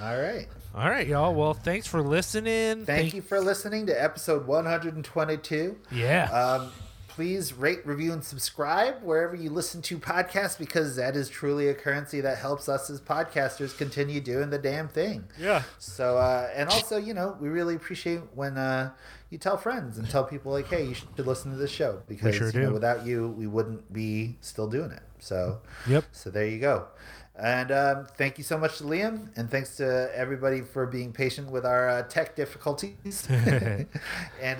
[0.00, 0.48] All right.
[0.74, 1.34] All right, y'all.
[1.34, 2.86] Well, thanks for listening.
[2.86, 5.76] Thank, you for listening to episode 122.
[5.92, 6.30] Yeah.
[6.30, 6.72] Um,
[7.14, 11.74] please rate, review, and subscribe wherever you listen to podcasts because that is truly a
[11.74, 15.24] currency that helps us as podcasters continue doing the damn thing.
[15.38, 15.62] yeah.
[15.78, 18.92] So, uh, and also, you know, we really appreciate when uh,
[19.30, 22.34] you tell friends and tell people like, "Hey, you should listen to this show," because
[22.34, 25.02] sure you know, without you, we wouldn't be still doing it.
[25.18, 26.04] So, Yep.
[26.12, 26.86] So there you go.
[27.34, 31.50] And um, thank you so much to Liam, and thanks to everybody for being patient
[31.50, 33.26] with our uh, tech difficulties.
[33.30, 33.86] and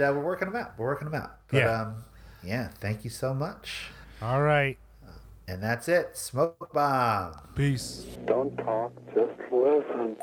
[0.00, 0.72] uh, we're working them out.
[0.78, 1.36] We're working them out.
[1.48, 1.80] But Yeah.
[1.82, 2.04] um,
[2.44, 3.90] yeah, thank you so much.
[4.20, 4.78] All right.
[5.48, 6.16] And that's it.
[6.16, 7.34] Smoke bomb.
[7.54, 8.06] Peace.
[8.26, 10.16] Don't talk, just listen.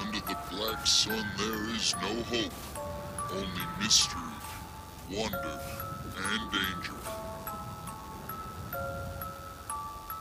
[0.00, 2.52] Under the black sun there is no hope,
[3.32, 4.20] only mystery,
[5.12, 5.60] wonder,
[6.32, 6.92] and danger.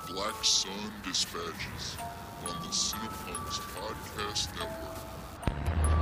[0.08, 1.98] Black Sun Dispatches
[2.48, 5.99] on the Cinepunx Podcast Network.